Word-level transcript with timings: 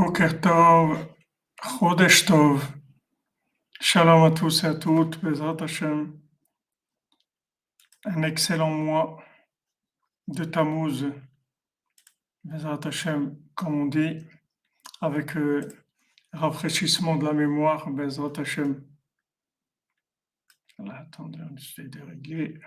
Boker 0.00 0.40
Tov, 0.40 1.14
Chodesh 1.62 2.24
Tov, 2.24 2.72
Shalom 3.78 4.24
à 4.24 4.30
tous 4.30 4.64
et 4.64 4.68
à 4.68 4.74
toutes, 4.74 5.20
Bezrat 5.20 5.58
Hashem. 5.60 6.18
Un 8.06 8.22
excellent 8.22 8.70
mois 8.70 9.22
de 10.26 10.44
Tammuz, 10.44 11.04
Bezrat 12.44 12.80
Hashem, 12.82 13.36
comme 13.54 13.74
on 13.82 13.86
dit, 13.88 14.26
avec 15.02 15.32
rafraîchissement 16.32 17.16
de 17.16 17.26
la 17.26 17.34
mémoire, 17.34 17.90
Bezrat 17.90 18.32
Hashem. 18.38 18.82
Attendez, 20.78 21.40
on 21.42 21.56
essaie 21.56 21.88
de 21.88 22.00
régler. 22.00 22.58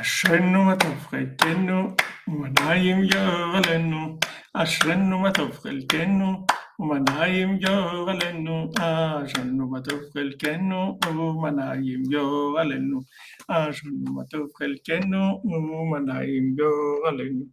אשרנו 0.00 0.64
מה 0.64 0.76
טוב 0.76 0.98
חלקנו, 0.98 1.94
ומנעים 2.28 3.04
יור 3.04 3.56
עלינו. 3.56 4.18
אשרנו 4.54 5.18
מה 5.18 5.32
טוב 5.32 5.52
חלקנו, 5.52 6.46
ומנעים 6.78 7.58
יור 7.60 8.10
עלינו. 8.10 8.70
אשרנו 8.78 9.70
מה 9.70 9.80
טוב 9.80 10.00
חלקנו, 10.14 10.98
ומנעים 11.06 12.02
יור 12.10 12.58
עלינו. 12.58 13.00
אשרנו 13.48 14.12
מה 14.14 14.22
טוב 14.30 14.46
חלקנו, 14.58 15.42
ומנעים 15.44 16.54
יור 16.58 17.06
עלינו. 17.08 17.44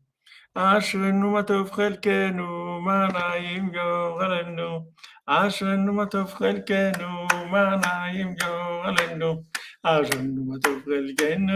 אשרנו 0.55 1.31
מה 1.31 1.43
טוב 1.43 1.71
חלקנו, 1.71 2.81
מנעים 2.81 3.73
יור 3.73 4.21
עלינו. 4.21 4.85
אשרנו 5.27 5.93
מה 5.93 6.05
טוב 6.05 6.33
חלקנו, 6.33 7.27
מנעים 7.52 8.28
יור 8.42 8.84
עלינו. 8.84 9.42
אשרנו 9.82 10.44
מה 10.44 10.58
טוב 10.62 10.82
חלקנו, 10.84 11.52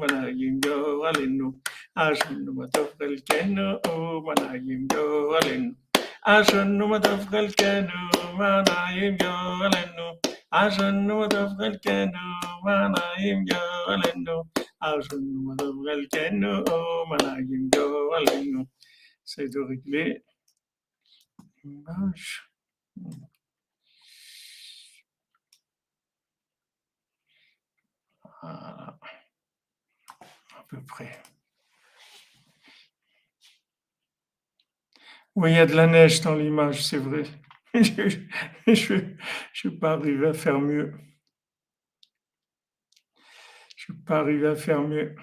מנעים 0.00 0.60
יור 0.66 1.06
עלינו. 1.06 1.52
אשרנו 1.94 2.54
מה 2.54 2.66
טוב 2.68 2.88
חלקנו, 2.98 3.62
מנעים 4.26 4.86
יור 4.92 5.36
עלינו. 5.36 5.72
אשרנו 6.22 6.88
מה 6.88 7.00
טוב 7.00 7.20
חלקנו, 7.30 7.98
מנעים 8.38 9.16
יור 9.22 9.64
עלינו. 9.64 10.06
אשרנו 10.50 11.18
מה 11.18 11.28
טוב 11.28 11.48
חלקנו, 11.58 12.18
מנעים 12.64 13.44
יור 13.48 13.86
עלינו. 13.92 14.42
אשרנו 14.80 15.42
מה 15.46 15.54
טוב 15.58 15.76
חלקנו, 15.86 16.64
מנעים 17.10 17.68
יור 17.74 18.14
עלינו. 18.16 18.64
C'est 19.32 19.48
de 19.48 19.60
régler 19.60 20.24
l'image. 21.62 22.50
Voilà. 28.45 28.99
À 30.55 30.63
peu 30.69 30.79
près. 30.85 31.19
Oui, 35.35 35.51
il 35.51 35.55
y 35.55 35.59
a 35.59 35.65
de 35.65 35.73
la 35.73 35.87
neige 35.87 36.21
dans 36.21 36.35
l'image, 36.35 36.83
c'est 36.85 36.97
vrai. 36.97 37.23
Je 37.73 38.93
ne 38.93 39.17
suis 39.53 39.71
pas 39.71 39.93
arrivé 39.93 40.27
à 40.27 40.33
faire 40.33 40.59
mieux. 40.59 40.93
Je 43.75 43.91
ne 43.91 43.95
suis 43.95 44.03
pas 44.03 44.19
arrivé 44.19 44.47
à 44.47 44.55
faire 44.55 44.81
mieux. 44.81 45.15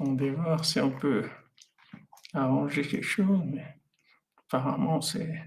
On 0.00 0.16
voir 0.16 0.64
si 0.64 0.80
on 0.80 0.90
peut 0.90 1.30
arranger 2.34 2.82
quelque 2.82 3.06
chose, 3.06 3.40
mais 3.46 3.78
apparemment, 4.36 5.00
c'est 5.00 5.44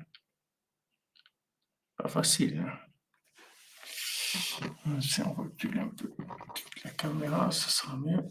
pas 1.97 2.07
facile. 2.07 2.59
hein. 2.59 2.84
Si 5.01 5.21
on 5.21 5.33
recule 5.33 5.79
un 5.79 5.87
peu 5.89 6.11
la 6.83 6.91
caméra, 6.91 7.51
ce 7.51 7.69
sera 7.69 7.97
mieux. 7.97 8.23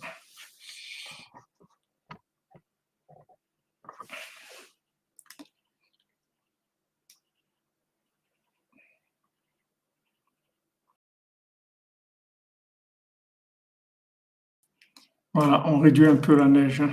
Voilà, 15.32 15.66
on 15.66 15.80
réduit 15.80 16.06
un 16.06 16.16
peu 16.16 16.36
la 16.36 16.46
neige. 16.46 16.80
hein. 16.80 16.92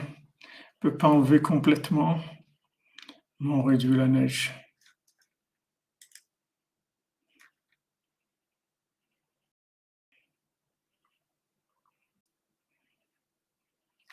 On 0.84 0.88
ne 0.88 0.92
peut 0.92 0.98
pas 0.98 1.08
enlever 1.10 1.42
complètement, 1.42 2.20
mais 3.40 3.54
on 3.54 3.64
réduit 3.64 3.96
la 3.96 4.08
neige. 4.08 4.52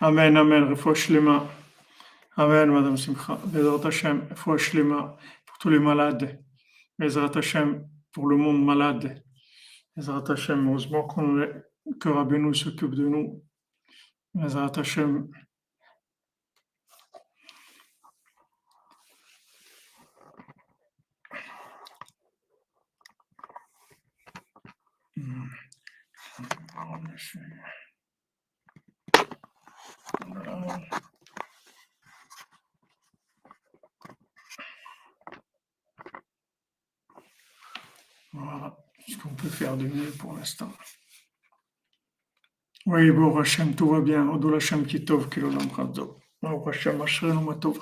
Amen, 0.01 0.37
Amen, 0.37 0.63
refouach 0.63 1.09
les 1.09 1.19
mains. 1.21 1.49
Amen, 2.37 2.71
Madame 2.71 2.97
Simcha. 2.97 3.35
Bezrat 3.47 3.85
Hashem, 3.85 4.29
refouach 4.31 4.73
les 4.75 4.85
mains 4.85 5.17
pour 5.45 5.59
tous 5.59 5.71
les 5.71 5.81
malades. 5.81 6.41
Bezrat 6.97 7.37
Hashem, 7.37 7.85
pour 8.13 8.29
le 8.29 8.37
monde 8.37 8.65
malade. 8.65 9.25
Bezrat 9.97 10.23
Hashem, 10.31 10.69
heureusement 10.69 11.03
qu'on 11.03 11.49
que 11.99 12.09
Rabbeinu 12.09 12.55
s'occupe 12.55 12.95
de 12.95 13.09
nous. 13.09 13.43
Bezrat 14.35 14.79
Hashem. 14.79 15.29
Hmm. 25.17 25.49
Voilà. 38.33 38.77
Ce 39.07 39.17
qu'on 39.17 39.35
peut 39.35 39.49
faire 39.49 39.77
de 39.77 39.87
mieux 39.87 40.11
pour 40.19 40.35
l'instant? 40.35 40.71
Oui, 42.87 43.11
bon, 43.11 43.37
Hachem, 43.39 43.75
tout 43.75 43.91
va 43.91 44.01
bien. 44.01 44.29
Odol 44.29 44.57
Hachem 44.57 44.87
Kitov, 44.87 45.29
Kilolam 45.29 45.71
Chazdo. 45.75 46.21
Bon, 46.43 46.65
Hachem, 46.67 47.45
Matov. 47.45 47.79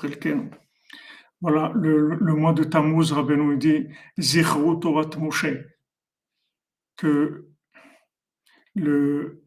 Voilà, 1.40 1.70
le, 1.74 2.16
mois 2.34 2.52
de 2.52 2.64
Tammuz, 2.64 3.12
Rabbeinu 3.12 3.56
dit 3.56 3.88
Zichru 4.18 4.80
Torah 4.80 5.08
Moshe. 5.18 5.46
Que 6.96 7.48
le, 8.74 9.45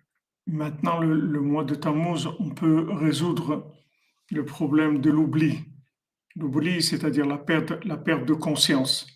maintenant, 0.50 1.00
le, 1.00 1.42
mois 1.42 1.64
de 1.64 1.76
Tammuz, 1.76 2.28
on 2.40 2.50
peut 2.50 2.92
résoudre 2.92 3.74
le 4.32 4.46
problème 4.46 5.00
de 5.00 5.12
l'oubli. 5.12 5.60
L'oubli, 6.36 6.82
c'est-à-dire 6.82 7.26
la 7.26 7.38
perte, 7.38 7.84
la 7.86 7.98
perte 7.98 8.26
de 8.26 8.34
conscience. 8.34 9.08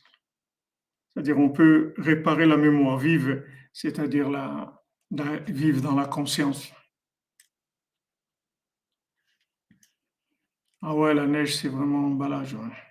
C'est-à-dire 1.14 1.38
on 1.38 1.50
peut 1.50 1.94
réparer 1.98 2.46
la 2.46 2.58
mémoire 2.58 2.98
vive, 2.98 3.46
c'est-à-dire 3.72 4.30
la, 4.30 4.84
vivre 5.48 5.82
dans 5.82 5.96
la 5.96 6.06
conscience. 6.06 6.72
Ah 10.82 10.94
ouais, 10.96 11.14
la 11.14 11.26
neige, 11.28 11.56
c'est 11.56 11.70
vraiment 11.70 12.08
emballage. 12.08 12.56
ouais. 12.56 12.84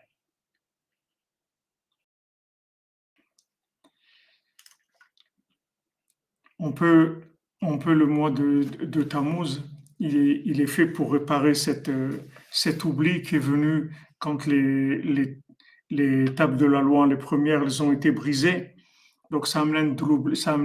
On 6.59 6.73
peut, 6.73 7.21
on 7.63 7.79
peut 7.79 7.95
le 7.95 8.07
mois 8.07 8.31
de, 8.31 8.65
de 8.85 9.03
Tammuz, 9.03 9.63
il 10.01 10.61
est, 10.61 10.67
fait 10.67 10.87
pour 10.87 11.13
réparer 11.13 11.55
cette, 11.55 11.89
euh, 11.89 12.29
cet 12.51 12.85
oubli 12.85 13.23
qui 13.23 13.37
est 13.37 13.39
venu 13.39 13.95
quand 14.19 14.47
les, 14.47 14.99
les, 15.01 15.39
les 15.91 16.35
tables 16.35 16.57
de 16.57 16.67
la 16.67 16.81
loi, 16.81 17.07
les 17.07 17.17
premières, 17.17 17.63
elles 17.63 17.83
ont 17.83 17.93
été 17.93 18.11
brisées. 18.11 18.75
Donc 19.31 19.47
ça 19.47 19.61
a 19.61 19.63
amené 19.63 19.95
de 19.95 20.35
ça 20.35 20.59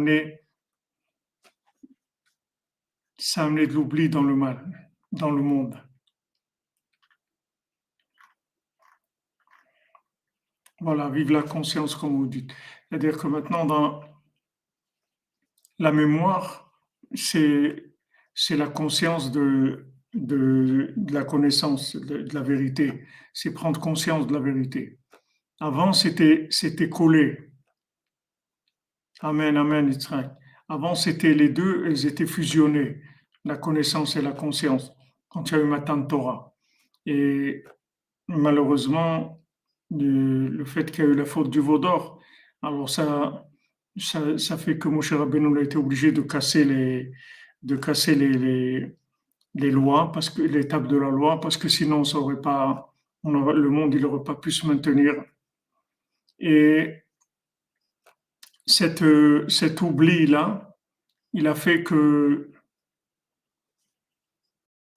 ça 3.19 3.49
de 3.49 3.73
l'oubli 3.73 4.09
dans 4.09 4.23
le 4.23 4.35
mal, 4.35 4.91
dans 5.11 5.31
le 5.31 5.41
monde. 5.41 5.81
Voilà, 10.79 11.09
vive 11.09 11.31
la 11.31 11.41
conscience, 11.41 11.95
comme 11.95 12.17
vous 12.17 12.27
dites. 12.27 12.53
C'est-à-dire 12.89 13.17
que 13.17 13.27
maintenant, 13.27 13.65
dans 13.65 14.01
la 15.79 15.91
mémoire, 15.91 16.66
c'est, 17.13 17.83
la 18.51 18.68
conscience 18.68 19.31
de, 19.31 19.88
de, 20.13 20.94
la 21.12 21.24
connaissance, 21.24 21.95
de, 21.95 22.25
la 22.33 22.42
vérité. 22.42 23.04
C'est 23.33 23.54
prendre 23.54 23.80
conscience 23.80 24.27
de 24.27 24.33
la 24.33 24.39
vérité. 24.39 25.00
Avant, 25.59 25.94
c'était, 25.94 26.50
collé. 26.89 27.51
Amen, 29.21 29.57
amen, 29.57 29.92
Yitzhak. 29.92 30.31
Avant, 30.69 30.95
c'était 30.95 31.33
les 31.33 31.50
deux, 31.50 31.86
elles 31.86 32.06
étaient 32.06 32.27
fusionnées, 32.27 33.01
la 33.45 33.57
connaissance 33.57 34.15
et 34.15 34.21
la 34.21 34.33
conscience, 34.33 34.92
quand 35.30 35.50
il 35.50 35.57
y 35.57 35.59
a 35.59 35.63
eu 35.63 35.65
Matan 35.65 36.04
Torah. 36.04 36.54
Et 37.06 37.63
malheureusement, 38.27 39.42
le, 39.89 40.65
fait 40.65 40.92
qu'il 40.92 41.06
y 41.06 41.07
a 41.07 41.09
eu 41.12 41.15
la 41.15 41.25
faute 41.25 41.50
du 41.50 41.62
veau 41.62 41.80
d'or, 41.80 42.21
alors 42.62 42.89
ça, 42.89 43.46
ça, 43.97 44.57
fait 44.57 44.77
que 44.77 44.88
Moshe 44.88 45.13
Rabbeinu 45.13 45.57
a 45.57 45.61
été 45.61 45.77
obligé 45.77 46.11
de 46.11 46.21
casser 46.21 46.63
les, 46.63 47.11
de 47.63 47.75
casser 47.75 48.15
les, 48.15 48.95
les, 49.55 49.71
lois, 49.71 50.11
parce 50.11 50.29
que 50.29 50.41
l'étape 50.41 50.88
de 50.88 50.97
la 50.97 51.09
loi, 51.09 51.39
parce 51.39 51.57
que 51.57 51.67
sinon 51.67 52.03
ça 52.03 52.17
aurait 52.17 52.41
pas, 52.41 52.94
le 53.23 53.69
monde 53.69 53.95
n'aurait 53.95 54.23
pas 54.23 54.35
pu 54.35 54.51
se 54.51 54.67
maintenir. 54.67 55.13
Et 56.39 57.03
cette, 58.65 59.03
cet 59.49 59.81
oubli-là, 59.81 60.77
il 61.33 61.47
a 61.47 61.55
fait 61.55 61.83
que 61.83 62.51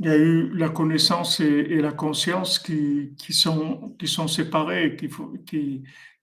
il 0.01 0.07
y 0.07 0.09
a 0.09 0.17
eu 0.17 0.49
la 0.57 0.71
connaissance 0.71 1.41
et, 1.41 1.77
la 1.77 1.93
conscience 1.93 2.59
qui, 2.59 3.15
qui, 3.19 3.35
sont, 3.35 3.95
qui 3.99 4.09
sont 4.09 4.29
séparées, 4.29 4.97
qui, 4.97 5.11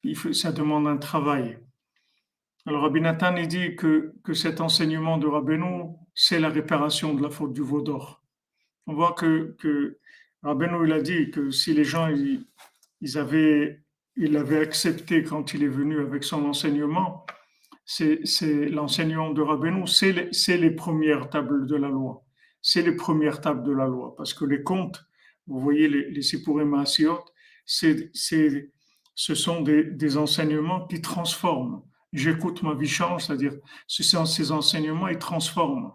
qui, 0.01 0.33
ça 0.33 0.51
demande 0.51 0.87
un 0.87 0.97
travail. 0.97 1.59
Alors 2.67 2.83
Rabbi 2.83 3.01
Nathan 3.01 3.35
il 3.37 3.47
dit 3.47 3.75
que, 3.75 4.13
que 4.23 4.33
cet 4.33 4.61
enseignement 4.61 5.17
de 5.17 5.25
Rabbeinu, 5.25 5.95
c'est 6.13 6.39
la 6.39 6.49
réparation 6.49 7.13
de 7.13 7.23
la 7.23 7.29
faute 7.29 7.53
du 7.53 7.61
veau 7.61 7.81
d'or. 7.81 8.21
On 8.85 8.93
voit 8.93 9.13
que, 9.13 9.55
que 9.57 9.97
Rabbeinu 10.43 10.85
il 10.85 10.91
a 10.91 11.01
dit 11.01 11.31
que 11.31 11.49
si 11.49 11.73
les 11.73 11.85
gens 11.85 12.09
ils, 12.09 13.17
avaient, 13.17 13.81
ils 14.17 14.33
l'avaient 14.33 14.59
accepté 14.59 15.23
quand 15.23 15.53
il 15.53 15.63
est 15.63 15.69
venu 15.69 16.01
avec 16.01 16.23
son 16.23 16.45
enseignement, 16.45 17.25
c'est 17.85 18.19
l'enseignement 18.69 19.31
de 19.31 19.41
Rabbeinu, 19.41 19.87
c'est 19.87 20.11
les, 20.11 20.57
les 20.57 20.71
premières 20.71 21.29
tables 21.29 21.65
de 21.65 21.75
la 21.75 21.87
loi 21.87 22.23
c'est 22.61 22.81
les 22.81 22.91
premières 22.97 23.39
tables 23.39 23.63
de 23.63 23.71
la 23.71 23.87
loi. 23.87 24.13
Parce 24.17 24.33
que 24.33 24.43
les 24.43 24.61
contes, 24.61 25.05
vous 25.45 25.59
voyez, 25.61 25.87
les, 25.87 26.11
les 26.11 26.21
c'est, 27.65 28.11
ce 29.15 29.35
sont 29.35 29.61
des, 29.61 29.85
des, 29.85 30.17
enseignements 30.17 30.85
qui 30.85 31.01
transforment. 31.01 31.81
J'écoute 32.17 32.63
ma 32.63 32.73
vie 32.73 32.87
change, 32.87 33.25
c'est-à-dire, 33.25 33.53
ce 33.85 34.03
ces 34.03 34.51
enseignements, 34.51 35.07
ils 35.07 35.17
transforment. 35.17 35.93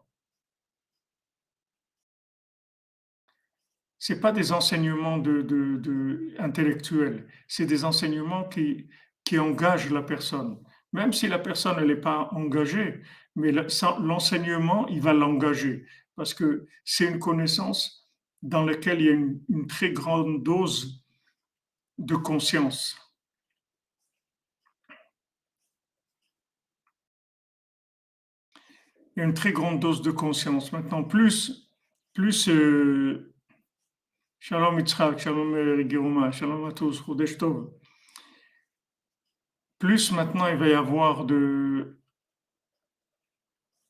C'est 3.99 4.21
pas 4.21 4.33
des 4.33 4.53
enseignements 4.53 5.19
de, 5.19 5.43
de, 5.43 5.77
de 5.77 6.35
intellectuels, 6.39 7.29
c'est 7.47 7.67
des 7.67 7.85
enseignements 7.85 8.49
qui, 8.49 8.89
qui 9.25 9.39
engagent 9.39 9.91
la 9.91 10.03
personne. 10.03 10.59
Même 10.93 11.13
si 11.13 11.29
la 11.29 11.39
personne 11.39 11.85
n'est 11.87 11.97
pas 11.97 12.29
engagée, 12.33 13.03
mais 13.35 13.53
l'enseignement, 13.53 14.87
il 14.89 15.01
va 15.01 15.13
l'engager 15.13 15.87
parce 16.17 16.35
que 16.35 16.67
c'est 16.85 17.07
une 17.07 17.19
connaissance 17.19 18.11
dans 18.43 18.65
laquelle 18.65 19.01
il 19.01 19.07
y 19.07 19.09
a 19.09 19.13
une, 19.13 19.67
très 19.67 19.93
grande 19.93 20.43
dose 20.43 21.03
de 21.99 22.17
conscience. 22.17 22.97
Il 28.55 28.99
y 28.99 29.01
a 29.01 29.05
une 29.23 29.35
très 29.35 29.53
grande 29.53 29.81
dose 29.81 30.03
de 30.03 30.11
conscience. 30.11 30.73
Maintenant, 30.73 31.05
plus, 31.05 31.71
plus 32.13 32.49
euh, 32.49 33.33
Shalom 34.41 34.79
Yitzhak, 34.79 35.19
Shalom 35.19 35.89
Geruma, 35.89 36.33
Shalom 36.33 36.65
à 36.67 36.73
tous, 36.73 37.03
Plus 39.79 40.13
maintenant 40.13 40.47
il 40.49 40.57
va 40.57 40.69
y 40.69 40.75
avoir 40.75 41.25
de, 41.25 42.01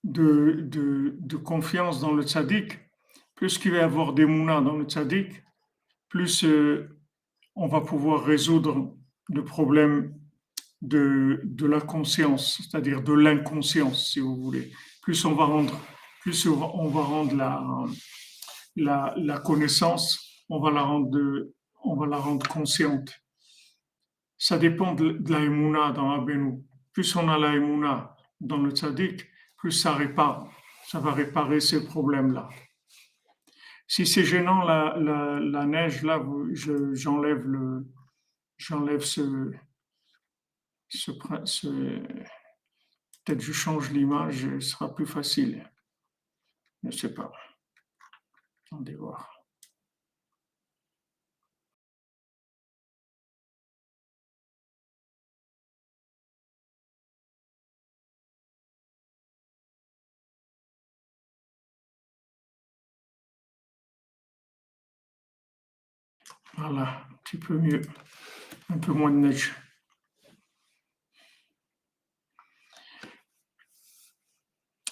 de, 0.05 0.61
de, 0.61 1.17
de, 1.19 1.37
confiance 1.37 2.01
dans 2.01 2.13
le 2.13 2.23
tzaddik, 2.23 2.79
plus 3.35 3.59
qu'il 3.59 3.73
va 3.73 3.79
y 3.79 3.81
avoir 3.81 4.13
des 4.13 4.27
mounas 4.27 4.61
dans 4.61 4.77
le 4.77 4.85
tzaddik, 4.85 5.43
plus 6.09 6.45
euh, 6.45 6.99
on 7.55 7.69
va 7.69 7.81
pouvoir 7.81 8.25
résoudre 8.25 8.95
le 9.29 9.45
problème 9.45 10.15
de, 10.83 11.41
de 11.45 11.67
la 11.67 11.81
conscience, 11.81 12.59
c'est-à-dire 12.59 13.03
de 13.03 13.13
l'inconscience, 13.13 14.11
si 14.11 14.21
vous 14.21 14.37
voulez. 14.37 14.73
Plus 15.03 15.25
on 15.25 15.35
va 15.35 15.45
rendre, 15.45 15.79
plus 16.21 16.47
on 16.47 16.89
va 16.89 17.03
rendre 17.03 17.35
la, 17.35 17.63
la, 18.77 19.15
la 19.17 19.39
connaissance, 19.41 20.45
on 20.49 20.61
va 20.61 20.71
la 20.71 20.83
rendre, 20.83 21.51
on 21.83 21.97
va 21.97 22.07
la 22.07 22.17
rendre 22.17 22.47
consciente. 22.49 23.13
Ça 24.39 24.59
dépend 24.59 24.95
de, 24.95 25.19
la 25.29 25.93
dans 25.93 26.13
Abenu. 26.13 26.63
Plus 26.93 27.17
on 27.17 27.29
a 27.29 27.39
la 27.39 28.17
dans 28.41 28.59
le 28.59 28.71
tzaddik, 28.71 29.27
plus 29.57 29.73
ça 29.73 29.95
répare, 29.95 30.49
ça 30.87 31.01
va 31.01 31.13
réparer 31.13 31.61
ces 31.61 31.85
problèmes-là. 31.85 32.49
Si 33.87 34.07
c'est 34.07 34.25
gênant 34.25 34.63
la, 34.63 34.97
la, 34.99 35.67
neige, 35.67 36.03
là, 36.03 36.23
j'enlève 36.93 37.47
le, 37.47 37.87
j'enlève 38.57 39.01
ce, 39.01 39.53
ce, 40.89 41.13
ce 41.45 41.69
peut-être 43.25 43.41
je 43.41 43.53
change 43.53 43.91
l'image, 43.91 44.43
ce 44.43 44.61
sera 44.61 44.95
plus 44.95 45.07
facile. 45.07 45.69
Je 46.83 46.89
ne 46.89 46.93
sais 46.93 47.15
pas. 47.15 47.33
Attendez 48.67 48.95
voir. 48.95 49.43
Voilà, 66.57 67.07
un 67.11 67.15
petit 67.25 67.39
peu 67.39 67.59
mieux, 67.59 67.83
un 68.69 68.79
peu 68.79 68.93
moins 68.93 69.11
de 69.11 69.17
neige. 69.17 69.53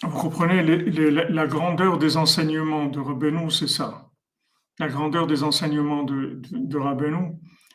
Vous 0.02 0.18
comprenez, 0.18 0.62
la 0.62 1.46
grandeur 1.46 1.98
des 1.98 2.16
enseignements 2.16 2.86
de 2.86 3.00
Rabbeinu, 3.00 3.50
c'est 3.50 3.68
ça. 3.68 4.10
La 4.78 4.88
grandeur 4.88 5.26
des 5.26 5.42
enseignements 5.42 6.04
de, 6.04 6.40
de, 6.52 6.78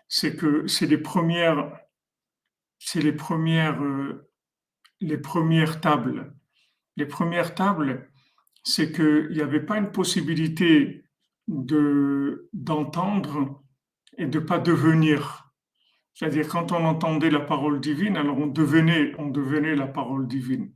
c'est 0.08 0.36
que 0.36 0.66
c'est 0.66 0.88
les 0.88 0.98
premières, 0.98 1.72
c'est 2.80 3.02
les 3.02 3.14
premières, 3.14 3.82
euh, 3.84 4.28
les 5.02 5.20
premières 5.20 5.82
tables. 5.82 6.34
Les 6.98 7.06
premières 7.06 7.54
tables, 7.54 8.10
c'est 8.64 8.92
qu'il 8.92 9.30
n'y 9.32 9.42
avait 9.42 9.64
pas 9.64 9.78
une 9.78 9.92
possibilité 9.92 11.06
de, 11.48 12.50
d'entendre 12.54 13.64
et 14.18 14.26
de 14.26 14.40
pas 14.40 14.58
devenir. 14.58 15.52
C'est-à-dire 16.16 16.48
quand 16.48 16.72
on 16.72 16.86
entendait 16.86 17.30
la 17.30 17.42
parole 17.42 17.80
divine, 17.82 18.18
alors 18.18 18.38
on 18.40 18.48
devenait, 18.48 19.14
on 19.20 19.28
devenait 19.28 19.76
la 19.76 19.88
parole 19.88 20.28
divine. 20.28 20.74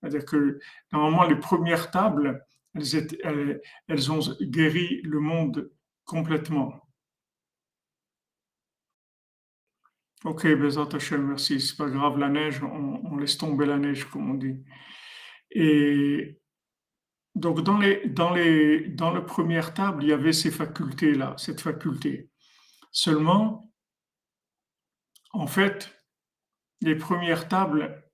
C'est-à-dire 0.00 0.24
que 0.24 0.58
normalement 0.92 1.24
les 1.24 1.36
premières 1.36 1.90
tables, 1.90 2.44
elles, 2.74 4.12
ont 4.12 4.20
guéri 4.40 5.00
le 5.02 5.20
monde 5.20 5.70
complètement. 6.04 6.88
Ok, 10.24 10.46
Bezat 10.46 10.88
Hashem, 10.92 11.26
merci. 11.26 11.60
C'est 11.60 11.76
pas 11.76 11.88
grave, 11.88 12.18
la 12.18 12.28
neige, 12.28 12.62
on, 12.62 13.00
on, 13.04 13.16
laisse 13.16 13.38
tomber 13.38 13.66
la 13.66 13.78
neige, 13.78 14.04
comme 14.04 14.30
on 14.30 14.34
dit. 14.34 14.64
Et 15.50 16.40
donc, 17.34 17.62
dans, 17.62 17.78
les, 17.78 18.08
dans, 18.08 18.34
les, 18.34 18.88
dans 18.88 19.12
la 19.12 19.20
première 19.20 19.72
table, 19.72 20.02
il 20.02 20.08
y 20.08 20.12
avait 20.12 20.32
ces 20.32 20.50
facultés-là, 20.50 21.34
cette 21.38 21.60
faculté. 21.60 22.30
Seulement, 22.90 23.72
en 25.32 25.46
fait, 25.46 25.94
les 26.80 26.96
premières 26.96 27.48
tables, 27.48 28.04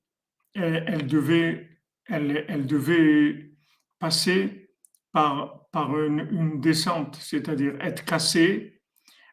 elles, 0.54 1.06
devaient, 1.06 1.73
elles, 2.06 2.66
devaient, 2.66 3.50
passer 3.98 4.70
par, 5.12 5.68
une, 5.74 6.60
descente, 6.60 7.16
c'est-à-dire 7.16 7.74
être 7.80 8.04
cassées, 8.04 8.80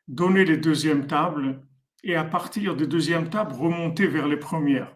donner 0.08 0.46
les 0.46 0.58
deuxièmes 0.58 1.08
tables, 1.08 1.66
et 2.04 2.16
à 2.16 2.24
partir 2.24 2.76
des 2.76 2.88
deuxièmes 2.88 3.30
tables, 3.30 3.54
remonter 3.54 4.08
vers 4.08 4.28
les 4.28 4.38
premières. 4.38 4.96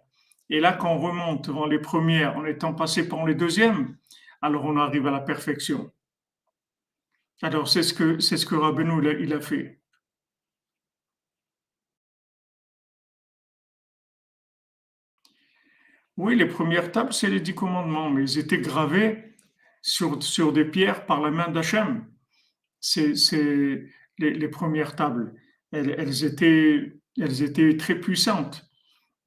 Et 0.50 0.60
là, 0.60 0.74
quand 0.74 0.94
on 0.94 1.00
remonte 1.00 1.50
vers 1.50 1.68
les 1.68 1.80
premières 1.80 2.38
en 2.38 2.46
étant 2.46 2.74
passé 2.74 3.08
par 3.08 3.26
les 3.26 3.36
deuxièmes, 3.36 3.98
alors 4.42 4.66
on 4.66 4.78
arrive 4.78 5.08
à 5.08 5.12
la 5.12 5.22
perfection. 5.22 5.92
Alors 7.42 7.68
c'est 7.68 7.84
ce 7.84 7.94
que 7.94 8.20
c'est 8.20 8.38
il 9.20 9.34
a 9.34 9.42
fait. 9.42 9.82
Oui, 16.18 16.36
les 16.36 16.46
premières 16.46 16.92
tables, 16.92 17.14
c'est 17.14 17.30
les 17.30 17.42
dix 17.42 17.56
commandements, 17.56 18.10
mais 18.10 18.24
ils 18.24 18.40
étaient 18.40 18.60
gravés 18.60 19.36
sur, 19.82 20.22
sur 20.24 20.54
des 20.54 20.66
pierres 20.66 21.06
par 21.06 21.22
la 21.22 21.32
main 21.32 21.50
d'Hachem. 21.50 22.06
C'est 22.80 23.14
les, 24.18 24.48
premières 24.48 24.96
tables. 24.96 25.34
Elles, 25.72 26.24
étaient, 26.24 26.94
elles 27.20 27.44
étaient 27.44 27.76
très 27.78 27.96
puissantes. 27.96 28.66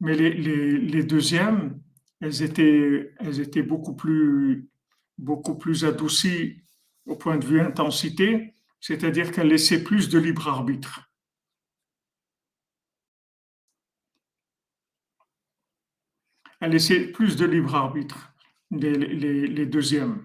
Mais 0.00 0.14
les, 0.14 0.32
les, 0.32 1.02
deuxièmes, 1.02 1.80
elles 2.20 2.42
étaient, 2.42 3.12
elles 3.18 3.40
étaient 3.40 3.62
beaucoup, 3.62 3.94
plus, 3.94 4.68
beaucoup 5.18 5.58
plus 5.58 5.84
adoucies 5.84 6.62
au 7.06 7.16
point 7.16 7.36
de 7.36 7.44
vue 7.44 7.60
intensité 7.60 8.54
c'est-à-dire 8.80 9.32
qu'elle 9.32 9.48
laissait 9.48 9.82
plus 9.82 10.08
de 10.08 10.18
libre 10.18 10.48
arbitre. 10.48 11.07
Elle 16.60 16.72
laissait 16.72 17.12
plus 17.12 17.36
de 17.36 17.46
libre 17.46 17.74
arbitre, 17.74 18.32
les, 18.70 19.66
deuxièmes. 19.66 20.24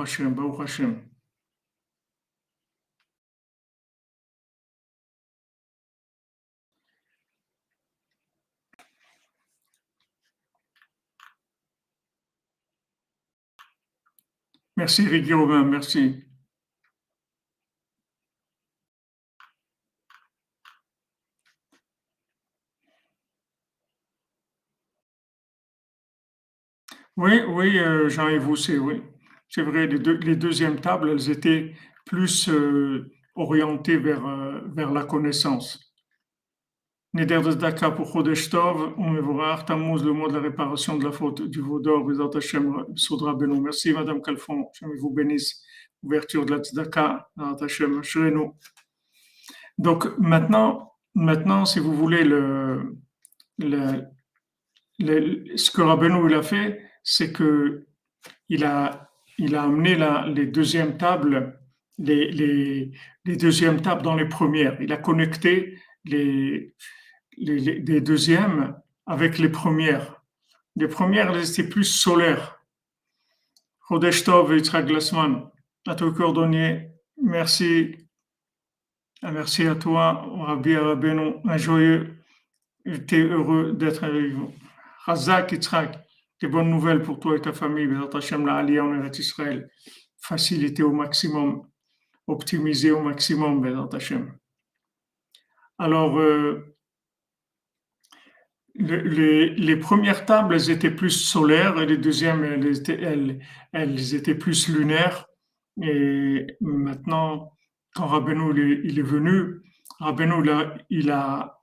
Hashem, 0.00 0.36
Hashem. 0.60 1.12
Merci 14.76 15.06
Ricky 15.06 15.32
Robin, 15.32 15.64
merci. 15.64 16.31
Oui, 27.16 27.40
oui, 27.46 27.78
euh, 27.78 28.08
Jean-Yves 28.08 28.48
aussi, 28.48 28.78
oui. 28.78 29.02
C'est 29.48 29.62
vrai, 29.62 29.86
les, 29.86 29.98
deux, 29.98 30.18
deuxièmes 30.36 30.80
tables, 30.80 31.10
elles 31.10 31.30
étaient 31.30 31.74
plus 32.06 32.48
euh, 32.48 33.10
orientées 33.34 33.98
vers, 33.98 34.26
euh, 34.26 34.60
vers 34.74 34.90
la 34.92 35.04
connaissance. 35.04 35.92
Neder 37.14 37.40
de 37.42 37.52
Daka 37.52 37.90
pour 37.90 38.10
Chodesh 38.10 38.48
Tov, 38.48 38.94
on 38.96 39.20
voir 39.20 39.66
Tammuz, 39.66 40.02
le 40.02 40.12
mois 40.12 40.28
de 40.28 40.34
la 40.34 40.40
réparation 40.40 40.96
de 40.96 41.04
la 41.04 41.12
faute 41.12 41.42
du 41.42 41.60
Vaudor, 41.60 42.06
Bézat 42.06 42.30
Hashem, 42.34 42.86
Soudra 42.96 43.34
Beno. 43.34 43.60
Merci 43.60 43.92
Madame 43.92 44.22
Calfon, 44.22 44.68
je 44.80 44.86
vous 44.98 45.10
bénisse. 45.10 45.62
Ouverture 46.02 46.46
de 46.46 46.52
la 46.52 46.58
Tzedaka, 46.60 47.28
Hashem, 47.60 48.00
nous. 48.32 48.56
Donc 49.76 50.06
maintenant, 50.18 50.94
maintenant, 51.14 51.66
si 51.66 51.78
vous 51.80 51.94
voulez, 51.94 52.24
le, 52.24 52.96
le, 53.58 54.04
le 54.98 55.56
ce 55.56 55.70
que 55.70 55.82
Rabbeinu 55.82 56.28
il 56.28 56.34
a 56.34 56.42
fait, 56.42 56.80
c'est 57.02 57.32
que 57.32 57.86
il 58.48 58.64
a, 58.64 59.10
il 59.38 59.54
a 59.56 59.62
amené 59.62 59.96
les 60.34 60.46
deuxièmes 60.46 60.96
tables, 60.96 61.58
les, 61.98 62.30
les, 62.30 62.92
les 63.24 63.36
tables 63.82 64.02
dans 64.02 64.14
les 64.14 64.28
premières. 64.28 64.80
Il 64.80 64.92
a 64.92 64.96
connecté 64.96 65.78
les, 66.04 66.74
les, 67.38 67.80
les, 67.80 68.00
deuxièmes 68.00 68.76
avec 69.06 69.38
les 69.38 69.48
premières. 69.48 70.22
Les 70.76 70.88
premières, 70.88 71.30
elles 71.30 71.50
étaient 71.50 71.68
plus 71.68 71.84
solaires. 71.84 72.58
Chodesh 73.88 74.24
Tov 74.24 74.52
et 74.52 74.56
Yitzhak 74.56 74.86
Glassman, 74.86 75.50
à 75.86 75.94
ton 75.94 76.12
cordonnier, 76.12 76.88
merci. 77.20 77.96
Merci 79.22 79.66
à 79.66 79.76
toi, 79.76 80.26
Rabbi 80.46 80.76
Rabbeinu, 80.76 81.34
un 81.44 81.56
joyeux. 81.56 82.16
J'étais 82.84 83.20
heureux 83.20 83.72
d'être 83.72 84.02
avec 84.02 84.32
vous. 84.32 84.52
Razak 85.04 85.52
Yitzhak, 85.52 85.98
des 86.42 86.48
bonnes 86.48 86.70
nouvelles 86.70 87.02
pour 87.02 87.20
toi 87.20 87.36
et 87.36 87.40
ta 87.40 87.52
famille. 87.52 87.86
La 87.86 88.56
Aliyah 88.56 88.84
en 88.84 88.94
Eretz 88.94 89.20
Israël. 89.20 89.70
Facilité 90.20 90.82
au 90.82 90.92
maximum, 90.92 91.62
optimisé 92.26 92.90
au 92.90 93.00
maximum, 93.00 93.88
Hashem. 93.92 94.34
Alors, 95.78 96.18
euh, 96.18 96.76
les, 98.74 99.50
les, 99.50 99.76
premières 99.76 100.26
tables, 100.26 100.54
elles 100.54 100.70
étaient 100.70 100.90
plus 100.90 101.10
solaires 101.10 101.80
et 101.80 101.86
les 101.86 101.96
deuxièmes, 101.96 102.42
elles 102.42 102.78
étaient, 102.78 103.00
elles, 103.00 103.40
elles 103.72 104.14
étaient 104.14 104.34
plus 104.34 104.68
lunaires. 104.68 105.26
Et 105.80 106.46
maintenant, 106.60 107.52
quand 107.94 108.06
Rabbeinu 108.06 108.80
il 108.84 108.98
est, 108.98 109.02
venu, 109.02 109.60
Rabbeinu 110.00 110.42
il 110.42 110.50
a, 110.50 110.74
il 110.90 111.10
a, 111.10 111.62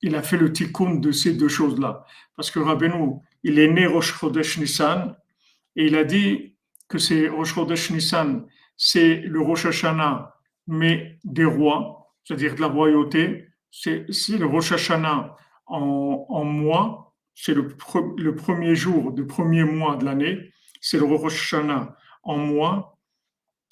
il 0.00 0.16
a 0.16 0.22
fait 0.22 0.38
le 0.38 0.52
tikkun 0.52 0.94
de 0.94 1.12
ces 1.12 1.34
deux 1.34 1.48
choses-là. 1.48 2.04
Parce 2.36 2.50
que 2.50 2.58
Rabbeinu, 2.58 3.20
il 3.44 3.58
est 3.58 3.68
né 3.68 3.86
Rosh 3.86 4.14
Chodesh 4.14 4.58
et 4.58 5.86
il 5.86 5.96
a 5.96 6.04
dit 6.04 6.56
que 6.88 6.98
c'est 6.98 7.28
Rosh 7.28 7.54
Chodesh 7.54 7.90
Nissan, 7.90 8.46
c'est 8.76 9.16
le 9.16 9.40
Rosh 9.40 9.66
Hashanah, 9.66 10.34
mais 10.66 11.18
des 11.24 11.44
rois, 11.44 12.10
c'est-à-dire 12.24 12.54
de 12.54 12.60
la 12.62 12.68
royauté. 12.68 13.48
C'est 13.70 14.06
le 14.38 14.46
Rosh 14.46 14.72
Hashanah 14.72 15.36
en, 15.66 16.44
mois, 16.44 17.14
c'est 17.34 17.54
le, 17.54 17.68
le, 18.16 18.34
premier 18.34 18.74
jour 18.74 19.12
du 19.12 19.26
premier 19.26 19.64
mois 19.64 19.96
de 19.96 20.04
l'année, 20.04 20.52
c'est 20.80 20.98
le 20.98 21.04
Rosh 21.04 21.34
Hashanah 21.34 21.96
en 22.22 22.38
mois, 22.38 22.98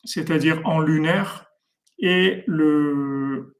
c'est-à-dire 0.04 0.60
en 0.64 0.80
lunaire, 0.80 1.46
et 1.98 2.44
le, 2.46 3.54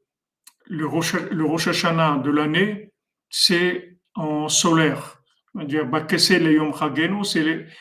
le, 0.67 0.87
le 1.31 1.45
Rosh 1.45 1.69
Hashanah 1.69 2.19
de 2.19 2.31
l'année, 2.31 2.93
c'est 3.31 3.99
en 4.15 4.49
solaire. 4.49 5.22
C'est-à-dire, 5.55 5.87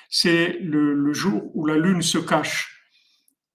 c'est 0.09 0.57
le, 0.59 0.93
le 0.93 1.13
jour 1.13 1.55
où 1.55 1.65
la 1.65 1.77
lune 1.77 2.01
se 2.01 2.17
cache, 2.17 2.85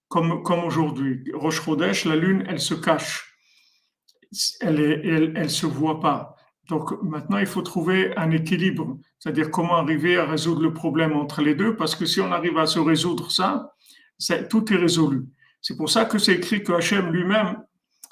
comme, 0.07 0.41
comme 0.43 0.63
aujourd'hui. 0.63 1.23
Rosh 1.33 1.61
Chodesh, 1.61 2.05
la 2.05 2.15
lune, 2.15 2.43
elle 2.47 2.59
se 2.59 2.73
cache. 2.73 3.33
Elle 4.61 4.75
ne 4.75 4.81
elle, 4.81 5.33
elle 5.35 5.49
se 5.49 5.65
voit 5.65 5.99
pas. 5.99 6.35
Donc 6.67 6.91
maintenant, 7.01 7.37
il 7.37 7.45
faut 7.45 7.61
trouver 7.61 8.15
un 8.17 8.31
équilibre, 8.31 8.97
c'est-à-dire 9.19 9.51
comment 9.51 9.77
arriver 9.77 10.17
à 10.17 10.25
résoudre 10.25 10.61
le 10.61 10.73
problème 10.73 11.13
entre 11.13 11.41
les 11.41 11.55
deux, 11.55 11.75
parce 11.75 11.95
que 11.95 12.05
si 12.05 12.19
on 12.19 12.31
arrive 12.31 12.57
à 12.57 12.65
se 12.65 12.79
résoudre 12.79 13.31
ça, 13.31 13.71
tout 14.49 14.73
est 14.73 14.77
résolu. 14.77 15.23
C'est 15.61 15.77
pour 15.77 15.89
ça 15.89 16.05
que 16.05 16.17
c'est 16.17 16.33
écrit 16.33 16.63
que 16.63 16.73
Hachem 16.73 17.11
lui-même, 17.11 17.57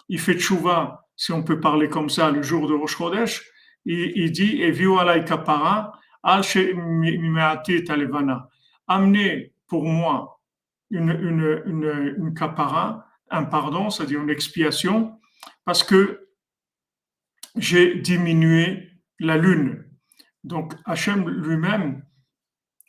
il 0.07 0.19
fait 0.19 0.35
tchouva, 0.35 1.05
si 1.17 1.31
on 1.33 1.43
peut 1.43 1.59
parler 1.59 1.89
comme 1.89 2.09
ça, 2.09 2.31
le 2.31 2.41
jour 2.41 2.67
de 2.67 2.73
Rosh 2.73 2.95
Chodesh, 2.97 3.43
il, 3.85 4.31
dit 4.31 4.63
alay 4.63 5.23
kapara 5.25 5.93
al 6.23 6.41
talevana. 7.85 8.49
Amenez 8.87 9.53
pour 9.67 9.85
moi 9.85 10.39
une, 10.91 11.09
une, 11.09 11.63
une, 11.65 12.15
une 12.17 12.33
un 13.31 13.43
pardon, 13.43 13.89
c'est-à-dire 13.89 14.21
une 14.21 14.29
expiation, 14.29 15.19
parce 15.65 15.83
que 15.83 16.27
j'ai 17.55 17.95
diminué 17.95 18.91
la 19.19 19.37
lune. 19.37 19.83
Donc 20.43 20.73
Hachem 20.85 21.27
lui-même, 21.27 22.03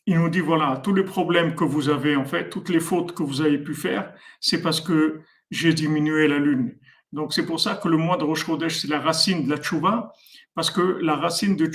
il 0.07 0.19
nous 0.19 0.29
dit 0.29 0.41
voilà, 0.41 0.77
tous 0.83 0.95
les 0.95 1.05
problèmes 1.05 1.55
que 1.55 1.65
vous 1.65 1.89
avez 1.89 2.17
en 2.17 2.25
fait, 2.25 2.51
toutes 2.51 2.69
les 2.69 2.81
fautes 2.81 3.15
que 3.15 3.23
vous 3.23 3.41
avez 3.41 3.59
pu 3.59 3.75
faire, 3.75 4.13
c'est 4.41 4.63
parce 4.63 4.81
que 4.81 5.21
j'ai 5.51 5.73
diminué 5.73 6.29
la 6.29 6.39
lune. 6.39 6.77
Donc 7.13 7.33
c'est 7.33 7.47
pour 7.47 7.61
ça 7.61 7.77
que 7.77 7.89
le 7.89 7.97
mois 7.97 8.17
de 8.17 8.25
Rosh 8.25 8.45
Chodesh, 8.45 8.79
c'est 8.79 8.89
la 8.89 9.01
racine 9.01 9.45
de 9.45 9.51
la 9.51 9.57
tchouva, 9.57 10.13
parce 10.57 10.71
que 10.71 10.81
la 10.81 11.15
racine 11.17 11.55
de, 11.55 11.71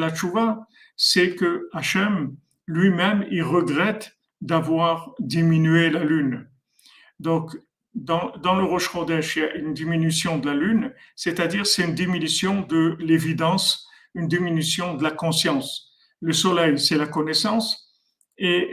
la 0.00 0.10
tchouva, 0.10 0.66
c'est 0.96 1.36
que 1.36 1.68
Hachem 1.72 2.34
lui-même, 2.66 3.26
il 3.30 3.42
regrette 3.42 4.16
d'avoir 4.40 5.14
diminué 5.18 5.90
la 5.90 6.02
lune. 6.02 6.48
Donc 7.20 7.54
dans, 7.94 8.32
dans, 8.38 8.54
le 8.54 8.64
Rosh 8.64 8.90
Chodesh, 8.90 9.36
il 9.36 9.42
y 9.42 9.44
a 9.44 9.54
une 9.56 9.74
diminution 9.74 10.38
de 10.38 10.48
la 10.48 10.56
lune, 10.56 10.94
c'est-à-dire 11.14 11.66
c'est 11.66 11.84
une 11.84 11.94
diminution 11.94 12.62
de 12.62 12.96
l'évidence, 13.00 13.86
une 14.14 14.28
diminution 14.28 14.94
de 14.94 15.02
la 15.02 15.10
conscience. 15.10 15.92
Le 16.20 16.32
soleil, 16.32 16.78
c'est 16.78 16.96
la 16.96 17.06
connaissance 17.06 17.92
et 18.38 18.72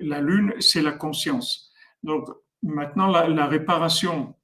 la 0.00 0.20
lune, 0.22 0.54
c'est 0.60 0.80
la 0.80 0.92
conscience. 0.92 1.70
Donc 2.02 2.26
maintenant, 2.62 3.08
la 3.08 3.46
réparation 3.46 4.34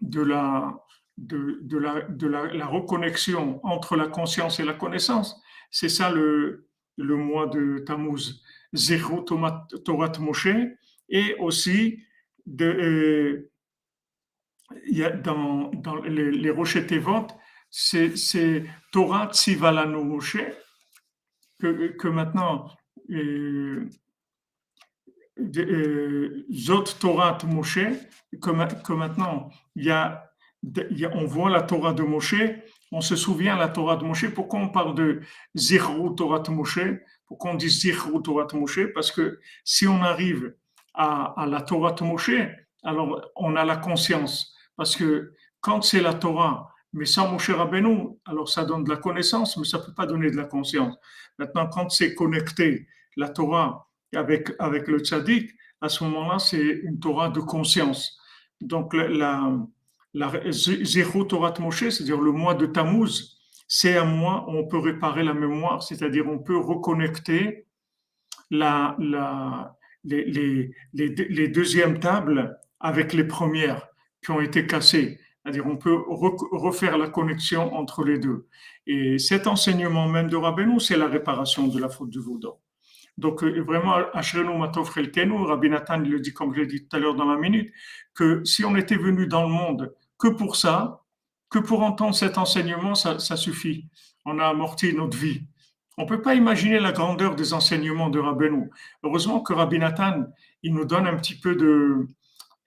de, 0.00 0.22
la, 0.22 0.80
de, 1.18 1.78
la, 1.78 2.02
de 2.02 2.26
la, 2.26 2.66
reconnexion 2.66 3.60
entre 3.64 3.96
la 3.96 4.06
conscience 4.06 4.60
et 4.60 4.64
la 4.64 4.74
connaissance, 4.74 5.40
c'est 5.70 5.88
ça 5.88 6.10
le, 6.10 6.68
le 6.96 7.16
mois 7.16 7.46
de 7.46 7.78
Tammuz. 7.80 8.42
Zéro 8.74 9.22
Torah 9.22 10.12
Moshe 10.20 10.48
et 11.08 11.34
aussi 11.38 12.00
de, 12.46 12.66
euh, 12.66 13.50
y 14.86 15.02
a 15.02 15.10
dans, 15.10 15.70
dans 15.70 15.96
les, 16.02 16.30
les 16.30 16.50
rochers 16.50 16.86
Tevot, 16.86 17.28
c'est 17.70 18.64
Torah 18.92 19.30
Tzivalano 19.32 20.04
Moshe, 20.04 20.38
que, 21.58 21.88
que 21.96 22.08
maintenant, 22.08 22.70
euh, 23.10 23.88
euh, 25.38 26.46
Zot 26.52 26.84
Torah 27.00 27.38
Moshe, 27.46 27.78
que, 28.32 28.82
que 28.82 28.92
maintenant, 28.92 29.50
il 29.76 29.84
y 29.84 29.90
a, 29.90 30.27
on 31.12 31.24
voit 31.24 31.50
la 31.50 31.62
Torah 31.62 31.92
de 31.92 32.02
Moshe, 32.02 32.34
on 32.90 33.00
se 33.00 33.16
souvient 33.16 33.56
la 33.56 33.68
Torah 33.68 33.96
de 33.96 34.04
Moshe. 34.04 34.28
Pourquoi 34.28 34.60
on 34.60 34.68
parle 34.68 34.94
de 34.94 35.20
Zirou 35.56 36.10
Torah 36.10 36.40
de 36.40 36.50
Moshe? 36.50 36.80
Pourquoi 37.26 37.52
on 37.52 37.54
dit 37.54 37.68
Zirou 37.68 38.20
Torah 38.20 38.46
de 38.46 38.56
Moshe? 38.56 38.92
Parce 38.94 39.12
que 39.12 39.40
si 39.64 39.86
on 39.86 40.02
arrive 40.02 40.54
à, 40.94 41.46
la 41.48 41.60
Torah 41.60 41.92
de 41.92 42.04
Moshe, 42.04 42.30
alors 42.82 43.20
on 43.36 43.56
a 43.56 43.64
la 43.64 43.76
conscience. 43.76 44.54
Parce 44.76 44.96
que 44.96 45.34
quand 45.60 45.82
c'est 45.82 46.00
la 46.00 46.14
Torah, 46.14 46.72
Mais 46.94 47.04
sans 47.04 47.30
Moshe 47.30 47.50
Rabbeinu, 47.50 48.16
alors 48.24 48.48
ça 48.48 48.64
donne 48.64 48.84
de 48.84 48.88
la 48.88 48.96
connaissance, 48.96 49.58
mais 49.58 49.64
ça 49.64 49.78
ne 49.78 49.84
peut 49.84 49.94
pas 49.94 50.06
donner 50.06 50.30
de 50.30 50.36
la 50.36 50.44
conscience. 50.44 50.96
Maintenant, 51.38 51.68
quand 51.68 51.90
c'est 51.90 52.14
connecté, 52.14 52.86
la 53.16 53.28
Torah, 53.28 53.86
avec, 54.14 54.52
avec 54.58 54.88
le 54.88 55.00
tzaddik, 55.00 55.50
à 55.82 55.90
ce 55.90 56.02
moment-là, 56.04 56.38
c'est 56.38 56.80
une 56.82 56.98
Torah 56.98 57.28
de 57.28 57.40
conscience. 57.40 58.18
Donc, 58.62 58.94
la, 58.94 59.08
la, 59.08 59.52
Torah 60.14 61.54
Moshe, 61.60 61.90
c'est-à-dire 61.90 62.20
le 62.20 62.32
mois 62.32 62.54
de 62.54 62.66
Tammuz, 62.66 63.36
c'est 63.66 63.96
un 63.96 64.04
mois 64.04 64.46
où 64.48 64.52
on 64.52 64.66
peut 64.66 64.78
réparer 64.78 65.22
la 65.22 65.34
mémoire, 65.34 65.82
c'est-à-dire 65.82 66.26
on 66.26 66.38
peut 66.38 66.56
reconnecter 66.56 67.66
les, 68.50 68.64
les, 70.94 71.48
deuxièmes 71.48 72.00
tables 72.00 72.58
avec 72.80 73.12
les 73.12 73.24
premières 73.24 73.88
qui 74.24 74.30
ont 74.30 74.40
été 74.40 74.66
cassées. 74.66 75.20
C'est-à-dire 75.42 75.66
on 75.66 75.76
peut 75.76 75.96
refaire 76.52 76.98
la 76.98 77.08
connexion 77.08 77.74
entre 77.74 78.04
les 78.04 78.18
deux. 78.18 78.48
Et 78.86 79.18
cet 79.18 79.46
enseignement 79.46 80.08
même 80.08 80.28
de 80.28 80.36
Rabbeinu, 80.36 80.80
c'est 80.80 80.96
la 80.96 81.06
réparation 81.06 81.68
de 81.68 81.78
la 81.78 81.88
faute 81.88 82.10
du 82.10 82.20
Vaudor. 82.20 82.60
Donc 83.18 83.42
euh, 83.42 83.60
vraiment, 83.62 83.94
Ashrenu 84.14 84.56
Matov 84.56 84.90
Rabbi 84.94 85.68
Nathan 85.68 85.98
le 85.98 86.20
dit 86.20 86.32
comme 86.32 86.54
je 86.54 86.60
l'ai 86.60 86.66
dit 86.66 86.86
tout 86.86 86.96
à 86.96 87.00
l'heure 87.00 87.16
dans 87.16 87.26
la 87.26 87.36
minute, 87.36 87.70
que 88.14 88.44
si 88.44 88.64
on 88.64 88.76
était 88.76 88.96
venu 88.96 89.26
dans 89.26 89.42
le 89.42 89.52
monde 89.52 89.92
que 90.18 90.28
pour 90.28 90.56
ça, 90.56 91.02
que 91.50 91.58
pour 91.58 91.82
entendre 91.82 92.14
cet 92.14 92.38
enseignement, 92.38 92.94
ça, 92.94 93.18
ça 93.18 93.36
suffit. 93.36 93.88
On 94.24 94.38
a 94.38 94.46
amorti 94.46 94.94
notre 94.94 95.16
vie. 95.16 95.42
On 95.96 96.04
ne 96.04 96.08
peut 96.08 96.22
pas 96.22 96.36
imaginer 96.36 96.78
la 96.78 96.92
grandeur 96.92 97.34
des 97.34 97.54
enseignements 97.54 98.08
de 98.08 98.20
Rabbeinu. 98.20 98.70
Heureusement 99.02 99.40
que 99.40 99.52
Rabbi 99.52 99.80
Nathan, 99.80 100.26
il 100.62 100.72
nous 100.74 100.84
donne 100.84 101.08
un 101.08 101.16
petit 101.16 101.34
peu 101.34 101.56
de, 101.56 102.06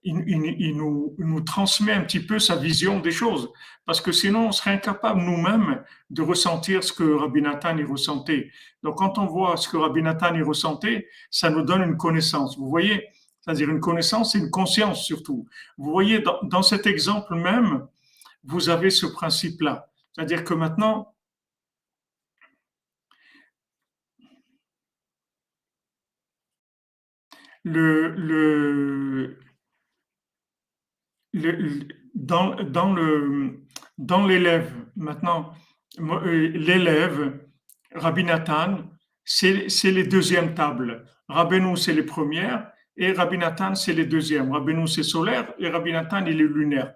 il, 0.04 0.76
nous, 0.76 1.42
transmet 1.42 1.94
un 1.94 2.02
petit 2.02 2.20
peu 2.20 2.40
sa 2.40 2.56
vision 2.56 3.00
des 3.00 3.12
choses, 3.12 3.52
parce 3.86 4.02
que 4.02 4.12
sinon 4.12 4.48
on 4.48 4.52
serait 4.52 4.72
incapable 4.72 5.22
nous-mêmes 5.22 5.84
de 6.10 6.22
ressentir 6.22 6.84
ce 6.84 6.94
que 6.94 7.04
Rabbi 7.04 7.42
Nathan 7.42 7.78
y 7.78 7.84
ressentait. 7.84 8.52
Donc 8.84 8.98
quand 8.98 9.18
on 9.18 9.26
voit 9.28 9.58
ce 9.58 9.70
que 9.70 9.78
Rabbi 9.78 10.02
Nathan 10.02 10.34
y 10.36 10.42
ressentait, 10.42 11.08
ça 11.30 11.50
nous 11.50 11.62
donne 11.62 11.84
une 11.84 11.98
connaissance. 11.98 12.58
Vous 12.58 12.70
voyez, 12.70 13.08
c'est-à-dire 13.42 13.70
une 13.70 13.80
connaissance 13.80 14.36
et 14.36 14.40
une 14.40 14.52
conscience 14.52 15.04
surtout. 15.04 15.48
Vous 15.78 15.92
voyez, 15.92 16.20
dans, 16.20 16.40
dans 16.44 16.64
cet 16.64 16.88
exemple 16.88 17.36
même, 17.36 17.88
vous 18.44 18.70
avez 18.70 18.90
ce 18.90 19.06
principe-là. 19.06 19.90
C'est-à-dire 20.14 20.44
que 20.44 20.54
maintenant, 20.54 21.14
le, 27.64 28.10
le, 28.16 29.01
dans, 32.14 32.94
le, 32.94 33.64
dans 33.98 34.26
l'élève, 34.26 34.72
maintenant, 34.96 35.54
euh, 36.00 36.52
l'élève, 36.54 37.40
Rabbi 37.94 38.24
Nathan, 38.24 38.80
c'est, 39.24 39.70
c'est 39.70 39.92
les 39.92 40.06
deuxièmes 40.06 40.54
tables. 40.54 41.06
Rabbeinu, 41.28 41.78
c'est 41.78 41.94
les 41.94 42.04
premières, 42.04 42.72
et 42.98 43.14
Rabbi 43.14 43.38
Nathan, 43.38 43.76
c'est 43.76 43.94
les 43.94 44.06
deuxièmes. 44.06 44.52
Rabbeinu, 44.52 44.88
c'est 44.88 45.04
solaire, 45.04 45.54
et 45.60 45.70
Rabbi 45.70 45.92
Nathan, 45.92 46.26
il 46.26 46.42
est 46.42 46.48
lunaire. 46.48 46.94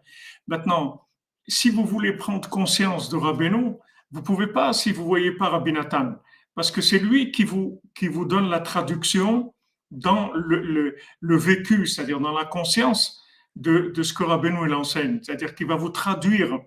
Maintenant, 0.48 1.02
si 1.48 1.70
vous 1.70 1.86
voulez 1.86 2.14
prendre 2.14 2.50
conscience 2.50 3.10
de 3.10 3.18
Rabbeinu, 3.18 3.74
vous 4.12 4.22
pouvez 4.22 4.48
pas 4.48 4.74
si 4.74 4.92
vous 4.92 5.06
voyez 5.06 5.32
pas 5.32 5.50
Rabbi 5.50 5.72
Nathan, 5.72 6.16
parce 6.54 6.72
que 6.72 6.82
c'est 6.82 7.00
lui 7.00 7.32
qui 7.32 7.44
vous, 7.44 7.82
qui 7.94 8.08
vous 8.08 8.26
donne 8.26 8.50
la 8.50 8.60
traduction 8.60 9.54
dans 9.92 10.32
le, 10.34 10.96
le 11.20 11.38
vécu, 11.38 11.86
c'est-à-dire 11.86 12.20
dans 12.20 12.34
la 12.34 12.46
conscience 12.46 13.25
de, 13.56 13.94
ce 14.04 14.14
que 14.14 14.24
Rabbeinu 14.24 14.74
enseigne. 14.74 15.20
C'est-à-dire 15.22 15.56
qu'il 15.56 15.68
va 15.68 15.76
vous 15.76 15.90
traduire 15.90 16.60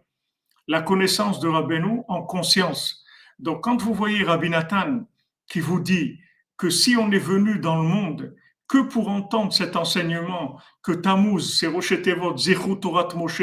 la 0.66 0.82
connaissance 0.82 1.40
de 1.40 1.48
Rabbeinu 1.48 2.02
en 2.08 2.22
conscience. 2.22 3.04
Donc, 3.38 3.64
quand 3.64 3.80
vous 3.80 3.94
voyez 3.94 4.22
Rabbi 4.24 4.50
Nathan 4.50 5.06
qui 5.46 5.60
vous 5.60 5.80
dit 5.80 6.18
que 6.56 6.70
si 6.70 6.96
on 6.96 7.10
est 7.12 7.18
venu 7.18 7.58
dans 7.58 7.76
le 7.76 7.88
monde 7.88 8.36
que 8.66 8.78
pour 8.78 9.08
entendre 9.08 9.52
cet 9.52 9.76
enseignement 9.76 10.60
que 10.82 10.92
Tammuz, 10.92 11.58
c'est 11.58 11.68
Rochetevot, 11.68 12.36
Zechut 12.36 12.80
Torat 12.80 13.08
Moshe, 13.14 13.42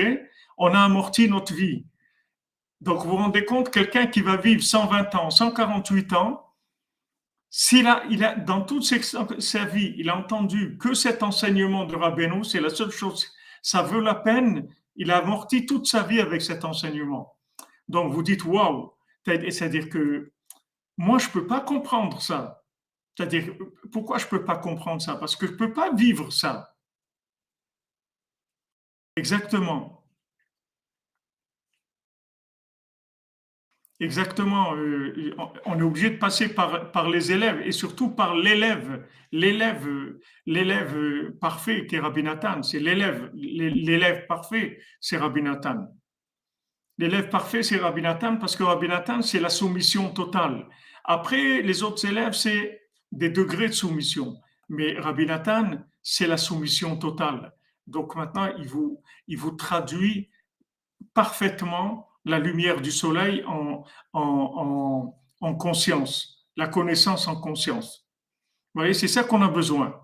on 0.57 0.73
a 0.73 0.79
amorti 0.79 1.27
notre 1.27 1.53
vie. 1.53 1.85
Donc, 2.81 3.03
vous 3.03 3.09
vous 3.09 3.17
rendez 3.17 3.45
compte, 3.45 3.71
quelqu'un 3.71 4.05
qui 4.05 4.21
va 4.21 4.37
vivre 4.37 4.61
120 4.61 5.15
ans, 5.15 5.29
148 5.31 6.13
ans, 6.13 6.45
il 7.71 7.87
a, 7.87 8.35
dans 8.35 8.61
toute 8.61 8.83
sa 8.83 9.65
vie, 9.65 9.95
il 9.97 10.09
a 10.09 10.17
entendu 10.17 10.77
que 10.77 10.93
cet 10.93 11.23
enseignement 11.23 11.85
de 11.85 11.95
Rabbeinu, 11.95 12.43
c'est 12.43 12.59
la 12.59 12.69
seule 12.69 12.91
chose, 12.91 13.31
ça 13.65 13.81
veut 13.81 13.99
la 13.99 14.13
peine, 14.13 14.71
il 14.95 15.09
a 15.09 15.17
amorti 15.17 15.65
toute 15.65 15.87
sa 15.87 16.03
vie 16.03 16.21
avec 16.21 16.43
cet 16.43 16.63
enseignement. 16.63 17.35
Donc 17.87 18.13
vous 18.13 18.21
dites, 18.21 18.45
waouh, 18.45 18.93
c'est-à-dire 19.25 19.89
que 19.89 20.31
moi, 20.97 21.17
je 21.17 21.29
peux 21.29 21.47
pas 21.47 21.61
comprendre 21.61 22.21
ça. 22.21 22.63
C'est-à-dire, 23.17 23.55
pourquoi 23.91 24.19
je 24.19 24.27
peux 24.27 24.45
pas 24.45 24.57
comprendre 24.57 25.01
ça? 25.01 25.15
Parce 25.15 25.35
que 25.35 25.47
je 25.47 25.53
peux 25.53 25.73
pas 25.73 25.91
vivre 25.91 26.31
ça. 26.31 26.75
Exactement. 29.15 29.94
Exactement. 33.99 34.75
Euh, 34.75 35.33
on 35.65 35.79
est 35.79 35.83
obligé 35.83 36.09
de 36.09 36.17
passer 36.17 36.53
par, 36.53 37.09
les 37.09 37.31
élèves 37.31 37.61
et 37.61 37.71
surtout 37.71 38.09
par 38.09 38.35
l'élève. 38.35 39.05
L'élève, 39.31 39.87
l'élève 40.45 41.31
parfait 41.39 41.85
qui 41.85 41.95
est 41.95 41.99
Rabbi 41.99 42.23
Nathan. 42.23 42.61
C'est 42.61 42.79
l'élève. 42.79 43.31
L'élève 43.33 44.27
parfait, 44.27 44.79
c'est 44.99 45.17
Rabbi 45.17 45.41
Nathan. 45.41 45.87
L'élève 46.97 47.29
parfait, 47.29 47.63
c'est 47.63 47.77
Rabbi 47.77 48.01
Nathan 48.01 48.37
parce 48.37 48.55
que 48.55 48.63
Rabbi 48.63 48.87
Nathan, 48.87 49.21
c'est 49.21 49.39
la 49.39 49.49
soumission 49.49 50.11
totale. 50.11 50.67
Après, 51.03 51.61
les 51.61 51.83
autres 51.83 52.05
élèves, 52.05 52.33
c'est 52.33 52.81
des 53.11 53.29
degrés 53.29 53.67
de 53.67 53.73
soumission. 53.73 54.37
Mais 54.69 54.97
Rabbi 54.99 55.25
Nathan, 55.25 55.71
c'est 56.01 56.27
la 56.27 56.37
soumission 56.37 56.97
totale. 56.97 57.53
Donc 57.87 58.15
maintenant, 58.15 58.49
il 58.57 58.67
vous, 58.67 59.01
il 59.27 59.37
vous 59.37 59.51
traduit 59.51 60.29
parfaitement 61.13 62.09
la 62.25 62.39
lumière 62.39 62.81
du 62.81 62.91
soleil 62.91 63.43
en, 63.45 63.83
en, 64.13 65.15
en, 65.41 65.55
conscience, 65.55 66.47
la 66.55 66.67
connaissance 66.67 67.27
en 67.27 67.39
conscience. 67.39 68.07
Vous 68.73 68.81
voyez, 68.81 68.93
c'est 68.93 69.07
ça 69.07 69.23
qu'on 69.23 69.41
a 69.41 69.47
besoin. 69.47 70.01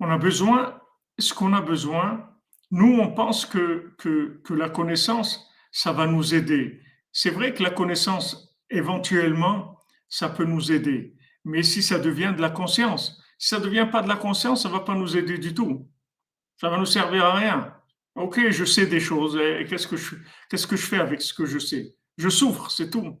On 0.00 0.10
a 0.10 0.18
besoin, 0.18 0.80
ce 1.18 1.32
qu'on 1.32 1.52
a 1.52 1.60
besoin, 1.60 2.30
nous, 2.70 2.98
on 3.00 3.12
pense 3.12 3.46
que, 3.46 3.94
que, 3.98 4.40
que 4.44 4.54
la 4.54 4.68
connaissance, 4.68 5.48
ça 5.72 5.92
va 5.92 6.06
nous 6.06 6.34
aider. 6.34 6.82
C'est 7.12 7.30
vrai 7.30 7.54
que 7.54 7.62
la 7.62 7.70
connaissance, 7.70 8.58
éventuellement, 8.68 9.78
ça 10.08 10.28
peut 10.28 10.44
nous 10.44 10.72
aider 10.72 11.15
mais 11.46 11.62
si 11.62 11.82
ça 11.82 11.98
devient 12.00 12.34
de 12.36 12.42
la 12.42 12.50
conscience, 12.50 13.22
si 13.38 13.48
ça 13.48 13.60
ne 13.60 13.64
devient 13.64 13.88
pas 13.90 14.02
de 14.02 14.08
la 14.08 14.16
conscience, 14.16 14.64
ça 14.64 14.68
ne 14.68 14.74
va 14.74 14.80
pas 14.80 14.94
nous 14.96 15.16
aider 15.16 15.38
du 15.38 15.54
tout. 15.54 15.88
Ça 16.60 16.68
va 16.68 16.76
nous 16.76 16.86
servir 16.86 17.24
à 17.24 17.34
rien. 17.34 17.72
Ok, 18.16 18.50
je 18.50 18.64
sais 18.64 18.86
des 18.86 19.00
choses, 19.00 19.36
et 19.36 19.64
qu'est-ce 19.68 19.86
que 19.86 19.96
je, 19.96 20.16
qu'est-ce 20.50 20.66
que 20.66 20.76
je 20.76 20.86
fais 20.86 20.98
avec 20.98 21.22
ce 21.22 21.32
que 21.32 21.46
je 21.46 21.58
sais? 21.58 21.94
Je 22.18 22.28
souffre, 22.30 22.70
c'est 22.70 22.90
tout. 22.90 23.20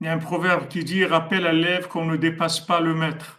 Il 0.00 0.06
y 0.06 0.08
a 0.08 0.12
un 0.12 0.18
proverbe 0.18 0.68
qui 0.68 0.82
dit 0.84 1.04
rappelle 1.04 1.46
à 1.46 1.52
l'élève 1.52 1.88
qu'on 1.88 2.04
ne 2.06 2.16
dépasse 2.16 2.60
pas 2.60 2.80
le 2.80 2.94
maître 2.94 3.37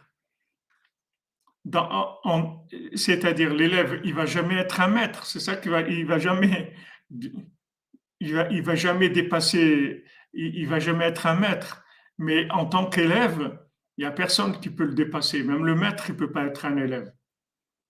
c'est-à-dire 2.96 3.54
l'élève, 3.54 4.02
il 4.04 4.14
va 4.14 4.26
jamais 4.26 4.56
être 4.56 4.82
un 4.82 4.88
maître. 4.88 5.26
C'est 5.26 5.40
ça 5.40 5.56
qu'il 5.56 5.72
va, 5.72 5.82
il 5.82 6.06
va 6.06 6.20
jamais, 6.20 6.74
il 7.10 8.34
va, 8.34 8.48
il 8.50 8.62
va 8.62 8.76
jamais 8.76 9.10
dépasser, 9.10 10.04
il, 10.34 10.68
va 10.68 10.80
jamais 10.80 11.06
être 11.06 11.28
un 11.28 11.36
maître. 11.36 11.84
Mais 12.18 12.50
en 12.52 12.66
tant 12.66 12.90
qu'élève, 12.90 13.60
il 13.98 14.04
y 14.04 14.08
a 14.08 14.12
personne 14.12 14.60
qui 14.60 14.70
peut 14.70 14.86
le 14.86 14.94
dépasser. 14.94 15.44
Même 15.44 15.66
le 15.66 15.76
maître, 15.76 16.06
il 16.10 16.16
peut 16.16 16.32
pas 16.32 16.46
être 16.46 16.66
un 16.66 16.78
élève. 16.78 17.12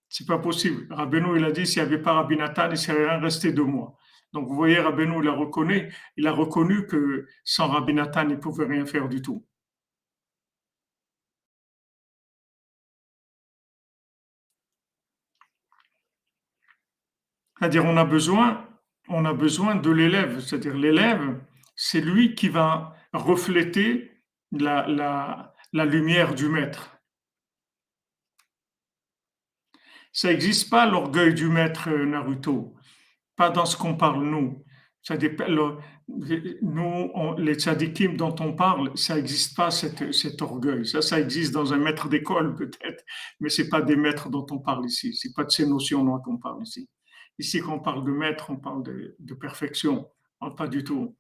C'est 0.08 0.28
pas 0.28 0.40
possible. 0.40 0.88
Rabbeinu, 0.92 1.38
il 1.38 1.46
a 1.46 1.52
dit, 1.52 1.68
s'il 1.68 1.84
n'y 1.84 1.88
avait 1.88 2.02
pas 2.02 2.14
Rabbi 2.14 2.36
Nathan, 2.36 2.70
il 2.72 2.78
serait 2.78 3.06
rien 3.06 3.20
resté 3.20 3.52
de 3.52 3.62
moi. 3.62 3.96
Donc, 4.34 4.48
vous 4.48 4.56
voyez, 4.56 4.80
Rabbeinu, 4.80 5.22
il 5.22 5.28
a 5.28 5.34
reconnu, 5.34 5.94
il 6.18 6.28
a 6.28 6.32
reconnu 6.32 6.86
que 6.88 7.28
sans 7.44 7.68
Rabbi 7.68 7.94
Nathan, 7.94 8.28
il 8.30 8.40
pouvait 8.40 8.66
rien 8.66 8.86
faire 8.86 9.08
du 9.08 9.22
tout. 9.22 9.46
C'est-à-dire, 17.60 17.86
on 17.86 17.98
a 17.98 18.06
besoin, 18.06 18.66
on 19.10 19.26
a 19.26 19.34
besoin 19.34 19.76
de 19.76 19.92
l'élève. 19.92 20.40
C'est-à-dire, 20.40 20.76
l'élève, 20.76 21.42
c'est 21.76 22.02
lui 22.02 22.36
qui 22.36 22.48
va 22.48 22.96
refléter 23.12 24.12
la, 24.52 25.54
lumière 25.74 26.36
du 26.36 26.48
maître. 26.48 26.98
Ça 30.12 30.30
n'existe 30.30 30.70
pas 30.70 30.86
l'orgueil 30.86 31.34
du 31.34 31.50
maître 31.50 31.90
Naruto. 31.90 32.76
pas 33.36 33.50
dans 33.50 33.66
ce 33.66 33.78
qu'on 33.78 33.96
parle 33.96 34.24
nous. 34.24 34.64
Ça 35.02 35.16
nous, 36.62 37.36
les 37.38 37.54
tzadikim 37.54 38.18
dont 38.18 38.36
on 38.40 38.54
parle, 38.54 38.98
ça 38.98 39.16
n'existe 39.16 39.56
pas 39.56 39.70
cet 39.72 40.42
orgueil. 40.42 40.86
Ça, 40.86 41.02
ça 41.02 41.20
existe 41.20 41.54
dans 41.54 41.74
un 41.74 41.78
maître 41.78 42.10
d'école 42.10 42.56
peut-être, 42.56 43.04
mais 43.40 43.50
c'est 43.50 43.70
pas 43.70 43.82
des 43.82 43.96
maîtres 43.96 44.30
dont 44.30 44.46
on 44.50 44.60
parle 44.60 44.86
ici. 44.86 45.14
C'est 45.14 45.34
pas 45.34 45.44
de 45.44 45.52
ces 45.52 45.68
notions 45.68 46.04
dont 46.04 46.22
on 46.28 46.38
parle 46.38 46.64
ici. 46.64 46.90
Ici, 47.40 47.62
quand 47.62 47.74
on 47.74 47.80
parle 47.80 48.06
de 48.06 48.12
maître, 48.12 48.50
on 48.50 48.58
parle 48.58 48.84
de, 48.84 49.34
perfection. 49.34 50.08
pas 50.58 50.68
du 50.68 50.84
tout. 50.84 51.16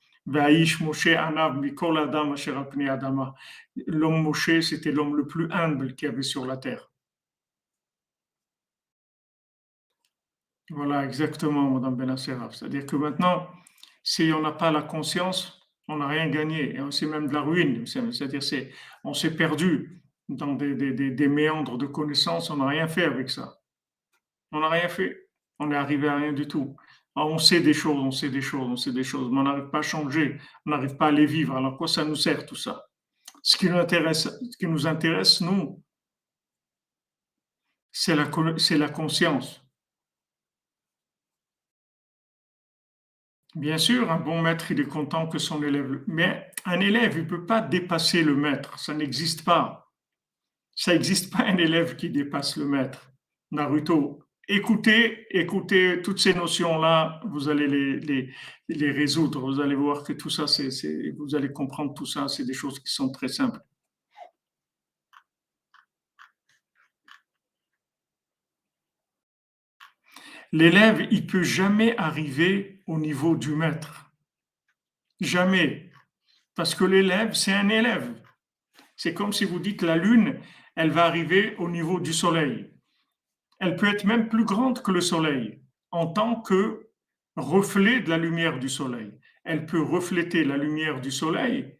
L'homme 3.87 4.21
Moshe, 4.21 4.59
c'était 4.61 4.91
l'homme 4.91 5.15
le 5.15 5.25
plus 5.25 5.51
humble 5.51 5.95
qu'il 5.95 6.07
y 6.07 6.11
avait 6.11 6.21
sur 6.21 6.45
la 6.45 6.57
terre. 6.57 6.91
Voilà, 10.69 11.03
exactement, 11.03 11.69
Madame 11.71 11.95
Benasseraf. 11.95 12.53
C'est-à-dire 12.53 12.85
que 12.85 12.95
maintenant, 12.95 13.47
si 14.03 14.31
on 14.33 14.41
n'a 14.41 14.51
pas 14.51 14.71
la 14.71 14.83
conscience, 14.83 15.67
on 15.87 15.97
n'a 15.97 16.07
rien 16.07 16.29
gagné. 16.29 16.75
Et 16.75 16.79
c'est 16.91 17.07
même 17.07 17.27
de 17.27 17.33
la 17.33 17.41
ruine. 17.41 17.87
C'est-à-dire 17.87 18.43
c'est, 18.43 18.71
on 19.03 19.13
s'est 19.13 19.35
perdu 19.35 20.03
dans 20.27 20.53
des, 20.53 21.27
méandres 21.27 21.77
de 21.77 21.87
connaissances. 21.87 22.49
On 22.51 22.57
n'a 22.57 22.67
rien 22.67 22.87
fait 22.87 23.05
avec 23.05 23.29
ça. 23.29 23.59
On 24.51 24.59
n'a 24.59 24.69
rien 24.69 24.89
fait. 24.89 25.28
On 25.59 25.67
n'est 25.67 25.75
arrivé 25.75 26.07
à 26.07 26.15
rien 26.15 26.33
du 26.33 26.47
tout. 26.47 26.75
Ah, 27.15 27.25
on 27.25 27.37
sait 27.37 27.59
des 27.59 27.73
choses, 27.73 27.97
on 27.97 28.11
sait 28.11 28.29
des 28.29 28.41
choses, 28.41 28.67
on 28.67 28.77
sait 28.77 28.93
des 28.93 29.03
choses, 29.03 29.29
mais 29.31 29.39
on 29.39 29.43
n'arrive 29.43 29.69
pas 29.69 29.79
à 29.79 29.81
changer, 29.81 30.39
on 30.65 30.71
n'arrive 30.71 30.95
pas 30.95 31.07
à 31.07 31.11
les 31.11 31.25
vivre. 31.25 31.55
Alors 31.55 31.77
quoi 31.77 31.87
ça 31.87 32.05
nous 32.05 32.15
sert 32.15 32.45
tout 32.45 32.55
ça? 32.55 32.85
Ce 33.43 33.57
qui 33.57 33.69
nous 33.69 33.77
intéresse, 33.77 34.23
ce 34.23 34.57
qui 34.57 34.67
nous 34.67 34.87
intéresse 34.87 35.41
nous, 35.41 35.83
c'est 37.91 38.15
la, 38.15 38.25
la 38.25 38.89
conscience. 38.89 39.61
Bien 43.55 43.77
sûr, 43.77 44.11
un 44.11 44.19
bon 44.19 44.41
maître, 44.41 44.71
il 44.71 44.79
est 44.79 44.87
content 44.87 45.27
que 45.27 45.39
son 45.39 45.61
élève. 45.63 46.03
Mais 46.07 46.51
un 46.65 46.79
élève, 46.79 47.17
il 47.17 47.23
ne 47.23 47.29
peut 47.29 47.45
pas 47.45 47.61
dépasser 47.61 48.23
le 48.23 48.35
maître. 48.35 48.77
Ça 48.79 48.93
n'existe 48.93 49.43
pas. 49.43 49.91
Ça 50.75 50.93
n'existe 50.93 51.33
pas 51.33 51.43
un 51.43 51.57
élève 51.57 51.95
qui 51.95 52.09
dépasse 52.09 52.57
le 52.57 52.65
maître. 52.65 53.11
Naruto. 53.51 54.23
Écoutez, 54.51 55.27
écoutez 55.29 56.01
toutes 56.01 56.17
ces 56.17 56.33
notions-là, 56.33 57.21
vous 57.27 57.49
allez 57.49 57.67
les, 57.67 58.91
résoudre. 58.91 59.41
Vous 59.41 59.61
allez 59.61 59.75
voir 59.75 60.03
que 60.03 60.11
tout 60.11 60.31
ça, 60.31 60.47
c'est, 60.47 61.11
vous 61.19 61.35
allez 61.35 61.53
comprendre 61.53 61.93
tout 61.93 62.07
ça. 62.07 62.27
C'est 62.27 62.45
des 62.45 62.53
choses 62.53 62.79
qui 62.79 62.91
sont 62.91 63.11
très 63.11 63.27
simples. 63.27 63.59
L'élève, 70.51 71.07
il 71.11 71.27
peut 71.27 71.43
jamais 71.43 71.95
arriver 71.97 72.81
au 72.87 72.97
niveau 72.97 73.35
du 73.35 73.53
maître. 73.53 74.11
Jamais. 75.19 75.91
Parce 76.55 76.73
que 76.73 76.85
l'élève, 76.85 77.33
c'est 77.33 77.53
un 77.53 77.69
élève. 77.69 78.19
C'est 78.95 79.13
comme 79.13 79.31
si 79.31 79.45
vous 79.45 79.59
dites 79.59 79.83
la 79.83 79.95
lune, 79.95 80.39
elle 80.75 80.89
va 80.89 81.05
arriver 81.05 81.55
au 81.59 81.69
niveau 81.69 81.99
du 81.99 82.13
soleil. 82.13 82.78
Elle 83.59 83.75
peut 83.75 83.87
être 83.87 84.05
même 84.05 84.29
plus 84.29 84.45
grande 84.45 84.81
que 84.81 84.91
le 84.91 85.01
soleil 85.01 85.61
en 85.91 86.07
tant 86.07 86.41
que 86.41 86.89
reflet 87.35 87.99
de 87.99 88.09
la 88.09 88.17
lumière 88.17 88.59
du 88.59 88.69
soleil. 88.69 89.11
Elle 89.43 89.65
peut 89.65 89.81
refléter 89.81 90.43
la 90.43 90.57
lumière 90.57 91.01
du 91.01 91.11
soleil 91.11 91.77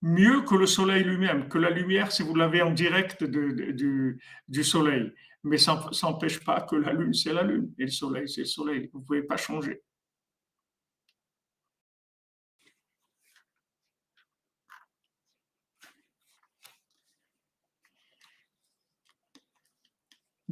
mieux 0.00 0.42
que 0.42 0.56
le 0.56 0.66
soleil 0.66 1.04
lui-même, 1.04 1.48
que 1.48 1.58
la 1.58 1.70
lumière 1.70 2.10
si 2.10 2.22
vous 2.22 2.34
l'avez 2.34 2.60
en 2.60 2.72
direct 2.72 3.22
du, 3.22 4.20
du 4.48 4.64
soleil 4.64 5.12
mais 5.44 5.58
ça 5.58 5.84
n'empêche 6.02 6.40
pas 6.40 6.60
que 6.60 6.76
la 6.76 6.92
Lune, 6.92 7.12
c'est 7.12 7.32
la 7.32 7.42
Lune, 7.42 7.72
et 7.78 7.84
le 7.84 7.90
Soleil, 7.90 8.28
c'est 8.28 8.42
le 8.42 8.46
Soleil. 8.46 8.90
Vous 8.92 9.00
ne 9.00 9.04
pouvez 9.04 9.22
pas 9.22 9.36
changer. 9.36 9.82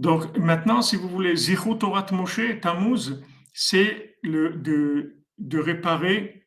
Donc 0.00 0.38
maintenant, 0.38 0.80
si 0.80 0.96
vous 0.96 1.10
voulez, 1.10 1.36
Zichut 1.36 1.76
Torat 1.76 2.06
Moshe, 2.12 2.58
Tammuz, 2.62 3.22
c'est 3.52 4.16
de, 4.24 5.14
réparer, 5.52 6.46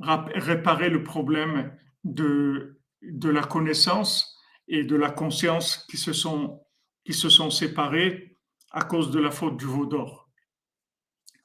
le 0.00 1.02
problème 1.02 1.76
de, 2.04 2.80
la 3.02 3.42
connaissance 3.42 4.38
et 4.66 4.82
de 4.82 4.96
la 4.96 5.10
conscience 5.10 5.84
qui 5.90 5.98
se 5.98 6.14
sont 6.14 6.62
qui 7.04 7.12
se 7.12 7.28
sont 7.28 7.50
séparés 7.50 8.38
à 8.70 8.82
cause 8.82 9.10
de 9.10 9.20
la 9.20 9.30
faute 9.30 9.58
du 9.58 9.66
veau 9.66 9.84
d'or. 9.84 10.30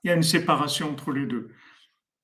Il 0.04 0.08
y 0.08 0.12
a 0.12 0.16
une 0.16 0.24
séparation 0.24 0.90
entre 0.90 1.12
les 1.12 1.26
deux. 1.26 1.50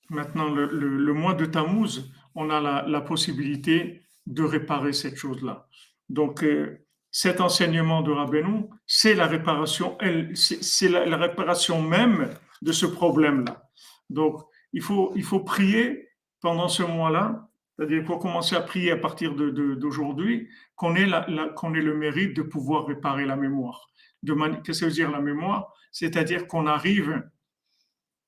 Maintenant, 0.10 0.50
le, 0.50 1.14
mois 1.14 1.34
de 1.34 1.46
Tammuz, 1.46 2.14
on 2.34 2.50
a 2.50 2.62
la, 2.62 3.02
possibilité 3.02 4.06
de 4.26 4.44
réparer 4.44 4.94
cette 4.94 5.18
chose-là. 5.18 5.68
Donc, 6.08 6.44
euh, 6.44 6.85
cet 7.18 7.40
enseignement 7.40 8.02
de 8.02 8.12
Rabbeinu, 8.12 8.66
c'est 8.86 9.16
la 9.16 9.26
réparation, 9.26 9.98
c'est 10.34 10.90
la, 10.90 11.16
réparation 11.16 11.82
même 11.82 12.30
de 12.62 12.74
ce 12.74 12.86
problème-là. 12.86 13.70
Donc, 14.10 14.42
il 14.74 14.82
faut, 14.82 15.14
il 15.16 15.24
faut 15.24 15.40
prier 15.40 16.10
pendant 16.42 16.68
ce 16.68 16.84
mois-là 16.84 17.48
c'est-à-dire 17.78 18.00
qu'il 18.00 18.08
faut 18.08 18.18
commencer 18.18 18.58
à 18.58 18.62
prier 18.62 18.92
à 18.92 18.98
partir 18.98 19.34
d'aujourd'hui 19.34 20.50
qu'on 20.76 20.96
ait, 20.98 21.10
qu'on 21.56 21.74
ait 21.74 21.82
le 21.82 21.96
mérite 21.96 22.36
de 22.36 22.42
pouvoir 22.42 22.86
réparer 22.86 23.26
la 23.26 23.38
mémoire. 23.38 23.88
Qu'est-ce 24.26 24.66
que 24.66 24.74
ça 24.74 24.86
veut 24.86 24.92
dire 24.92 25.12
la 25.12 25.22
mémoire? 25.22 25.74
C'est-à-dire 25.94 26.48
qu'on 26.48 26.68
arrive 26.68 27.24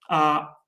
à, 0.07 0.63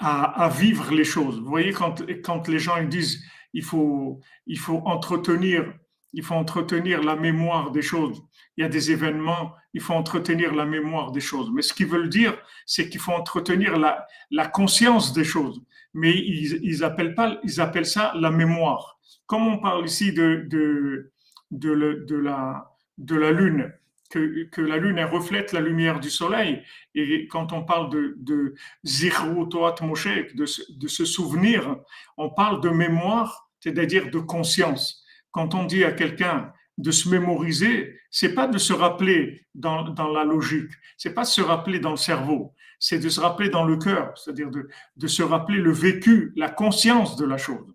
à, 0.00 0.48
vivre 0.48 0.92
les 0.92 1.04
choses. 1.04 1.40
Vous 1.40 1.48
voyez, 1.48 1.72
quand, 1.72 2.02
quand 2.22 2.46
les 2.46 2.60
gens 2.60 2.76
ils 2.76 2.88
disent 2.88 3.24
il 3.54 3.64
faut, 3.64 4.20
il 4.46 4.58
faut 4.58 4.82
entretenir 4.84 5.72
il 6.12 6.22
faut 6.22 6.34
entretenir 6.34 7.02
la 7.02 7.16
mémoire 7.16 7.70
des 7.70 7.82
choses. 7.82 8.22
Il 8.56 8.62
y 8.62 8.64
a 8.64 8.68
des 8.68 8.90
événements, 8.90 9.52
il 9.74 9.80
faut 9.80 9.94
entretenir 9.94 10.54
la 10.54 10.64
mémoire 10.64 11.12
des 11.12 11.20
choses. 11.20 11.50
Mais 11.52 11.62
ce 11.62 11.72
qu'ils 11.72 11.86
veulent 11.86 12.08
dire, 12.08 12.36
c'est 12.66 12.88
qu'il 12.88 13.00
faut 13.00 13.12
entretenir 13.12 13.78
la, 13.78 14.06
la 14.30 14.46
conscience 14.46 15.12
des 15.12 15.24
choses 15.24 15.62
mais 15.94 16.12
ils, 16.16 16.84
appellent 16.84 17.14
pas, 17.14 17.38
ils 17.42 17.60
appellent 17.60 17.86
ça 17.86 18.12
la 18.16 18.30
mémoire. 18.30 18.98
Comme 19.26 19.46
on 19.46 19.58
parle 19.58 19.84
ici 19.86 20.12
de, 20.12 20.46
de, 20.48 21.12
de, 21.50 22.16
la, 22.16 22.70
de 22.98 23.16
la 23.16 23.32
lune, 23.32 23.72
que, 24.10 24.44
que, 24.44 24.60
la 24.60 24.76
lune 24.76 24.98
elle 24.98 25.06
reflète 25.06 25.52
la 25.52 25.60
lumière 25.60 26.00
du 26.00 26.10
soleil. 26.10 26.62
Et 26.94 27.26
quand 27.28 27.52
on 27.52 27.64
parle 27.64 27.90
de, 27.90 28.16
de 28.18 28.54
de, 28.84 30.78
de 30.78 30.88
se 30.88 31.04
souvenir, 31.04 31.76
on 32.16 32.30
parle 32.30 32.60
de 32.60 32.70
mémoire, 32.70 33.50
c'est-à-dire 33.60 34.10
de 34.10 34.18
conscience. 34.18 35.04
Quand 35.32 35.54
on 35.54 35.64
dit 35.64 35.84
à 35.84 35.92
quelqu'un 35.92 36.52
de 36.78 36.90
se 36.90 37.08
mémoriser, 37.08 37.98
c'est 38.10 38.34
pas 38.34 38.46
de 38.46 38.58
se 38.58 38.72
rappeler 38.72 39.46
dans, 39.54 39.82
dans 39.82 40.08
la 40.08 40.24
logique, 40.24 40.70
c'est 40.96 41.14
pas 41.14 41.22
de 41.22 41.28
se 41.28 41.40
rappeler 41.40 41.78
dans 41.78 41.90
le 41.90 41.96
cerveau, 41.96 42.54
c'est 42.78 42.98
de 42.98 43.08
se 43.08 43.20
rappeler 43.20 43.50
dans 43.50 43.64
le 43.64 43.76
cœur, 43.76 44.16
c'est-à-dire 44.16 44.50
de, 44.50 44.68
de 44.96 45.06
se 45.06 45.22
rappeler 45.22 45.58
le 45.58 45.72
vécu, 45.72 46.32
la 46.36 46.48
conscience 46.48 47.16
de 47.16 47.26
la 47.26 47.36
chose. 47.36 47.74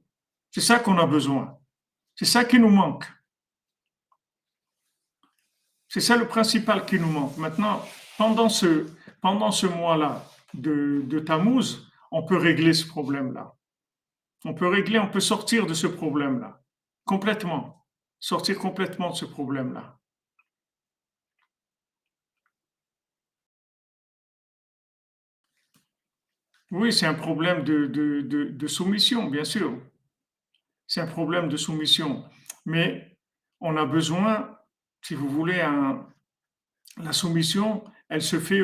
C'est 0.51 0.61
ça 0.61 0.79
qu'on 0.79 0.97
a 0.97 1.05
besoin. 1.05 1.57
C'est 2.15 2.25
ça 2.25 2.45
qui 2.45 2.59
nous 2.59 2.69
manque. 2.69 3.05
C'est 5.87 6.01
ça 6.01 6.17
le 6.17 6.27
principal 6.27 6.85
qui 6.85 6.99
nous 6.99 7.09
manque. 7.09 7.37
Maintenant, 7.37 7.81
pendant 8.17 8.49
ce, 8.49 8.87
pendant 9.21 9.51
ce 9.51 9.67
mois-là 9.67 10.25
de, 10.53 11.03
de 11.05 11.19
Tammuz, 11.19 11.89
on 12.11 12.23
peut 12.23 12.37
régler 12.37 12.73
ce 12.73 12.87
problème-là. 12.87 13.53
On 14.43 14.53
peut 14.53 14.67
régler, 14.67 14.99
on 14.99 15.09
peut 15.09 15.19
sortir 15.19 15.65
de 15.65 15.73
ce 15.73 15.87
problème-là. 15.87 16.61
Complètement. 17.05 17.85
Sortir 18.19 18.57
complètement 18.57 19.11
de 19.11 19.15
ce 19.15 19.25
problème-là. 19.25 19.99
Oui, 26.71 26.91
c'est 26.91 27.05
un 27.05 27.13
problème 27.13 27.63
de, 27.63 27.85
de, 27.85 28.67
soumission, 28.67 29.27
bien 29.27 29.43
sûr. 29.43 29.79
C'est 30.87 30.99
un 30.99 31.07
problème 31.07 31.47
de 31.47 31.57
soumission. 31.57 32.25
Mais 32.65 33.17
on 33.61 33.77
a 33.77 33.85
besoin, 33.85 34.57
si 35.01 35.13
vous 35.13 35.29
voulez, 35.29 35.61
un, 35.61 36.07
la 36.97 37.13
soumission, 37.13 37.83
elle 38.09 38.21
se 38.21 38.39
fait 38.39 38.61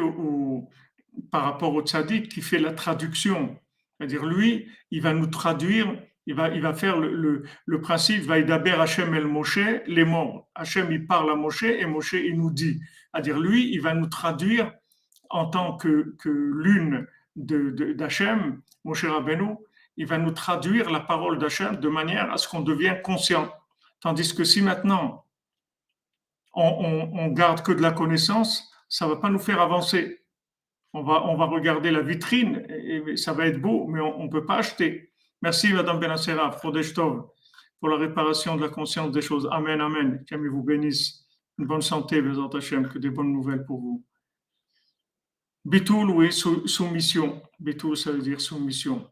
par 1.31 1.43
rapport 1.43 1.73
au 1.73 1.83
tzaddik 1.83 2.29
qui 2.29 2.41
fait 2.41 2.59
la 2.59 2.73
traduction. 2.73 3.59
C'est-à-dire, 3.97 4.25
lui, 4.25 4.69
il 4.89 5.01
va 5.01 5.13
nous 5.13 5.27
traduire, 5.27 6.01
il 6.27 6.35
va, 6.35 6.49
il 6.49 6.61
va 6.61 6.73
faire 6.73 6.97
le, 6.97 7.13
le, 7.15 7.43
le 7.65 7.81
principe, 7.81 8.23
va 8.23 8.41
d'Aber 8.41 8.79
Hachem 8.79 9.13
el 9.13 9.25
Moshe, 9.25 9.59
les 9.87 10.05
morts. 10.05 10.47
Hachem, 10.55 10.91
il 10.91 11.07
parle 11.07 11.31
à 11.31 11.35
Moshe 11.35 11.63
et 11.63 11.85
Moshe, 11.85 12.13
il 12.13 12.37
nous 12.37 12.51
dit. 12.51 12.79
C'est-à-dire, 13.11 13.39
lui, 13.39 13.73
il 13.73 13.81
va 13.81 13.93
nous 13.93 14.07
traduire 14.07 14.71
en 15.29 15.47
tant 15.47 15.77
que, 15.77 16.15
que 16.19 16.29
l'une 16.29 17.07
d'Hachem, 17.35 18.61
mon 18.83 18.93
cher 18.93 19.13
Rabbeinu, 19.13 19.55
il 19.97 20.05
va 20.05 20.17
nous 20.17 20.31
traduire 20.31 20.89
la 20.91 20.99
parole 20.99 21.37
d'Hachem 21.37 21.77
de 21.77 21.89
manière 21.89 22.31
à 22.31 22.37
ce 22.37 22.47
qu'on 22.47 22.61
devienne 22.61 23.01
conscient. 23.01 23.51
Tandis 23.99 24.35
que 24.35 24.43
si 24.43 24.61
maintenant 24.61 25.25
on, 26.53 27.09
on, 27.13 27.27
garde 27.29 27.61
que 27.61 27.71
de 27.71 27.81
la 27.81 27.91
connaissance, 27.91 28.71
ça 28.89 29.07
va 29.07 29.15
pas 29.15 29.29
nous 29.29 29.39
faire 29.39 29.61
avancer. 29.61 30.23
On 30.93 31.03
va, 31.03 31.25
on 31.25 31.37
va 31.37 31.45
regarder 31.45 31.91
la 31.91 32.01
vitrine 32.01 32.65
et 32.69 33.15
ça 33.15 33.31
va 33.31 33.47
être 33.47 33.61
beau, 33.61 33.87
mais 33.87 34.01
on 34.01 34.25
ne 34.25 34.29
peut 34.29 34.45
pas 34.45 34.57
acheter. 34.57 35.10
Merci, 35.41 35.73
Madame 35.73 35.99
Benassera, 35.99 36.51
pour 36.51 37.89
la 37.89 37.97
réparation 37.97 38.55
de 38.55 38.61
la 38.61 38.69
conscience 38.69 39.11
des 39.11 39.21
choses. 39.21 39.47
Amen, 39.51 39.81
Amen. 39.81 40.23
Qu'Amen 40.27 40.49
vous 40.49 40.63
bénisse. 40.63 41.25
Une 41.57 41.65
bonne 41.65 41.81
santé, 41.81 42.21
Bézant 42.21 42.47
Hachem, 42.49 42.87
que 42.87 42.99
des 42.99 43.09
bonnes 43.09 43.31
nouvelles 43.31 43.65
pour 43.65 43.79
vous. 43.79 44.05
Bitoul, 45.65 46.09
oui, 46.11 46.31
soumission. 46.31 47.41
Bitoul, 47.59 47.97
ça 47.97 48.11
veut 48.11 48.21
dire 48.21 48.39
soumission. 48.39 49.09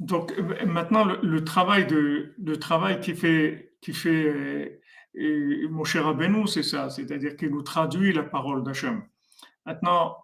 Donc 0.00 0.36
maintenant, 0.66 1.04
le, 1.04 1.44
travail, 1.44 1.86
de, 1.86 2.54
travail 2.54 3.00
qui 3.00 3.14
fait, 3.14 3.74
qui 3.80 3.92
fait 3.92 4.80
euh, 5.16 5.68
mon 5.68 5.84
cher 5.84 6.06
Abenou, 6.06 6.46
c'est 6.46 6.62
ça, 6.62 6.88
c'est-à-dire 6.88 7.36
qu'il 7.36 7.50
nous 7.50 7.62
traduit 7.62 8.12
la 8.12 8.22
parole 8.22 8.62
d'Hachem. 8.64 9.02
Maintenant, 9.66 10.16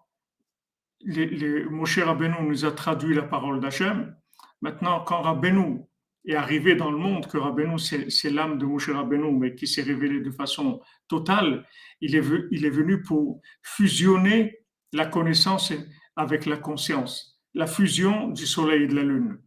les, 1.01 1.65
Moshe 1.65 1.99
Rabbeinu 1.99 2.35
nous 2.43 2.65
a 2.65 2.73
traduit 2.73 3.15
la 3.15 3.23
parole 3.23 3.61
d'Hachem. 3.61 4.15
Maintenant, 4.63 5.01
quand 5.01 5.23
Rabbeinu 5.23 5.81
est 6.27 6.35
arrivé 6.35 6.75
dans 6.75 6.91
le 6.91 6.97
monde, 6.97 7.27
que 7.27 7.39
Rabbeinu, 7.39 7.79
c'est 7.79 8.31
l'âme 8.31 8.59
de 8.59 8.67
Moshe 8.67 8.91
Rabbeinu, 8.91 9.33
mais 9.33 9.55
qui 9.55 9.67
s'est 9.67 9.83
révélé 9.83 10.21
de 10.21 10.31
façon 10.31 10.81
totale, 11.09 11.67
il 12.01 12.15
est, 12.15 12.21
venu 12.21 13.03
pour 13.03 13.41
fusionner 13.63 14.59
la 14.93 15.07
connaissance 15.07 15.73
avec 16.17 16.47
la 16.47 16.57
conscience, 16.57 17.41
la 17.55 17.67
fusion 17.67 18.29
du 18.29 18.47
soleil 18.47 18.85
et 18.85 18.87
de 18.87 18.95
la 18.95 19.03
lune 19.03 19.39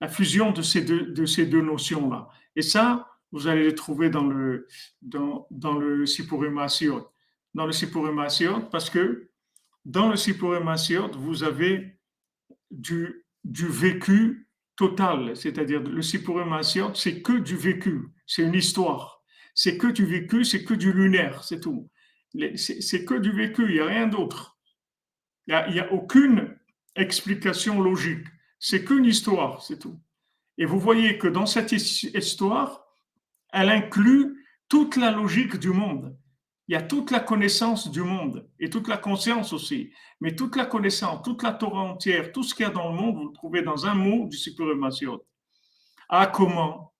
la 0.00 0.08
fusion 0.08 0.50
de 0.52 0.62
ces 0.62 0.82
deux, 0.82 1.62
notions-là. 1.62 2.28
Et 2.56 2.62
ça, 2.62 3.08
vous 3.32 3.46
allez 3.46 3.64
le 3.64 3.74
trouver 3.74 4.10
dans 4.10 4.24
le, 4.24 4.66
dans, 5.02 5.46
dans 5.50 5.74
le 5.74 6.06
Sipurim 6.06 6.66
Dans 7.54 7.66
le 7.66 7.72
Sipurim 7.72 8.26
parce 8.70 8.90
que 8.90 9.29
dans 9.84 10.08
le 10.08 10.16
Sipurim 10.16 10.74
vous 11.16 11.42
avez 11.42 11.98
du, 12.70 13.24
du 13.44 13.66
vécu 13.66 14.48
total. 14.76 15.36
C'est-à-dire, 15.36 15.82
le 15.82 16.02
Sipurim 16.02 16.60
c'est 16.94 17.22
que 17.22 17.38
du 17.38 17.56
vécu. 17.56 18.08
C'est 18.26 18.42
une 18.42 18.54
histoire. 18.54 19.22
C'est 19.54 19.76
que 19.76 19.88
du 19.88 20.04
vécu, 20.06 20.44
c'est 20.44 20.64
que 20.64 20.74
du 20.74 20.92
lunaire, 20.92 21.42
c'est 21.44 21.60
tout. 21.60 21.90
C'est 22.54 23.04
que 23.04 23.14
du 23.14 23.32
vécu, 23.32 23.64
il 23.68 23.74
n'y 23.74 23.80
a 23.80 23.86
rien 23.86 24.06
d'autre. 24.06 24.56
Il 25.48 25.72
n'y 25.72 25.80
a 25.80 25.92
aucune 25.92 26.56
explication 26.94 27.80
logique. 27.80 28.26
C'est 28.58 28.84
qu'une 28.84 29.04
histoire, 29.04 29.62
c'est 29.62 29.78
tout. 29.78 29.98
Et 30.58 30.64
vous 30.64 30.78
voyez 30.78 31.18
que 31.18 31.26
dans 31.26 31.46
cette 31.46 31.72
histoire, 31.72 32.84
elle 33.52 33.70
inclut 33.70 34.46
toute 34.68 34.96
la 34.96 35.10
logique 35.10 35.56
du 35.56 35.70
monde. 35.70 36.16
Il 36.70 36.74
y 36.74 36.76
a 36.76 36.82
toute 36.82 37.10
la 37.10 37.18
connaissance 37.18 37.90
du 37.90 38.04
monde 38.04 38.48
et 38.60 38.70
toute 38.70 38.86
la 38.86 38.96
conscience 38.96 39.52
aussi. 39.52 39.92
Mais 40.20 40.36
toute 40.36 40.54
la 40.54 40.66
connaissance, 40.66 41.20
toute 41.24 41.42
la 41.42 41.52
Torah 41.52 41.82
entière, 41.82 42.30
tout 42.30 42.44
ce 42.44 42.54
qu'il 42.54 42.62
y 42.64 42.68
a 42.68 42.70
dans 42.70 42.92
le 42.92 42.96
monde, 42.96 43.16
vous 43.16 43.26
le 43.26 43.32
trouvez 43.32 43.62
dans 43.62 43.86
un 43.86 43.94
mot 43.94 44.28
du 44.28 44.36
Sipurimasiot. 44.36 45.26
Ah, 46.08 46.28
comment 46.28 46.94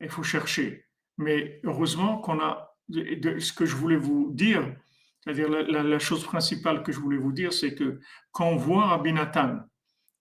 Il 0.00 0.08
faut 0.08 0.22
chercher. 0.22 0.86
Mais 1.18 1.60
heureusement 1.62 2.22
qu'on 2.22 2.40
a 2.40 2.74
ce 2.90 3.52
que 3.52 3.66
je 3.66 3.76
voulais 3.76 3.98
vous 3.98 4.30
dire, 4.32 4.74
c'est-à-dire 5.22 5.50
la, 5.50 5.98
chose 5.98 6.24
principale 6.24 6.82
que 6.82 6.90
je 6.90 7.00
voulais 7.00 7.18
vous 7.18 7.32
dire, 7.32 7.52
c'est 7.52 7.74
que 7.74 8.00
quand 8.32 8.46
on 8.46 8.56
voit 8.56 8.86
Rabbi 8.86 9.12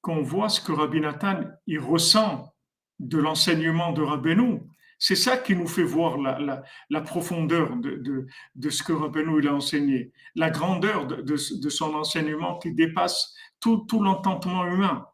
qu'on 0.01 0.21
voit 0.21 0.49
ce 0.49 0.59
que 0.59 0.73
Rabbi 0.73 0.99
Nathan 0.99 1.43
il 1.65 1.79
ressent 1.79 2.53
de 2.99 3.19
l'enseignement 3.19 3.93
de 3.93 4.01
Rabbeinu. 4.01 4.68
C'est 4.99 5.15
ça 5.15 5.38
qui 5.38 5.55
nous 5.55 5.67
fait 5.67 5.83
voir 5.83 6.17
la, 6.17 7.01
profondeur 7.01 7.77
de, 7.77 8.69
ce 8.69 8.83
que 8.83 8.91
Rabbeinu 8.91 9.39
il 9.39 9.47
a 9.47 9.53
enseigné, 9.53 10.12
la 10.35 10.49
grandeur 10.49 11.07
de, 11.07 11.38
son 11.38 11.95
enseignement 11.95 12.59
qui 12.59 12.73
dépasse 12.73 13.33
tout, 13.62 13.85
tout 13.88 14.03
l'entendement 14.03 14.65
humain. 14.65 15.07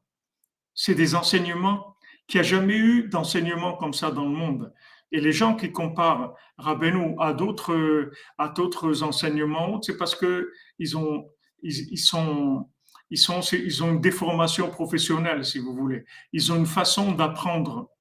C'est 0.74 0.96
des 0.96 1.14
enseignements 1.14 1.96
qui 2.28 2.40
a 2.40 2.44
jamais 2.44 2.76
eu 2.76 3.08
d'enseignement 3.08 3.78
comme 3.78 3.94
ça 3.94 4.10
dans 4.10 4.26
le 4.26 4.36
monde. 4.36 4.74
Et 5.12 5.22
les 5.22 5.32
gens 5.32 5.56
qui 5.56 5.72
comparent 5.72 6.34
Rabbeinu 6.58 7.16
à 7.20 7.34
d'autres 7.34 9.04
enseignements, 9.04 9.80
c'est 9.84 9.98
parce 9.98 10.16
que 10.16 10.52
ils 10.80 10.98
ont 10.98 11.30
ils, 11.62 11.94
ils 11.94 12.00
sont 12.00 12.68
ils, 13.12 13.20
sont, 13.20 13.42
ils 13.42 13.84
ont 13.84 13.92
une 13.92 14.02
déformation 14.02 14.70
professionnelle, 14.70 15.46
si 15.46 15.60
vous 15.60 15.76
voulez. 15.76 16.06
Ils 16.34 16.52
ont 16.52 16.56
une 16.56 16.66
façon 16.66 17.12
d'apprendre. 17.12 17.92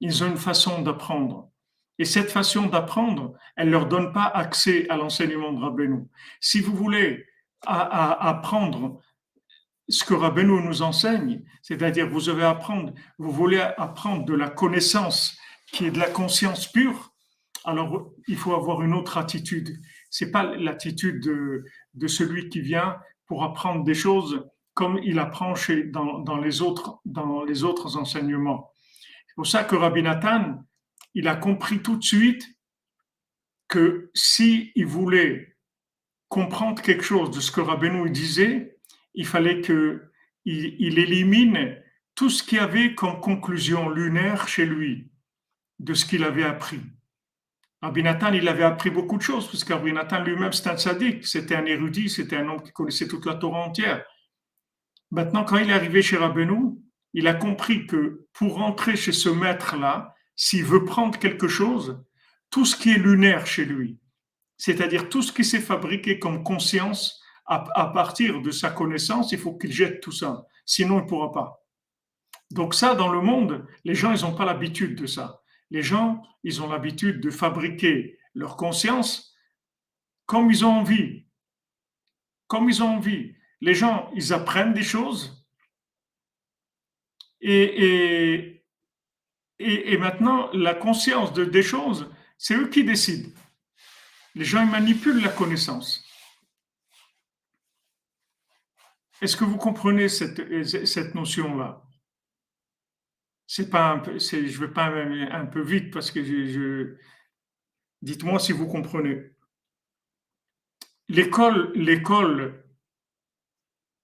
Ils 0.00 0.24
ont 0.24 0.28
une 0.28 0.36
façon 0.36 0.82
d'apprendre. 0.82 1.50
Et 1.98 2.04
cette 2.04 2.30
façon 2.30 2.66
d'apprendre, 2.66 3.34
elle 3.56 3.66
ne 3.66 3.72
leur 3.72 3.86
donne 3.86 4.12
pas 4.12 4.24
accès 4.24 4.88
à 4.88 4.96
l'enseignement 4.96 5.52
de 5.52 5.60
Rabbeinu. 5.60 6.08
Si 6.40 6.60
vous 6.60 6.74
voulez 6.74 7.26
apprendre 7.66 9.00
ce 9.88 10.04
que 10.04 10.14
Rabbeinu 10.14 10.62
nous 10.62 10.82
enseigne, 10.82 11.42
c'est-à-dire 11.62 12.08
vous 12.08 12.22
devez 12.22 12.44
apprendre, 12.44 12.94
vous 13.18 13.30
voulez 13.30 13.60
apprendre 13.60 14.24
de 14.24 14.34
la 14.34 14.48
connaissance 14.48 15.36
qui 15.72 15.86
est 15.86 15.90
de 15.90 15.98
la 15.98 16.08
conscience 16.08 16.66
pure, 16.66 17.12
alors 17.64 18.12
il 18.28 18.36
faut 18.36 18.54
avoir 18.54 18.82
une 18.82 18.94
autre 18.94 19.18
attitude. 19.18 19.78
C'est 20.08 20.30
pas 20.30 20.44
l'attitude 20.56 21.22
de, 21.22 22.06
celui 22.06 22.48
qui 22.48 22.60
vient 22.60 22.96
pour 23.26 23.44
apprendre 23.44 23.84
des 23.84 23.94
choses 23.94 24.46
comme 24.74 24.98
il 25.02 25.18
apprend 25.18 25.54
chez, 25.54 25.84
dans, 25.84 26.38
les 26.38 26.62
autres, 26.62 27.00
dans 27.04 27.44
les 27.44 27.64
autres 27.64 27.96
enseignements. 27.98 28.69
Pour 29.40 29.46
ça 29.46 29.64
que 29.64 29.74
Rabbi 29.74 30.02
Nathan, 30.02 30.62
il 31.14 31.26
a 31.26 31.34
compris 31.34 31.80
tout 31.80 31.96
de 31.96 32.04
suite 32.04 32.46
que 33.68 34.10
si 34.12 34.70
il 34.74 34.84
voulait 34.84 35.56
comprendre 36.28 36.82
quelque 36.82 37.02
chose 37.02 37.30
de 37.30 37.40
ce 37.40 37.50
que 37.50 37.62
Rabbeinu 37.62 38.10
disait, 38.10 38.76
il 39.14 39.26
fallait 39.26 39.62
que 39.62 40.12
il, 40.44 40.98
élimine 40.98 41.82
tout 42.14 42.28
ce 42.28 42.42
qu'il 42.42 42.58
avait 42.58 42.94
comme 42.94 43.18
conclusion 43.20 43.88
lunaire 43.88 44.46
chez 44.46 44.66
lui 44.66 45.10
de 45.78 45.94
ce 45.94 46.04
qu'il 46.04 46.22
avait 46.22 46.44
appris. 46.44 46.82
Rabbi 47.80 48.02
il 48.34 48.46
avait 48.46 48.62
appris 48.62 48.90
beaucoup 48.90 49.16
de 49.16 49.22
choses, 49.22 49.50
parce 49.50 49.64
qu'Rabbi 49.64 49.92
lui-même, 50.26 50.52
c'était 50.52 50.68
un 50.68 50.76
sadique, 50.76 51.26
c'était 51.26 51.56
un 51.56 51.64
érudit, 51.64 52.10
c'était 52.10 52.36
un 52.36 52.46
homme 52.46 52.62
qui 52.62 52.72
connaissait 52.72 53.08
toute 53.08 53.24
la 53.24 53.36
Torah 53.36 53.60
entière. 53.60 54.04
Maintenant, 55.10 55.44
quand 55.44 55.56
il 55.56 55.70
est 55.70 55.72
arrivé 55.72 56.02
chez 56.02 56.18
Rabbeinu, 56.18 56.76
il 57.12 57.26
a 57.26 57.34
compris 57.34 57.86
que 57.86 58.26
pour 58.32 58.54
rentrer 58.54 58.96
chez 58.96 59.12
ce 59.12 59.28
maître-là, 59.28 60.14
s'il 60.36 60.64
veut 60.64 60.84
prendre 60.84 61.18
quelque 61.18 61.48
chose, 61.48 62.02
tout 62.50 62.64
ce 62.64 62.76
qui 62.76 62.92
est 62.92 62.98
lunaire 62.98 63.46
chez 63.46 63.64
lui, 63.64 63.98
c'est-à-dire 64.56 65.08
tout 65.08 65.22
ce 65.22 65.32
qui 65.32 65.44
s'est 65.44 65.60
fabriqué 65.60 66.18
comme 66.18 66.44
conscience 66.44 67.20
à, 67.46 67.86
partir 67.86 68.42
de 68.42 68.52
sa 68.52 68.70
connaissance, 68.70 69.32
il 69.32 69.38
faut 69.38 69.56
qu'il 69.56 69.72
jette 69.72 70.00
tout 70.00 70.12
ça. 70.12 70.46
Sinon, 70.64 71.00
il 71.00 71.02
ne 71.02 71.08
pourra 71.08 71.32
pas. 71.32 71.66
Donc 72.52 72.74
ça, 72.74 72.94
dans 72.94 73.08
le 73.08 73.20
monde, 73.20 73.66
les 73.84 73.96
gens, 73.96 74.12
ils 74.12 74.22
n'ont 74.22 74.36
pas 74.36 74.44
l'habitude 74.44 74.94
de 74.94 75.06
ça. 75.06 75.42
Les 75.70 75.82
gens, 75.82 76.22
ils 76.44 76.62
ont 76.62 76.68
l'habitude 76.68 77.20
de 77.20 77.30
fabriquer 77.30 78.18
leur 78.34 78.56
conscience 78.56 79.34
comme 80.26 80.50
ils 80.50 80.64
ont 80.64 80.78
envie. 80.78 81.26
Comme 82.46 82.68
ils 82.68 82.84
ont 82.84 82.96
envie. 82.96 83.34
Les 83.60 83.74
gens, 83.74 84.10
ils 84.14 84.32
apprennent 84.32 84.74
des 84.74 84.84
choses 84.84 85.39
et, 87.40 88.64
et, 89.58 89.96
maintenant, 89.98 90.50
la 90.52 90.74
conscience 90.74 91.32
de, 91.32 91.44
des 91.44 91.62
choses, 91.62 92.10
c'est 92.38 92.54
eux 92.54 92.68
qui 92.68 92.84
décident. 92.84 93.30
Les 94.34 94.44
gens, 94.44 94.62
ils 94.62 94.70
manipulent 94.70 95.22
la 95.22 95.28
connaissance. 95.30 96.04
Est-ce 99.20 99.36
que 99.36 99.44
vous 99.44 99.58
comprenez 99.58 100.08
cette, 100.08 100.86
cette 100.86 101.14
notion-là? 101.14 101.82
C'est 103.46 103.68
pas 103.68 103.90
un 103.90 103.98
peu, 103.98 104.18
je 104.18 104.60
vais 104.60 104.72
pas 104.72 104.86
un 104.86 105.46
peu 105.46 105.60
vite 105.60 105.92
parce 105.92 106.10
que 106.10 106.24
je, 106.24 106.96
dites-moi 108.00 108.38
si 108.38 108.52
vous 108.52 108.66
comprenez. 108.66 109.32
L'école, 111.08 111.72
l'école, 111.74 112.64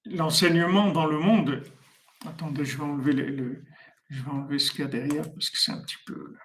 l'enseignement 0.05 0.91
dans 0.91 1.07
le 1.07 1.19
monde. 1.19 1.63
Attendez, 2.27 2.65
je 2.65 2.77
vais 2.77 2.83
enlever 2.85 3.13
le, 3.13 3.65
je 4.11 4.23
vais 4.23 4.31
enlever 4.31 4.59
ce 4.59 4.71
qu'il 4.71 4.81
y 4.81 4.85
a 4.85 4.89
derrière 4.89 5.33
parce 5.33 5.49
que 5.51 5.59
c'est 5.59 5.73
un 5.73 5.83
petit 5.83 5.97
peu. 6.05 6.37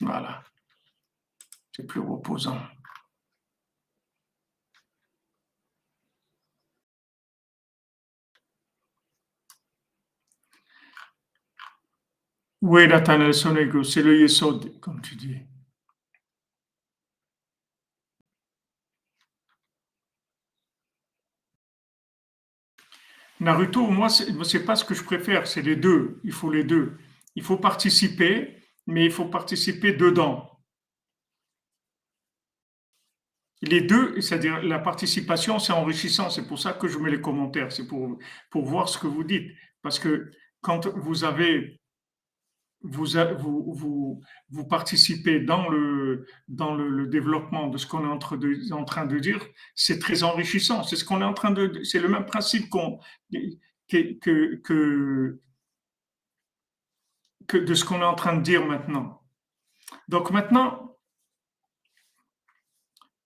Voilà. 0.00 0.44
C'est 1.72 1.86
plus 1.86 2.00
reposant. 2.00 2.60
Oui, 12.60 12.86
la 12.88 13.32
Sonego, 13.32 13.82
c'est 13.84 14.02
le 14.02 14.20
Yesod, 14.20 14.80
comme 14.80 15.00
tu 15.00 15.14
dis. 15.16 15.47
Naruto, 23.40 23.86
moi, 23.86 24.08
c'est 24.08 24.64
pas 24.64 24.76
ce 24.76 24.84
que 24.84 24.94
je 24.94 25.04
préfère, 25.04 25.46
c'est 25.46 25.62
les 25.62 25.76
deux. 25.76 26.20
Il 26.24 26.32
faut 26.32 26.50
les 26.50 26.64
deux. 26.64 26.98
Il 27.36 27.42
faut 27.42 27.56
participer, 27.56 28.56
mais 28.86 29.04
il 29.04 29.12
faut 29.12 29.26
participer 29.26 29.92
dedans. 29.92 30.48
les 33.62 33.80
deux, 33.80 34.20
c'est-à-dire 34.20 34.62
la 34.62 34.78
participation, 34.78 35.58
c'est 35.58 35.72
enrichissant. 35.72 36.30
C'est 36.30 36.46
pour 36.46 36.58
ça 36.58 36.72
que 36.72 36.88
je 36.88 36.98
mets 36.98 37.10
les 37.10 37.20
commentaires. 37.20 37.72
C'est 37.72 37.86
pour, 37.86 38.18
pour 38.50 38.64
voir 38.64 38.88
ce 38.88 38.98
que 38.98 39.06
vous 39.06 39.24
dites. 39.24 39.50
Parce 39.82 39.98
que 39.98 40.30
quand 40.60 40.86
vous 40.86 41.24
avez 41.24 41.77
vous, 42.82 44.20
participez 44.68 45.40
dans 45.40 45.68
le, 45.68 46.26
développement 47.08 47.68
de 47.68 47.78
ce 47.78 47.86
qu'on 47.86 48.04
est 48.04 48.72
en 48.72 48.84
train 48.84 49.06
de, 49.06 49.18
dire, 49.18 49.44
c'est 49.74 49.98
très 49.98 50.22
enrichissant. 50.22 50.82
C'est 50.82 50.96
ce 50.96 51.04
qu'on 51.04 51.20
est 51.20 51.24
en 51.24 51.34
train 51.34 51.50
de, 51.50 51.82
c'est 51.84 52.00
le 52.00 52.08
même 52.08 52.26
principe 52.26 52.70
que, 52.70 52.98
de 57.52 57.74
ce 57.74 57.84
qu'on 57.84 58.00
est 58.00 58.04
en 58.04 58.14
train 58.14 58.36
de 58.36 58.42
dire 58.42 58.64
maintenant. 58.64 59.22
Donc 60.08 60.30
maintenant, 60.30 60.96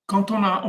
quand 0.06 0.30
on 0.30 0.42
a, 0.44 0.62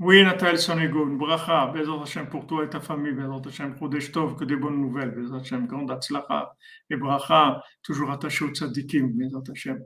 oui, 0.00 0.22
Nathalie 0.22 0.58
Sonego, 0.58 1.06
une 1.08 1.18
bracha, 1.18 1.66
Bezat 1.68 2.02
Hashem 2.02 2.28
pour 2.28 2.46
toi 2.46 2.64
et 2.64 2.68
ta 2.68 2.80
famille, 2.80 3.12
Bezat 3.12 3.48
Hashem, 3.48 3.76
Chodesh 3.78 4.12
Tov, 4.12 4.36
que 4.36 4.44
des 4.44 4.56
bonnes 4.56 4.80
nouvelles, 4.80 5.10
Bezat 5.10 5.38
Hashem, 5.38 5.66
grande 5.66 5.90
Atzlacha, 5.90 6.54
et 6.90 6.96
bracha, 6.96 7.62
toujours 7.82 8.10
attaché 8.10 8.44
au 8.44 8.50
tzadikim, 8.50 9.08
Bezat 9.08 9.50
Hashem. 9.50 9.80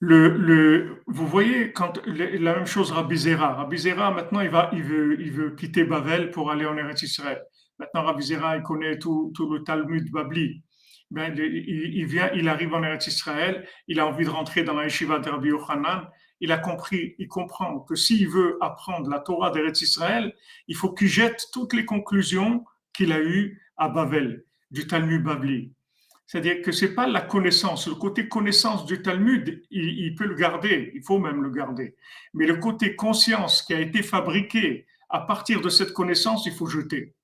Le, 0.00 0.28
le, 0.36 1.02
vous 1.06 1.26
voyez, 1.26 1.72
quand 1.72 2.00
la 2.06 2.56
même 2.56 2.66
chose 2.66 2.92
Rabbi 2.92 3.16
Zera. 3.16 3.54
Rabbi 3.54 3.78
Zera, 3.78 4.10
maintenant, 4.10 4.40
il, 4.40 4.50
va, 4.50 4.68
il, 4.72 4.82
veut, 4.82 5.20
il 5.20 5.32
veut 5.32 5.50
quitter 5.52 5.84
Bavel 5.84 6.30
pour 6.30 6.50
aller 6.50 6.66
en 6.66 6.76
Eretz 6.76 7.02
Israël. 7.02 7.42
Maintenant, 7.78 8.02
Rabbi 8.02 8.22
Zera, 8.22 8.56
il 8.56 8.62
connaît 8.62 8.98
tout, 8.98 9.32
tout 9.34 9.50
le 9.50 9.62
Talmud 9.62 10.10
Babli. 10.12 10.62
Ben, 11.10 11.34
il, 11.36 11.96
il, 11.96 12.06
vient, 12.06 12.30
il 12.34 12.48
arrive 12.48 12.74
en 12.74 12.82
Eretz 12.82 13.06
Israël, 13.06 13.66
il 13.88 13.98
a 13.98 14.06
envie 14.06 14.24
de 14.24 14.30
rentrer 14.30 14.62
dans 14.62 14.74
la 14.74 14.84
yeshiva 14.84 15.20
de 15.20 15.30
Rabbi 15.30 15.48
Yochanan, 15.48 16.06
il 16.44 16.52
a 16.52 16.58
compris, 16.58 17.14
il 17.18 17.26
comprend 17.26 17.80
que 17.80 17.94
s'il 17.94 18.28
veut 18.28 18.58
apprendre 18.60 19.08
la 19.08 19.18
Torah 19.18 19.50
d'Eretz 19.50 19.80
Israël, 19.80 20.34
il 20.68 20.76
faut 20.76 20.92
qu'il 20.92 21.08
jette 21.08 21.46
toutes 21.54 21.72
les 21.72 21.86
conclusions 21.86 22.66
qu'il 22.92 23.12
a 23.12 23.20
eues 23.20 23.62
à 23.78 23.88
Bavel, 23.88 24.44
du 24.70 24.86
Talmud 24.86 25.22
Babli. 25.22 25.72
C'est-à-dire 26.26 26.60
que 26.60 26.70
c'est 26.70 26.94
pas 26.94 27.06
la 27.06 27.22
connaissance, 27.22 27.88
le 27.88 27.94
côté 27.94 28.28
connaissance 28.28 28.84
du 28.84 29.00
Talmud, 29.00 29.62
il, 29.70 30.14
peut 30.16 30.26
le 30.26 30.34
garder, 30.34 30.92
il 30.94 31.02
faut 31.02 31.18
même 31.18 31.42
le 31.42 31.48
garder. 31.48 31.96
Mais 32.34 32.46
le 32.46 32.56
côté 32.56 32.94
conscience 32.94 33.62
qui 33.62 33.72
a 33.72 33.80
été 33.80 34.02
fabriqué 34.02 34.84
à 35.08 35.20
partir 35.20 35.62
de 35.62 35.70
cette 35.70 35.94
connaissance, 35.94 36.44
il 36.44 36.52
faut 36.52 36.66
jeter. 36.66 37.14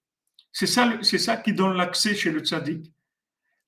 C'est 0.51 0.67
ça, 0.67 0.95
c'est 1.03 1.19
ça 1.19 1.37
qui 1.37 1.53
donne 1.53 1.77
l'accès 1.77 2.15
chez 2.15 2.33
le 2.33 2.41
tzaddik. 2.41 2.91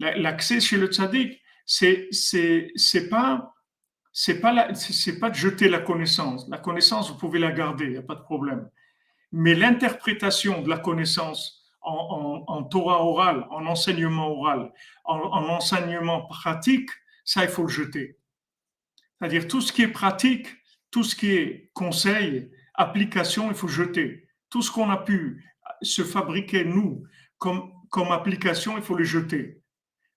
L'accès 0.01 0.61
chez 0.61 0.79
le 0.79 0.87
tzaddik, 0.87 1.43
c'est, 1.67 2.09
c'est, 2.11 2.73
c'est 2.75 3.11
pas 3.11 3.52
c'est 4.13 4.41
pas 4.41 4.75
c'est 4.75 5.19
pas 5.19 5.31
de 5.31 5.35
jeter 5.35 5.69
la 5.69 5.79
connaissance. 5.79 6.49
La 6.49 6.59
connaissance, 6.59 7.11
vous 7.11 7.17
pouvez 7.17 7.39
la 7.39 7.51
garder, 7.51 7.87
il 7.87 7.93
n'y 7.93 7.97
a 7.97 8.03
pas 8.03 8.15
de 8.15 8.23
problème. 8.23 8.69
Mais 9.33 9.55
l'interprétation 9.55 10.61
de 10.61 10.69
la 10.69 10.79
connaissance 10.79 11.63
en, 11.81 12.63
Torah 12.65 13.03
orale, 13.03 13.47
en 13.51 13.67
enseignement 13.67 14.29
oral, 14.29 14.73
en, 15.05 15.49
enseignement 15.49 16.27
pratique, 16.27 16.91
ça, 17.25 17.43
il 17.43 17.49
faut 17.49 17.63
le 17.63 17.69
jeter. 17.69 18.19
C'est-à-dire 19.19 19.49
tout 19.49 19.61
ce 19.61 19.73
qui 19.73 19.83
est 19.83 19.89
pratique, 19.89 20.49
tout 20.91 21.03
ce 21.03 21.17
qui 21.17 21.33
est 21.33 21.71
conseil, 21.73 22.51
application, 22.75 23.49
il 23.49 23.55
faut 23.55 23.69
jeter. 23.69 24.29
Tout 24.51 24.63
ce 24.63 24.71
qu'on 24.71 24.91
a 24.91 24.99
pu 24.99 25.45
se 25.81 26.03
fabriquer, 26.03 26.65
nous, 26.65 27.05
comme, 27.39 27.73
comme 27.91 28.13
application, 28.13 28.77
il 28.77 28.83
faut 28.83 28.95
le 28.95 29.05
jeter. 29.05 29.63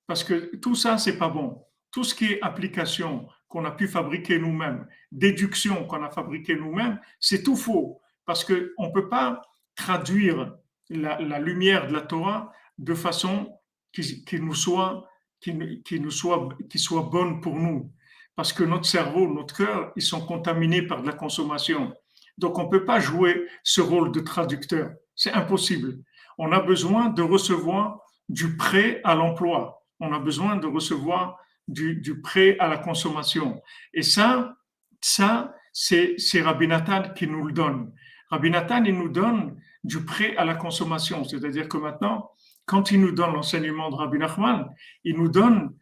Parce 0.08 0.24
que 0.24 0.56
tout 0.58 0.76
ça, 0.76 0.98
c'est 0.98 1.18
pas 1.18 1.30
bon. 1.30 1.64
Tout 1.92 2.04
ce 2.04 2.14
qui 2.14 2.34
est 2.34 2.42
application, 2.42 3.28
qu'on 3.56 3.64
a 3.64 3.72
pu 3.72 3.88
fabriquer 3.88 4.38
nous-mêmes, 4.38 4.86
déduction 5.14 5.86
qu'on 5.86 6.04
a 6.04 6.10
fabriqué 6.10 6.58
nous-mêmes, 6.58 7.00
c'est 7.22 7.42
tout 7.42 7.56
faux. 7.56 8.02
Parce 8.26 8.44
qu'on 8.44 8.54
ne 8.88 8.92
peut 8.94 9.08
pas 9.08 9.42
traduire 9.78 10.58
la, 10.90 11.40
lumière 11.40 11.88
de 11.88 11.94
la 11.94 12.02
Torah 12.02 12.52
de 12.78 12.94
façon 12.94 13.58
qui, 13.94 14.42
nous 14.42 14.54
soit, 14.54 15.08
qui, 15.40 15.82
qui, 15.84 16.02
nous 16.02 16.12
soit, 16.12 16.50
qui 16.70 16.80
soit 16.80 17.04
bonne 17.04 17.40
pour 17.40 17.56
nous. 17.56 17.94
Parce 18.36 18.52
que 18.52 18.66
notre 18.66 18.88
cerveau, 18.88 19.34
notre 19.34 19.56
cœur, 19.56 19.94
ils 19.96 20.04
sont 20.04 20.26
contaminés 20.26 20.82
par 20.82 21.02
de 21.02 21.08
la 21.08 21.14
consommation. 21.14 21.94
Donc 22.38 22.60
on 22.60 22.66
ne 22.66 22.70
peut 22.70 22.84
pas 22.84 23.00
jouer 23.00 23.48
ce 23.64 23.80
rôle 23.80 24.12
de 24.12 24.20
traducteur. 24.20 24.92
C'est 25.16 25.32
impossible. 25.32 26.00
On 26.38 26.52
a 26.52 26.60
besoin 26.60 27.08
de 27.08 27.22
recevoir 27.22 28.02
du 28.28 28.58
prêt 28.58 29.00
à 29.06 29.16
l'emploi. 29.16 29.82
On 30.02 30.12
a 30.12 30.20
besoin 30.20 30.58
de 30.58 30.68
recevoir 30.68 31.40
du, 31.68 32.22
prêt 32.22 32.58
à 32.60 32.68
la 32.68 32.78
consommation. 32.78 33.62
Et 33.94 34.04
ça, 34.04 34.56
ça 35.02 35.56
c'est, 35.74 36.18
Rabbi 36.42 36.68
Nathan 36.68 37.14
qui 37.14 37.28
nous 37.28 37.46
le 37.46 37.54
donne. 37.54 37.94
Rabbi 38.30 38.50
Nathan, 38.50 38.84
il 38.84 38.98
nous 38.98 39.10
donne 39.10 39.60
du 39.84 40.04
prêt 40.04 40.36
à 40.38 40.46
la 40.46 40.56
consommation. 40.56 41.24
C'est-à-dire 41.24 41.70
que 41.70 41.78
maintenant, 41.78 42.32
quand 42.66 42.92
il 42.92 43.02
nous 43.02 43.12
donne 43.12 43.34
l'enseignement 43.34 43.90
de 43.90 43.96
Rabbi 43.96 44.18
Nachman, 44.18 44.70
il 45.04 45.18
nous 45.18 45.30
donne 45.30 45.76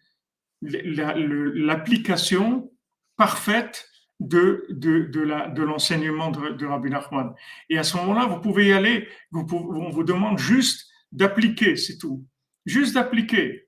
l'application 0.62 2.72
parfaite 3.16 3.88
de, 4.20 4.66
de, 4.70 5.04
de, 5.04 5.22
la, 5.22 5.50
de 5.50 5.64
l'enseignement 5.64 6.32
de, 6.32 6.50
de, 6.50 6.66
Rabbi 6.66 6.90
Nachman. 6.90 7.34
Et 7.70 7.78
à 7.78 7.84
ce 7.84 7.98
moment-là, 7.98 8.26
vous 8.26 8.40
pouvez 8.40 8.68
y 8.68 8.74
aller, 8.74 9.08
vous 9.32 9.46
on 9.52 9.90
vous 9.90 10.04
demande 10.04 10.38
juste 10.38 10.90
d'appliquer, 11.12 11.76
c'est 11.76 11.98
tout. 11.98 12.26
Juste 12.66 12.96
d'appliquer 12.96 13.68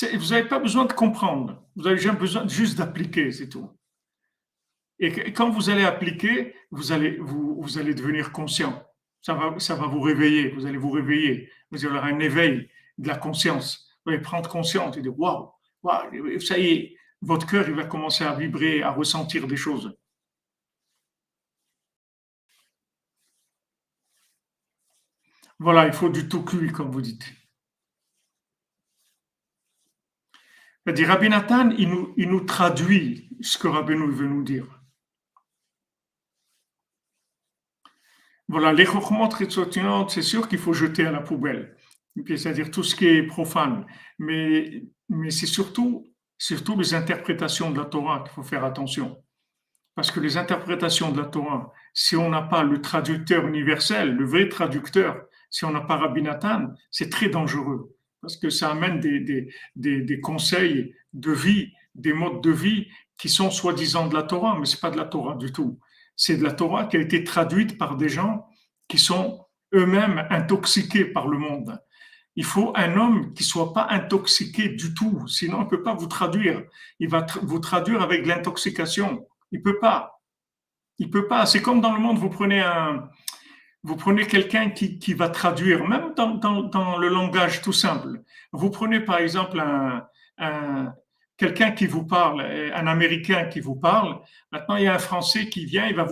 vous 0.00 0.28
n'avez 0.28 0.48
pas 0.48 0.58
besoin 0.58 0.86
de 0.86 0.92
comprendre, 0.92 1.62
vous 1.76 1.86
avez 1.86 2.10
besoin 2.12 2.48
juste 2.48 2.78
d'appliquer, 2.78 3.30
c'est 3.30 3.48
tout. 3.48 3.68
Et 4.98 5.32
quand 5.32 5.50
vous 5.50 5.68
allez 5.68 5.84
appliquer, 5.84 6.54
vous 6.70 6.92
allez, 6.92 7.18
vous 7.18 7.78
allez 7.78 7.92
devenir 7.92 8.30
conscient. 8.30 8.86
Ça 9.20 9.34
va, 9.34 9.58
ça 9.58 9.74
va 9.74 9.86
vous 9.86 10.00
réveiller, 10.00 10.50
vous 10.50 10.66
allez 10.66 10.78
vous 10.78 10.90
réveiller, 10.90 11.50
vous 11.70 11.78
allez 11.84 11.96
avoir 11.96 12.04
un 12.12 12.18
éveil 12.20 12.68
de 12.98 13.08
la 13.08 13.16
conscience. 13.16 13.88
Vous 14.04 14.12
allez 14.12 14.20
prendre 14.20 14.48
conscience 14.48 14.96
et 14.96 15.02
dire 15.02 15.18
Waouh, 15.18 15.50
wow, 15.82 16.40
ça 16.40 16.58
y 16.58 16.66
est, 16.66 16.96
votre 17.20 17.46
cœur 17.46 17.68
il 17.68 17.74
va 17.74 17.84
commencer 17.84 18.24
à 18.24 18.34
vibrer, 18.34 18.82
à 18.82 18.90
ressentir 18.90 19.46
des 19.46 19.56
choses. 19.56 19.96
Voilà, 25.58 25.86
il 25.86 25.92
faut 25.92 26.08
du 26.08 26.28
tout 26.28 26.44
cuit, 26.44 26.72
comme 26.72 26.90
vous 26.90 27.00
dites. 27.00 27.24
Dit 30.86 31.04
Rabbi 31.04 31.28
Nathan, 31.28 31.70
il 31.70 31.88
nous, 32.28 32.40
traduit 32.40 33.30
ce 33.40 33.56
que 33.56 33.68
Rabbi 33.68 33.94
nous 33.94 34.10
veut 34.10 34.26
nous 34.26 34.42
dire. 34.42 34.66
Voilà, 38.48 38.72
les 38.72 38.84
c'est 38.84 40.22
sûr 40.22 40.48
qu'il 40.48 40.58
faut 40.58 40.72
jeter 40.72 41.06
à 41.06 41.12
la 41.12 41.20
poubelle, 41.20 41.76
c'est-à-dire 42.26 42.70
tout 42.72 42.82
ce 42.82 42.96
qui 42.96 43.06
est 43.06 43.22
profane. 43.22 43.86
Mais, 44.18 44.82
mais 45.08 45.30
c'est 45.30 45.46
surtout, 45.46 46.12
surtout 46.36 46.76
les 46.76 46.94
interprétations 46.94 47.70
de 47.70 47.78
la 47.78 47.84
Torah 47.84 48.24
qu'il 48.24 48.32
faut 48.32 48.42
faire 48.42 48.64
attention. 48.64 49.22
Parce 49.94 50.10
que 50.10 50.18
les 50.18 50.36
interprétations 50.36 51.12
de 51.12 51.20
la 51.20 51.26
Torah, 51.26 51.72
si 51.94 52.16
on 52.16 52.28
n'a 52.28 52.42
pas 52.42 52.64
le 52.64 52.80
traducteur 52.80 53.46
universel, 53.46 54.16
le 54.16 54.26
vrai 54.26 54.48
traducteur, 54.48 55.26
si 55.48 55.64
on 55.64 55.70
n'a 55.70 55.82
pas 55.82 55.96
Rabbi 55.96 56.22
Nathan, 56.22 56.74
c'est 56.90 57.08
très 57.08 57.28
dangereux 57.28 57.96
parce 58.22 58.36
que 58.36 58.48
ça 58.48 58.70
amène 58.70 59.00
des, 59.00 60.20
conseils 60.20 60.94
de 61.12 61.32
vie, 61.32 61.72
des 61.94 62.12
modes 62.12 62.40
de 62.40 62.52
vie 62.52 62.86
qui 63.18 63.28
sont 63.28 63.50
soi-disant 63.50 64.06
de 64.06 64.14
la 64.14 64.22
Torah, 64.22 64.56
mais 64.58 64.64
ce 64.64 64.76
n'est 64.76 64.80
pas 64.80 64.90
de 64.90 64.96
la 64.96 65.04
Torah 65.04 65.34
du 65.34 65.52
tout. 65.52 65.78
C'est 66.16 66.36
de 66.36 66.44
la 66.44 66.52
Torah 66.52 66.86
qui 66.86 66.96
a 66.96 67.00
été 67.00 67.24
traduite 67.24 67.76
par 67.76 67.96
des 67.96 68.08
gens 68.08 68.46
qui 68.88 68.98
sont 68.98 69.44
eux-mêmes 69.74 70.24
intoxiqués 70.30 71.04
par 71.04 71.26
le 71.26 71.36
monde. 71.36 71.78
Il 72.36 72.44
faut 72.44 72.72
un 72.76 72.96
homme 72.96 73.34
qui 73.34 73.42
soit 73.42 73.74
pas 73.74 73.88
intoxiqué 73.90 74.68
du 74.68 74.94
tout, 74.94 75.26
sinon 75.26 75.58
il 75.58 75.64
ne 75.64 75.68
peut 75.68 75.82
pas 75.82 75.94
vous 75.94 76.06
traduire. 76.06 76.62
Il 77.00 77.08
va 77.08 77.26
vous 77.42 77.58
traduire 77.58 78.02
avec 78.02 78.24
l'intoxication. 78.24 79.26
Il 79.50 79.62
peut 79.62 79.78
pas. 79.80 80.22
Il 80.98 81.10
peut 81.10 81.26
pas. 81.26 81.44
C'est 81.44 81.60
comme 81.60 81.80
dans 81.80 81.92
le 81.92 82.00
monde, 82.00 82.18
vous 82.18 82.30
prenez 82.30 82.60
un, 82.60 83.08
vous 83.84 83.96
prenez 83.96 84.26
quelqu'un 84.26 84.70
qui, 84.70 84.98
qui, 84.98 85.14
va 85.14 85.28
traduire, 85.28 85.86
même 85.86 86.14
dans, 86.14 86.34
dans, 86.36 86.98
le 86.98 87.08
langage 87.08 87.62
tout 87.62 87.72
simple. 87.72 88.22
Vous 88.52 88.70
prenez 88.70 89.00
par 89.00 89.18
exemple 89.18 89.58
un, 89.58 90.06
un 90.38 90.94
quelqu'un 91.42 91.72
qui 91.72 91.86
vous 91.86 92.06
parle, 92.06 92.40
un 92.40 92.86
Américain 92.86 93.46
qui 93.46 93.58
vous 93.58 93.74
parle. 93.74 94.20
Maintenant, 94.52 94.76
il 94.76 94.84
y 94.84 94.86
a 94.86 94.94
un 94.94 94.98
Français 94.98 95.48
qui 95.48 95.64
vient, 95.64 95.88
il 95.88 95.96
va 95.96 96.06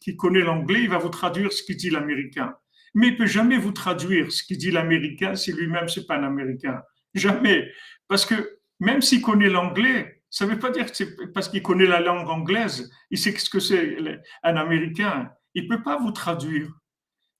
qui, 0.00 0.16
connaît 0.16 0.40
l'anglais, 0.40 0.80
il 0.82 0.90
va 0.90 0.98
vous 0.98 1.10
traduire 1.10 1.52
ce 1.52 1.62
qu'il 1.62 1.76
dit 1.76 1.90
l'Américain. 1.90 2.54
Mais 2.94 3.08
il 3.08 3.16
peut 3.16 3.26
jamais 3.26 3.58
vous 3.58 3.70
traduire 3.70 4.32
ce 4.32 4.42
qu'il 4.42 4.58
dit 4.58 4.72
l'Américain 4.72 5.36
si 5.36 5.52
lui-même 5.52 5.88
c'est 5.88 6.06
pas 6.06 6.16
un 6.16 6.24
Américain. 6.24 6.82
Jamais, 7.14 7.70
parce 8.08 8.26
que 8.26 8.58
même 8.80 9.00
s'il 9.00 9.22
connaît 9.22 9.48
l'anglais, 9.48 10.22
ça 10.30 10.44
ne 10.44 10.50
veut 10.50 10.58
pas 10.58 10.70
dire 10.70 10.86
que 10.86 10.96
c'est 10.96 11.32
parce 11.32 11.48
qu'il 11.48 11.62
connaît 11.62 11.86
la 11.86 12.00
langue 12.00 12.28
anglaise, 12.28 12.90
il 13.10 13.18
sait 13.18 13.32
ce 13.32 13.48
que 13.48 13.60
c'est 13.60 13.96
un 14.42 14.56
Américain. 14.56 15.30
Il 15.54 15.68
peut 15.68 15.82
pas 15.82 15.98
vous 15.98 16.10
traduire 16.10 16.68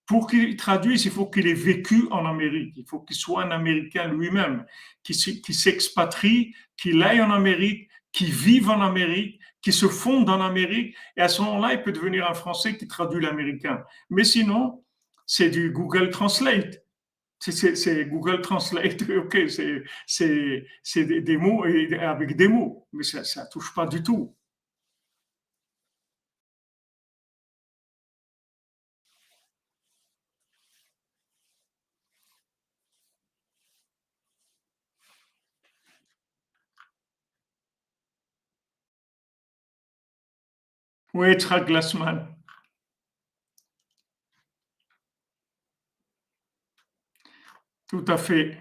pour 0.08 0.26
qu'il 0.26 0.56
traduise, 0.56 1.04
il 1.04 1.10
faut 1.10 1.26
qu'il 1.26 1.46
ait 1.46 1.52
vécu 1.52 2.08
en 2.10 2.24
Amérique. 2.24 2.72
Il 2.76 2.86
faut 2.86 3.00
qu'il 3.00 3.14
soit 3.14 3.44
un 3.44 3.50
Américain 3.50 4.08
lui-même, 4.08 4.64
qui, 5.04 5.12
s'expatrie, 5.14 6.54
qu'il 6.78 7.02
aille 7.02 7.20
en 7.20 7.30
Amérique, 7.30 7.90
qui 8.10 8.30
vivent 8.30 8.70
en 8.70 8.80
Amérique, 8.80 9.38
qui 9.60 9.70
se 9.70 9.86
fondent 9.86 10.30
en 10.30 10.40
Amérique, 10.40 10.96
et 11.16 11.20
à 11.20 11.28
ce 11.28 11.42
moment-là, 11.42 11.74
il 11.74 11.82
peut 11.82 11.92
devenir 11.92 12.28
un 12.28 12.32
Français 12.32 12.78
qui 12.78 12.88
traduit 12.88 13.22
l'américain. 13.22 13.84
Mais 14.08 14.24
sinon, 14.24 14.82
c'est 15.26 15.50
du 15.50 15.70
Google 15.72 16.08
Translate. 16.08 16.82
C'est 17.38 18.06
Google 18.06 18.40
Translate, 18.40 19.02
ok, 19.10 19.38
c'est 20.06 21.04
des, 21.04 21.36
mots 21.36 21.64
avec 21.64 22.34
des 22.34 22.48
mots, 22.48 22.88
mais 22.94 23.04
ça 23.04 23.20
ne 23.20 23.50
touche 23.50 23.74
pas 23.74 23.86
du 23.86 24.02
tout. 24.02 24.34
Oui, 41.18 41.36
Tra 41.36 41.58
Glassman. 41.58 42.28
Tout 47.88 48.04
à 48.06 48.16
fait. 48.16 48.56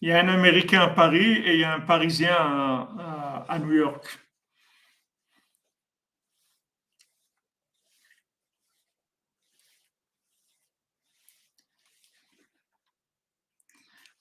Il 0.00 0.08
y 0.08 0.12
a 0.12 0.20
un 0.20 0.28
Américain 0.28 0.80
à 0.80 0.88
Paris 0.88 1.32
et 1.44 1.54
il 1.54 1.60
y 1.60 1.64
a 1.64 1.74
un 1.74 1.80
Parisien 1.80 2.34
à, 2.34 3.58
New 3.60 3.74
York. 3.74 4.18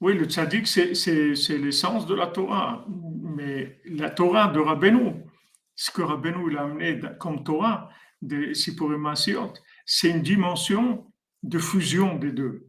Oui, 0.01 0.13
le 0.13 0.25
tzaddik, 0.25 0.67
c'est 0.67 1.57
l'essence 1.57 2.05
de 2.05 2.15
la 2.15 2.27
Torah. 2.27 2.85
Mais 2.87 3.79
la 3.85 4.09
Torah 4.09 4.47
de 4.49 4.59
Rabbeinu, 4.59 5.26
ce 5.77 5.91
que 5.91 6.01
Rabbeinu 6.01 6.57
a 6.57 6.63
amené 6.63 6.99
comme 7.19 7.43
Torah, 7.43 7.89
de 8.21 8.51
Sipurim 8.53 9.13
c'est 9.85 10.09
une 10.09 10.23
dimension 10.23 11.13
de 11.43 11.59
fusion 11.59 12.15
des 12.15 12.31
deux. 12.31 12.67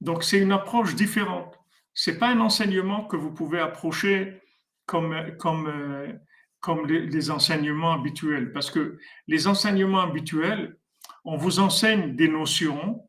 Donc 0.00 0.24
c'est 0.24 0.38
une 0.38 0.50
approche 0.50 0.94
différente. 0.94 1.54
C'est 1.92 2.18
pas 2.18 2.28
un 2.28 2.40
enseignement 2.40 3.04
que 3.04 3.16
vous 3.16 3.32
pouvez 3.32 3.60
approcher 3.60 4.40
comme 4.86 5.36
comme 5.36 5.66
euh, 5.68 6.12
comme 6.60 6.86
les, 6.86 7.30
enseignements 7.30 7.92
habituels, 7.92 8.50
parce 8.50 8.70
que 8.70 8.98
les 9.28 9.46
enseignements 9.46 10.00
habituels, 10.00 10.76
on 11.24 11.36
vous 11.36 11.60
enseigne 11.60 12.16
des 12.16 12.28
notions, 12.28 13.08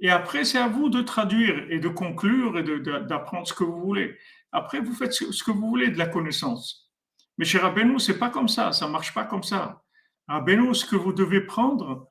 et 0.00 0.10
après 0.10 0.44
c'est 0.44 0.58
à 0.58 0.68
vous 0.68 0.88
de 0.88 1.02
traduire 1.02 1.70
et 1.70 1.78
de 1.78 1.88
conclure 1.88 2.58
et 2.58 2.64
d'apprendre 3.06 3.46
ce 3.46 3.52
que 3.52 3.62
vous 3.62 3.80
voulez. 3.80 4.16
Après 4.52 4.80
vous 4.80 4.94
faites 4.94 5.12
ce 5.12 5.44
que 5.44 5.50
vous 5.50 5.68
voulez 5.68 5.90
de 5.90 5.98
la 5.98 6.06
connaissance. 6.08 6.87
Mais 7.38 7.44
chez 7.44 7.58
Rabbeinu, 7.58 7.98
c'est 7.98 8.18
pas 8.18 8.30
comme 8.30 8.48
ça, 8.48 8.72
ça 8.72 8.88
marche 8.88 9.14
pas 9.14 9.24
comme 9.24 9.44
ça. 9.44 9.82
Rabbeinu, 10.26 10.74
ce 10.74 10.84
que 10.84 10.96
vous 10.96 11.12
devez 11.12 11.40
prendre, 11.40 12.10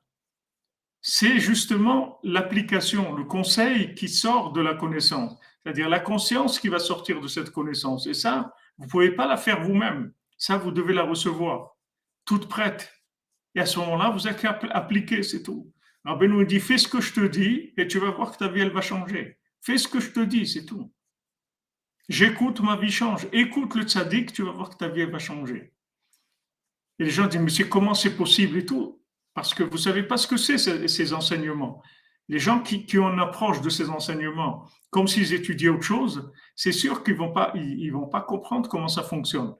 c'est 1.00 1.38
justement 1.38 2.18
l'application, 2.24 3.14
le 3.14 3.24
conseil 3.24 3.94
qui 3.94 4.08
sort 4.08 4.52
de 4.52 4.60
la 4.60 4.74
connaissance, 4.74 5.38
c'est-à-dire 5.62 5.88
la 5.88 6.00
conscience 6.00 6.58
qui 6.58 6.68
va 6.68 6.78
sortir 6.78 7.20
de 7.20 7.28
cette 7.28 7.50
connaissance. 7.50 8.06
Et 8.06 8.14
ça, 8.14 8.52
vous 8.78 8.88
pouvez 8.88 9.10
pas 9.10 9.26
la 9.26 9.36
faire 9.36 9.62
vous-même. 9.62 10.12
Ça, 10.36 10.56
vous 10.56 10.70
devez 10.70 10.94
la 10.94 11.04
recevoir, 11.04 11.76
toute 12.24 12.48
prête. 12.48 12.92
Et 13.54 13.60
à 13.60 13.66
ce 13.66 13.78
moment-là, 13.80 14.10
vous 14.10 14.26
avez 14.26 14.36
qu'à 14.36 14.58
appliquer, 14.70 15.22
c'est 15.22 15.42
tout. 15.42 15.72
Rabbeinu 16.04 16.46
dit, 16.46 16.60
fais 16.60 16.78
ce 16.78 16.88
que 16.88 17.00
je 17.00 17.12
te 17.12 17.26
dis 17.26 17.74
et 17.76 17.86
tu 17.86 17.98
vas 17.98 18.10
voir 18.10 18.32
que 18.32 18.38
ta 18.38 18.48
vie, 18.48 18.60
elle 18.60 18.72
va 18.72 18.80
changer. 18.80 19.38
Fais 19.60 19.78
ce 19.78 19.88
que 19.88 20.00
je 20.00 20.10
te 20.10 20.20
dis, 20.20 20.46
c'est 20.46 20.64
tout. 20.64 20.90
J'écoute, 22.08 22.60
ma 22.60 22.76
vie 22.76 22.90
change. 22.90 23.26
Écoute 23.32 23.74
le 23.74 23.82
tzaddik, 23.82 24.32
tu 24.32 24.42
vas 24.42 24.52
voir 24.52 24.70
que 24.70 24.76
ta 24.76 24.88
vie 24.88 25.04
va 25.04 25.18
changer. 25.18 25.74
Et 26.98 27.04
les 27.04 27.10
gens 27.10 27.26
disent, 27.26 27.40
mais 27.40 27.50
c'est 27.50 27.68
comment 27.68 27.94
c'est 27.94 28.16
possible 28.16 28.58
et 28.58 28.64
tout? 28.66 29.02
Parce 29.34 29.54
que 29.54 29.62
vous 29.62 29.74
ne 29.74 29.78
savez 29.78 30.02
pas 30.02 30.16
ce 30.16 30.26
que 30.26 30.36
c'est 30.36 30.58
ces, 30.58 31.12
enseignements. 31.12 31.82
Les 32.28 32.38
gens 32.38 32.60
qui, 32.60 32.86
qui, 32.86 32.98
ont 32.98 33.12
une 33.12 33.20
approche 33.20 33.60
de 33.60 33.68
ces 33.68 33.88
enseignements 33.88 34.68
comme 34.90 35.06
s'ils 35.06 35.34
étudiaient 35.34 35.68
autre 35.68 35.82
chose, 35.82 36.32
c'est 36.56 36.72
sûr 36.72 37.04
qu'ils 37.04 37.14
ne 37.14 37.18
vont, 37.18 37.32
pas, 37.32 37.52
ils, 37.54 37.90
vont 37.90 38.08
pas 38.08 38.22
comprendre 38.22 38.68
comment 38.68 38.88
ça 38.88 39.02
fonctionne. 39.02 39.54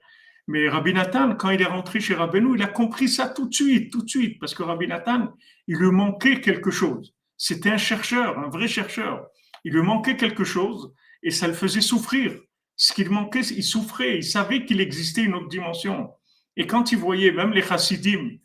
Mais 0.47 0.67
Rabbi 0.67 0.93
Nathan, 0.93 1.35
quand 1.35 1.51
il 1.51 1.61
est 1.61 1.65
rentré 1.65 1.99
chez 1.99 2.15
Rabbeinu, 2.15 2.55
il 2.55 2.63
a 2.63 2.67
compris 2.67 3.07
ça 3.07 3.29
tout 3.29 3.47
de 3.47 3.53
suite, 3.53 3.91
tout 3.91 4.01
de 4.01 4.09
suite, 4.09 4.39
parce 4.39 4.55
que 4.55 4.63
Rabbi 4.63 4.87
Nathan, 4.87 5.31
il 5.67 5.77
lui 5.77 5.91
manquait 5.91 6.41
quelque 6.41 6.71
chose. 6.71 7.13
C'était 7.37 7.69
un 7.69 7.77
chercheur, 7.77 8.39
un 8.39 8.49
vrai 8.49 8.67
chercheur. 8.67 9.27
Il 9.63 9.73
lui 9.73 9.83
manquait 9.83 10.17
quelque 10.17 10.43
chose 10.43 10.91
et 11.23 11.31
ça 11.31 11.47
le 11.47 11.53
faisait 11.53 11.81
souffrir. 11.81 12.39
Ce 12.75 12.93
qu'il 12.93 13.09
manquait, 13.09 13.41
il 13.41 13.63
souffrait, 13.63 14.17
il 14.17 14.23
savait 14.23 14.65
qu'il 14.65 14.79
existait 14.79 15.23
une 15.23 15.35
autre 15.35 15.49
dimension. 15.49 16.11
Et 16.55 16.65
quand 16.65 16.91
il 16.91 16.97
voyait 16.97 17.31
même 17.31 17.51
les 17.51 17.61
chassidim, 17.61 18.37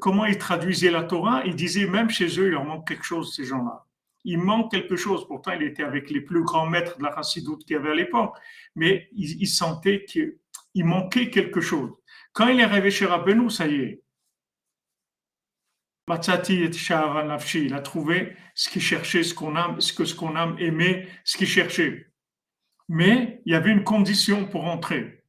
comment 0.00 0.24
ils 0.24 0.38
traduisaient 0.38 0.90
la 0.90 1.02
Torah, 1.02 1.42
il 1.44 1.54
disait 1.54 1.86
même 1.86 2.10
chez 2.10 2.26
eux, 2.38 2.46
il 2.46 2.50
leur 2.50 2.64
manque 2.64 2.88
quelque 2.88 3.04
chose, 3.04 3.34
ces 3.34 3.44
gens-là. 3.44 3.86
Il 4.24 4.38
manque 4.38 4.70
quelque 4.70 4.96
chose. 4.96 5.26
Pourtant, 5.26 5.52
il 5.52 5.62
était 5.62 5.82
avec 5.82 6.10
les 6.10 6.20
plus 6.20 6.42
grands 6.42 6.66
maîtres 6.66 6.96
de 6.98 7.02
la 7.02 7.14
chassidoute 7.14 7.64
qu'il 7.64 7.74
y 7.74 7.78
avait 7.78 7.90
à 7.90 7.94
l'époque. 7.94 8.36
Mais 8.76 9.08
il, 9.12 9.46
sentait 9.48 10.04
qu'il 10.04 10.84
manquait 10.84 11.28
quelque 11.28 11.60
chose. 11.60 11.90
Quand 12.32 12.48
il 12.48 12.60
est 12.60 12.64
arrivé 12.64 12.90
chez 12.90 13.04
Rabbeinu, 13.04 13.50
ça 13.50 13.66
y 13.66 13.74
est. 13.74 14.02
Matsati 16.08 16.54
et 16.54 16.70
il 17.54 17.74
a 17.74 17.80
trouvé 17.80 18.36
ce 18.54 18.68
qu'il 18.68 18.82
cherchait, 18.82 19.22
ce 19.22 19.34
qu'on 19.34 19.56
a, 19.56 19.76
ce 19.78 19.92
que 19.92 20.04
ce 20.04 20.14
qu'on 20.14 20.36
a 20.36 20.54
aimé, 20.58 21.08
ce 21.24 21.36
qu'il 21.36 21.46
cherchait. 21.46 22.12
Mais 22.88 23.40
il 23.46 23.52
y 23.52 23.54
avait 23.54 23.70
une 23.70 23.84
condition 23.84 24.46
pour 24.46 24.64
entrer. 24.64 25.24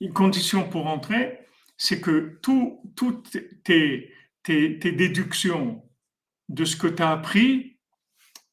Une 0.00 0.12
condition 0.12 0.68
pour 0.68 0.86
entrer, 0.86 1.46
c'est 1.76 2.00
que 2.00 2.40
toutes 2.42 3.36
tes, 3.64 4.12
tes, 4.42 4.92
déductions 4.92 5.82
de 6.48 6.64
ce 6.64 6.76
que 6.76 6.86
tu 6.86 7.02
as 7.02 7.12
appris, 7.12 7.78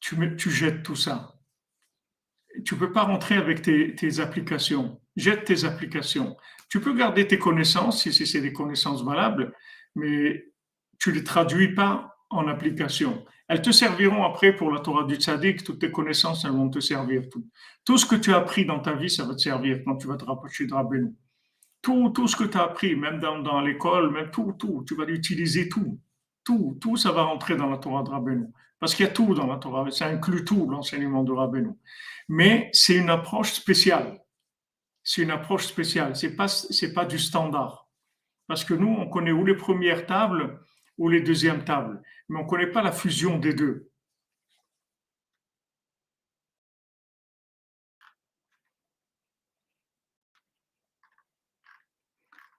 tu, 0.00 0.36
tu 0.36 0.50
jettes 0.50 0.82
tout 0.82 0.96
ça. 0.96 1.38
Tu 2.64 2.74
ne 2.74 2.78
peux 2.80 2.92
pas 2.92 3.02
rentrer 3.04 3.36
avec 3.36 3.62
tes, 3.62 3.94
tes, 3.94 4.20
applications. 4.20 5.00
Jette 5.16 5.44
tes 5.44 5.64
applications. 5.64 6.36
Tu 6.68 6.80
peux 6.80 6.94
garder 6.94 7.26
tes 7.26 7.38
connaissances 7.38 8.02
si 8.02 8.26
c'est 8.26 8.40
des 8.40 8.52
connaissances 8.52 9.04
valables, 9.04 9.54
mais 9.94 10.52
tu 10.98 11.10
ne 11.10 11.14
les 11.16 11.24
traduis 11.24 11.74
pas 11.74 12.16
en 12.30 12.48
application. 12.48 13.24
Elles 13.48 13.60
te 13.60 13.70
serviront 13.70 14.24
après 14.24 14.54
pour 14.54 14.70
la 14.70 14.80
Torah 14.80 15.04
du 15.04 15.16
Tzadik, 15.16 15.62
toutes 15.62 15.80
tes 15.80 15.90
connaissances, 15.90 16.44
elles 16.44 16.52
vont 16.52 16.70
te 16.70 16.80
servir. 16.80 17.28
Tout, 17.30 17.46
tout 17.84 17.98
ce 17.98 18.06
que 18.06 18.16
tu 18.16 18.32
as 18.32 18.38
appris 18.38 18.64
dans 18.64 18.80
ta 18.80 18.94
vie, 18.94 19.10
ça 19.10 19.24
va 19.24 19.34
te 19.34 19.40
servir 19.40 19.82
quand 19.84 19.96
tu 19.96 20.06
vas 20.06 20.16
te 20.16 20.24
rapprocher 20.24 20.66
de 20.66 20.72
Rabbeinu. 20.72 21.14
Tout, 21.82 22.10
tout 22.10 22.28
ce 22.28 22.36
que 22.36 22.44
tu 22.44 22.56
as 22.56 22.62
appris, 22.62 22.94
même 22.94 23.18
dans, 23.20 23.40
dans 23.40 23.60
l'école, 23.60 24.10
même 24.12 24.30
tout, 24.30 24.54
tout, 24.58 24.84
tu 24.86 24.94
vas 24.94 25.04
l'utiliser 25.04 25.68
tout. 25.68 26.00
Tout, 26.44 26.78
tout, 26.80 26.96
ça 26.96 27.12
va 27.12 27.24
rentrer 27.24 27.56
dans 27.56 27.68
la 27.68 27.78
Torah 27.78 28.02
de 28.02 28.10
Rabbeinu. 28.10 28.46
Parce 28.78 28.94
qu'il 28.94 29.04
y 29.04 29.08
a 29.08 29.12
tout 29.12 29.34
dans 29.34 29.46
la 29.46 29.56
Torah, 29.58 29.90
ça 29.90 30.06
inclut 30.06 30.44
tout 30.44 30.68
l'enseignement 30.68 31.22
de 31.22 31.32
Rabbeinu. 31.32 31.70
Mais 32.28 32.70
c'est 32.72 32.96
une 32.96 33.10
approche 33.10 33.52
spéciale. 33.52 34.18
C'est 35.04 35.22
une 35.22 35.30
approche 35.30 35.66
spéciale, 35.66 36.14
c'est 36.14 36.36
pas, 36.36 36.46
pas 36.94 37.04
du 37.04 37.18
standard. 37.18 37.81
Parce 38.46 38.64
que 38.64 38.74
nous, 38.74 38.88
on 38.88 39.08
connaît 39.08 39.32
ou 39.32 39.44
les 39.44 39.56
premières 39.56 40.06
tables 40.06 40.60
ou 40.98 41.08
les 41.08 41.20
deuxièmes 41.20 41.64
tables, 41.64 42.02
mais 42.28 42.38
on 42.38 42.44
ne 42.44 42.48
connaît 42.48 42.66
pas 42.70 42.82
la 42.82 42.92
fusion 42.92 43.38
des 43.38 43.54
deux. 43.54 43.90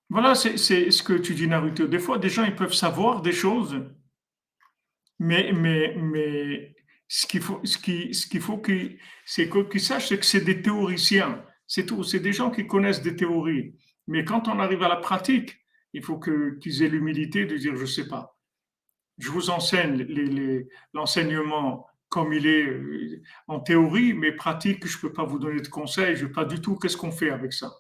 Voilà, 0.09 0.35
c'est 0.35 0.57
ce 0.57 1.01
que 1.03 1.13
tu 1.13 1.33
dis, 1.33 1.47
Naruto. 1.47 1.87
Des 1.87 1.97
fois, 1.99 2.19
des 2.19 2.29
gens, 2.29 2.43
ils 2.43 2.55
peuvent 2.55 2.73
savoir 2.73 3.21
des 3.23 3.31
choses, 3.31 3.83
mais, 5.17 5.51
mais, 5.53 5.95
mais 5.97 6.75
ce 7.07 7.25
qu'il 7.25 7.41
faut, 7.41 7.59
ce 7.63 7.77
qui, 7.77 8.13
ce 8.13 8.39
faut 8.39 8.59
qu'ils, 8.59 8.99
c'est 9.25 9.49
qu'ils 9.49 9.81
sachent, 9.81 10.09
c'est 10.09 10.19
que 10.19 10.25
c'est 10.25 10.41
des 10.41 10.61
théoriciens. 10.61 11.43
C'est 11.65 11.85
tout. 11.85 12.03
C'est 12.03 12.19
des 12.19 12.33
gens 12.33 12.51
qui 12.51 12.67
connaissent 12.67 13.01
des 13.01 13.15
théories. 13.15 13.75
Mais 14.07 14.23
quand 14.23 14.47
on 14.47 14.59
arrive 14.59 14.83
à 14.83 14.89
la 14.89 14.97
pratique, 14.97 15.62
il 15.93 16.03
faut 16.03 16.19
qu'ils 16.19 16.83
aient 16.83 16.89
l'humilité 16.89 17.45
de 17.45 17.55
dire, 17.57 17.75
je 17.75 17.81
ne 17.81 17.87
sais 17.87 18.07
pas. 18.07 18.37
Je 19.19 19.29
vous 19.29 19.49
enseigne 19.49 20.07
l'enseignement 20.93 21.87
comme 22.09 22.33
il 22.33 22.45
est 22.45 22.67
euh, 22.67 23.23
en 23.47 23.59
théorie, 23.59 24.13
mais 24.13 24.33
pratique, 24.33 24.85
je 24.87 24.97
ne 24.97 25.01
peux 25.01 25.13
pas 25.13 25.23
vous 25.23 25.39
donner 25.39 25.61
de 25.61 25.67
conseils. 25.67 26.15
Je 26.15 26.23
ne 26.23 26.27
sais 26.27 26.33
pas 26.33 26.45
du 26.45 26.61
tout 26.61 26.77
qu'est-ce 26.77 26.97
qu'on 26.97 27.11
fait 27.11 27.31
avec 27.31 27.53
ça? 27.53 27.71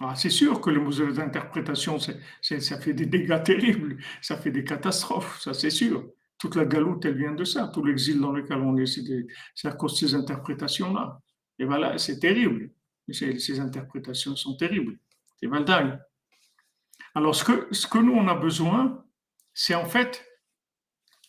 Ah, 0.00 0.14
c'est 0.14 0.30
sûr 0.30 0.60
que 0.60 0.70
le 0.70 0.80
musée 0.80 1.12
d'interprétation, 1.12 1.98
ça 1.98 2.80
fait 2.80 2.92
des 2.94 3.06
dégâts 3.06 3.42
terribles, 3.42 3.98
ça 4.22 4.36
fait 4.36 4.52
des 4.52 4.64
catastrophes, 4.64 5.40
ça 5.40 5.52
c'est 5.54 5.70
sûr. 5.70 6.08
Toute 6.38 6.54
la 6.54 6.64
galoute, 6.64 7.04
elle 7.04 7.18
vient 7.18 7.34
de 7.34 7.44
ça. 7.44 7.68
Tout 7.68 7.84
l'exil 7.84 8.20
dans 8.20 8.30
lequel 8.30 8.58
on 8.58 8.76
est, 8.76 8.86
c'est 8.86 9.68
à 9.68 9.72
cause 9.72 9.94
de 9.94 10.06
ces 10.06 10.14
interprétations-là. 10.14 11.20
Et 11.58 11.64
voilà, 11.64 11.98
c'est 11.98 12.18
terrible. 12.18 12.70
Ces, 13.10 13.60
interprétations 13.60 14.36
sont 14.36 14.56
terribles. 14.56 14.98
C'est 15.36 15.46
valdagne. 15.46 15.98
Alors, 17.14 17.34
ce 17.34 17.44
que, 17.44 17.68
ce 17.74 17.86
que 17.86 17.98
nous, 17.98 18.12
on 18.12 18.28
a 18.28 18.34
besoin, 18.34 19.04
c'est 19.54 19.74
en 19.74 19.86
fait, 19.86 20.24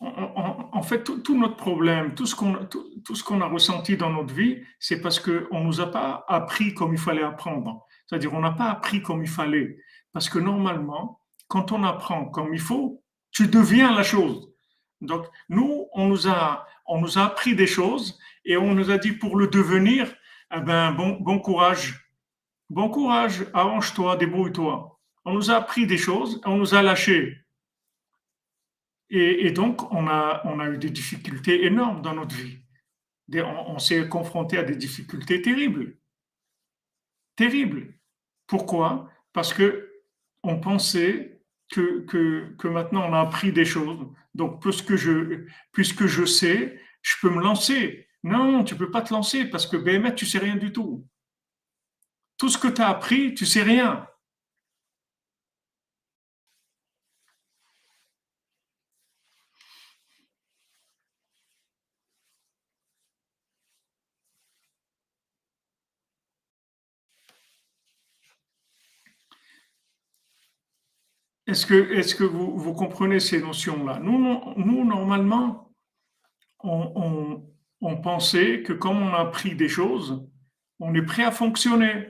en, 0.01 0.81
fait, 0.81 1.03
tout, 1.03 1.37
notre 1.37 1.55
problème, 1.55 2.15
tout 2.15 2.25
ce 2.25 2.35
qu'on 2.35 2.65
tout, 2.65 3.15
ce 3.15 3.33
a 3.33 3.47
ressenti 3.47 3.97
dans 3.97 4.11
notre 4.11 4.33
vie, 4.33 4.61
c'est 4.79 5.01
parce 5.01 5.19
qu'on 5.19 5.59
ne 5.59 5.65
nous 5.65 5.81
a 5.81 5.91
pas 5.91 6.25
appris 6.27 6.73
comme 6.73 6.93
il 6.93 6.99
fallait 6.99 7.23
apprendre. 7.23 7.85
C'est-à-dire, 8.05 8.33
on 8.33 8.39
n'a 8.39 8.51
pas 8.51 8.69
appris 8.69 9.01
comme 9.01 9.23
il 9.23 9.29
fallait. 9.29 9.77
Parce 10.11 10.29
que 10.29 10.39
normalement, 10.39 11.21
quand 11.47 11.71
on 11.71 11.83
apprend 11.83 12.25
comme 12.25 12.53
il 12.53 12.59
faut, 12.59 13.03
tu 13.31 13.47
deviens 13.47 13.93
la 13.93 14.03
chose. 14.03 14.51
Donc, 15.01 15.25
nous, 15.47 15.87
on 15.93 16.07
nous 16.07 16.27
a, 16.27 16.65
on 16.85 16.99
nous 16.99 17.17
a 17.17 17.23
appris 17.23 17.55
des 17.55 17.67
choses 17.67 18.19
et 18.45 18.57
on 18.57 18.73
nous 18.73 18.91
a 18.91 18.97
dit 18.97 19.13
pour 19.13 19.37
le 19.37 19.47
devenir, 19.47 20.13
eh 20.53 20.59
ben, 20.61 20.91
bon, 20.93 21.39
courage. 21.39 22.05
Bon 22.69 22.89
courage, 22.89 23.45
arrange-toi, 23.53 24.15
débrouille-toi. 24.17 24.99
On 25.25 25.33
nous 25.33 25.51
a 25.51 25.55
appris 25.55 25.87
des 25.87 25.97
choses, 25.97 26.41
on 26.45 26.57
nous 26.57 26.75
a 26.75 26.81
lâchés. 26.81 27.37
Et, 29.11 29.49
donc, 29.51 29.91
on 29.91 30.07
a, 30.07 30.41
on 30.45 30.59
a 30.59 30.69
eu 30.69 30.77
des 30.77 30.91
difficultés 30.91 31.65
énormes 31.65 32.03
dans 32.03 32.13
notre 32.13 32.35
vie. 32.35 32.59
On, 33.33 33.73
on 33.73 33.79
s'est 33.79 34.07
confronté 34.07 34.57
à 34.57 34.63
des 34.63 34.75
difficultés 34.75 35.41
terribles. 35.41 35.97
Terribles. 37.35 37.95
Pourquoi? 38.45 39.09
Parce 39.33 39.53
que 39.53 39.89
on 40.43 40.59
pensait 40.59 41.41
que, 41.71 42.01
que, 42.01 42.55
que, 42.57 42.67
maintenant 42.67 43.07
on 43.07 43.13
a 43.13 43.21
appris 43.21 43.51
des 43.51 43.65
choses. 43.65 43.99
Donc, 44.33 44.61
puisque 44.61 44.95
je, 44.95 45.45
puisque 45.71 46.05
je 46.05 46.25
sais, 46.25 46.79
je 47.01 47.15
peux 47.21 47.29
me 47.29 47.41
lancer. 47.41 48.07
Non, 48.23 48.63
tu 48.63 48.75
peux 48.75 48.91
pas 48.91 49.01
te 49.01 49.13
lancer 49.13 49.45
parce 49.45 49.65
que 49.65 49.77
BMF, 49.77 50.15
tu 50.15 50.25
sais 50.25 50.39
rien 50.39 50.55
du 50.55 50.71
tout. 50.71 51.07
Tout 52.37 52.49
ce 52.49 52.57
que 52.57 52.67
tu 52.67 52.81
as 52.81 52.89
appris, 52.89 53.33
tu 53.33 53.45
sais 53.45 53.63
rien. 53.63 54.09
Est-ce 71.49 71.65
que, 71.65 71.73
est 71.73 72.15
que 72.15 72.23
vous, 72.23 72.59
vous, 72.59 72.73
comprenez 72.73 73.19
ces 73.19 73.41
notions-là? 73.41 73.99
Nous, 73.99 74.19
nous, 74.55 74.85
normalement, 74.85 75.71
on, 76.59 77.43
pensait 78.01 78.61
que 78.63 78.73
comme 78.73 79.01
on 79.01 79.13
a 79.13 79.19
appris 79.19 79.55
des 79.55 79.69
choses, 79.69 80.25
on 80.79 80.93
est 80.93 81.01
prêt 81.01 81.23
à 81.23 81.31
fonctionner. 81.31 82.07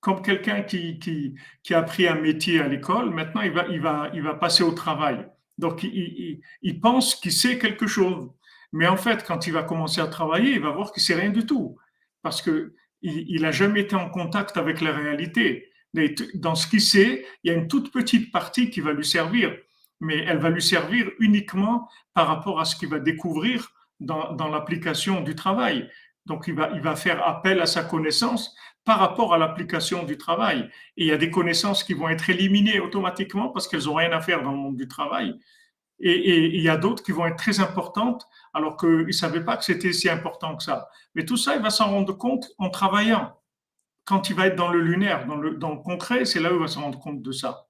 Comme 0.00 0.22
quelqu'un 0.22 0.62
qui, 0.62 0.98
qui, 0.98 1.34
qui, 1.62 1.74
a 1.74 1.78
appris 1.80 2.08
un 2.08 2.14
métier 2.14 2.60
à 2.60 2.68
l'école, 2.68 3.10
maintenant 3.10 3.42
il 3.42 3.52
va, 3.52 3.66
il, 3.68 3.80
va, 3.80 4.10
il 4.14 4.22
va 4.22 4.34
passer 4.34 4.62
au 4.62 4.72
travail. 4.72 5.26
Donc 5.58 5.82
il, 5.82 5.90
il, 5.94 6.40
il 6.62 6.80
pense 6.80 7.14
qu'il 7.14 7.32
sait 7.32 7.58
quelque 7.58 7.86
chose. 7.86 8.30
Mais 8.72 8.86
en 8.86 8.96
fait, 8.96 9.24
quand 9.26 9.46
il 9.46 9.52
va 9.52 9.62
commencer 9.62 10.00
à 10.00 10.06
travailler, 10.06 10.52
il 10.52 10.60
va 10.60 10.70
voir 10.70 10.92
qu'il 10.92 11.02
sait 11.02 11.14
rien 11.14 11.30
du 11.30 11.44
tout. 11.44 11.76
Parce 12.22 12.40
qu'il 12.40 13.40
n'a 13.42 13.50
jamais 13.50 13.80
été 13.80 13.94
en 13.94 14.08
contact 14.08 14.56
avec 14.56 14.80
la 14.80 14.92
réalité 14.92 15.70
dans 16.34 16.54
ce 16.54 16.66
qu'il 16.66 16.80
sait, 16.80 17.26
il 17.42 17.50
y 17.50 17.54
a 17.54 17.56
une 17.56 17.68
toute 17.68 17.92
petite 17.92 18.30
partie 18.30 18.70
qui 18.70 18.80
va 18.80 18.92
lui 18.92 19.04
servir, 19.04 19.56
mais 20.00 20.18
elle 20.18 20.38
va 20.38 20.50
lui 20.50 20.62
servir 20.62 21.10
uniquement 21.18 21.88
par 22.14 22.28
rapport 22.28 22.60
à 22.60 22.64
ce 22.64 22.76
qu'il 22.76 22.88
va 22.88 23.00
découvrir 23.00 23.72
dans, 24.00 24.48
l'application 24.48 25.20
du 25.20 25.34
travail. 25.34 25.88
Donc, 26.26 26.44
il 26.48 26.54
va, 26.54 26.70
il 26.74 26.80
va 26.80 26.96
faire 26.96 27.26
appel 27.26 27.60
à 27.60 27.66
sa 27.66 27.84
connaissance 27.84 28.54
par 28.84 28.98
rapport 28.98 29.34
à 29.34 29.38
l'application 29.38 30.04
du 30.04 30.16
travail. 30.16 30.68
Et 30.96 31.04
il 31.04 31.06
y 31.06 31.12
a 31.12 31.18
des 31.18 31.30
connaissances 31.30 31.84
qui 31.84 31.94
vont 31.94 32.08
être 32.08 32.28
éliminées 32.30 32.80
automatiquement 32.80 33.50
parce 33.50 33.68
qu'elles 33.68 33.84
n'ont 33.84 33.94
rien 33.94 34.12
à 34.12 34.20
faire 34.20 34.42
dans 34.42 34.52
le 34.52 34.58
monde 34.58 34.76
du 34.76 34.88
travail. 34.88 35.34
Et, 36.00 36.56
il 36.56 36.62
y 36.62 36.68
a 36.68 36.76
d'autres 36.76 37.02
qui 37.02 37.12
vont 37.12 37.26
être 37.26 37.36
très 37.36 37.60
importantes 37.60 38.26
alors 38.54 38.76
qu'ils 38.76 39.06
ne 39.06 39.12
savaient 39.12 39.44
pas 39.44 39.56
que 39.56 39.64
c'était 39.64 39.92
si 39.92 40.08
important 40.08 40.56
que 40.56 40.62
ça. 40.62 40.88
Mais 41.14 41.24
tout 41.24 41.36
ça, 41.36 41.56
il 41.56 41.62
va 41.62 41.70
s'en 41.70 41.90
rendre 41.90 42.14
compte 42.14 42.48
en 42.58 42.70
travaillant 42.70 43.36
quand 44.04 44.28
il 44.30 44.34
va 44.34 44.46
être 44.46 44.56
dans 44.56 44.72
le 44.72 44.80
lunaire, 44.80 45.26
dans 45.26 45.36
le, 45.36 45.54
dans 45.54 45.70
le 45.70 45.80
concret, 45.80 46.24
c'est 46.24 46.40
là 46.40 46.50
où 46.50 46.56
il 46.56 46.60
va 46.60 46.66
se 46.66 46.78
rendre 46.78 46.98
compte 46.98 47.22
de 47.22 47.32
ça. 47.32 47.68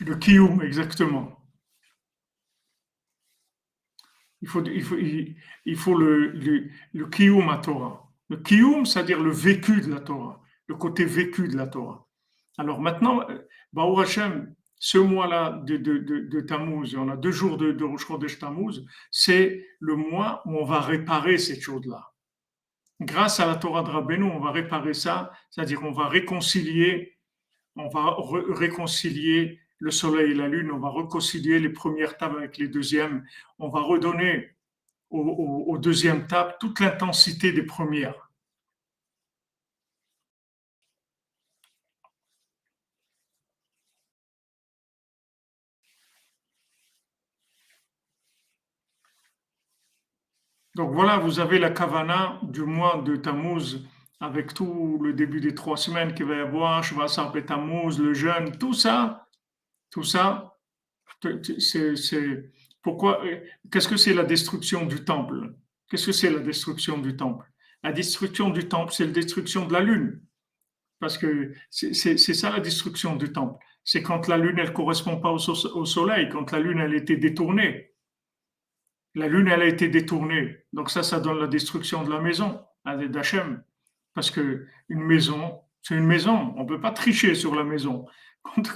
Le 0.00 0.16
kiyum, 0.16 0.62
exactement. 0.62 1.36
Il 4.42 4.48
faut, 4.48 4.64
il 4.64 4.82
faut, 4.82 4.96
il, 4.96 5.76
faut 5.76 5.94
le, 5.94 6.28
le, 6.92 7.06
kiyum 7.06 7.48
à 7.50 7.58
Torah. 7.58 8.10
Le 8.30 8.38
kiyum, 8.38 8.86
c'est-à-dire 8.86 9.22
le 9.22 9.30
vécu 9.30 9.82
de 9.82 9.90
la 9.90 10.00
Torah, 10.00 10.42
le 10.66 10.76
côté 10.76 11.04
vécu 11.04 11.48
de 11.48 11.56
la 11.56 11.66
Torah. 11.66 12.08
Alors 12.56 12.80
maintenant, 12.80 13.26
Baruch 13.72 14.06
Hashem, 14.06 14.54
ce 14.76 14.96
mois-là 14.96 15.60
de, 15.64 15.76
de, 15.76 15.98
de, 15.98 16.40
Tammuz, 16.40 16.96
on 16.96 17.10
a 17.10 17.16
deux 17.16 17.32
jours 17.32 17.58
de, 17.58 17.72
de 17.72 17.84
Rosh 17.84 18.06
Chodesh 18.06 18.38
Tammuz, 18.38 18.86
c'est 19.10 19.66
le 19.78 19.94
mois 19.94 20.42
où 20.46 20.56
on 20.56 20.64
va 20.64 20.80
réparer 20.80 21.36
cette 21.36 21.60
chose-là. 21.60 22.14
Grâce 23.00 23.40
à 23.40 23.46
la 23.46 23.56
Torah 23.56 23.82
de 23.82 23.90
Rabbeinu, 23.90 24.24
on 24.24 24.40
va 24.40 24.52
réparer 24.52 24.94
ça, 24.94 25.32
c'est-à-dire 25.50 25.82
on 25.84 25.92
va 25.92 26.08
réconcilier, 26.08 27.18
on 27.76 27.88
va 27.88 28.16
réconcilier 28.54 29.60
le 29.80 29.90
soleil 29.90 30.32
et 30.32 30.34
la 30.34 30.48
lune, 30.48 30.70
on 30.70 30.78
va 30.78 30.90
réconcilier 30.90 31.58
les 31.58 31.70
premières 31.70 32.16
tables 32.16 32.38
avec 32.38 32.58
les 32.58 32.68
deuxièmes, 32.68 33.24
on 33.58 33.68
va 33.68 33.80
redonner 33.80 34.50
aux 35.10 35.78
deuxièmes 35.78 36.26
tables 36.28 36.54
toute 36.60 36.80
l'intensité 36.80 37.52
des 37.52 37.64
premières. 37.64 38.30
Donc 50.76 50.92
voilà, 50.94 51.18
vous 51.18 51.40
avez 51.40 51.58
la 51.58 51.70
kavana 51.70 52.38
du 52.42 52.62
mois 52.62 53.02
de 53.04 53.16
Tammuz 53.16 53.84
avec 54.20 54.54
tout 54.54 54.98
le 55.02 55.12
début 55.12 55.40
des 55.40 55.54
trois 55.54 55.76
semaines 55.76 56.14
qu'il 56.14 56.26
va 56.26 56.36
y 56.36 56.40
avoir, 56.40 56.84
Tammuz, 57.46 57.98
le 57.98 58.14
jeûne, 58.14 58.56
tout 58.56 58.72
ça, 58.72 59.26
tout 59.90 60.02
ça, 60.02 60.56
c'est 61.58 62.50
pourquoi, 62.82 63.22
qu'est-ce 63.70 63.88
que 63.88 63.96
c'est 63.96 64.14
la 64.14 64.24
destruction 64.24 64.86
du 64.86 65.04
temple? 65.04 65.54
Qu'est-ce 65.88 66.06
que 66.06 66.12
c'est 66.12 66.30
la 66.30 66.38
destruction 66.38 66.98
du 66.98 67.16
temple? 67.16 67.46
La 67.82 67.92
destruction 67.92 68.50
du 68.50 68.68
temple, 68.68 68.92
c'est 68.92 69.06
la 69.06 69.12
destruction 69.12 69.66
de 69.66 69.72
la 69.72 69.80
lune. 69.80 70.22
Parce 70.98 71.18
que 71.18 71.52
c'est 71.70 72.16
ça 72.16 72.50
la 72.50 72.60
destruction 72.60 73.16
du 73.16 73.32
temple. 73.32 73.62
C'est 73.84 74.02
quand 74.02 74.28
la 74.28 74.36
lune, 74.36 74.58
elle 74.58 74.72
correspond 74.72 75.18
pas 75.18 75.30
au, 75.30 75.84
soleil, 75.84 76.28
quand 76.28 76.52
la 76.52 76.60
lune, 76.60 76.78
elle 76.78 76.94
était 76.94 77.16
détournée 77.16 77.90
la 79.14 79.28
lune, 79.28 79.48
elle 79.48 79.62
a 79.62 79.66
été 79.66 79.88
détournée. 79.88 80.58
Donc 80.72 80.90
ça, 80.90 81.02
ça 81.02 81.20
donne 81.20 81.38
la 81.38 81.46
destruction 81.46 82.04
de 82.04 82.10
la 82.10 82.20
maison, 82.20 82.60
d'Hachem. 82.86 83.62
Parce 84.14 84.30
que 84.30 84.66
une 84.88 85.02
maison, 85.02 85.60
c'est 85.82 85.96
une 85.96 86.06
maison. 86.06 86.54
On 86.56 86.62
ne 86.62 86.68
peut 86.68 86.80
pas 86.80 86.92
tricher 86.92 87.34
sur 87.34 87.54
la 87.54 87.64
maison. 87.64 88.06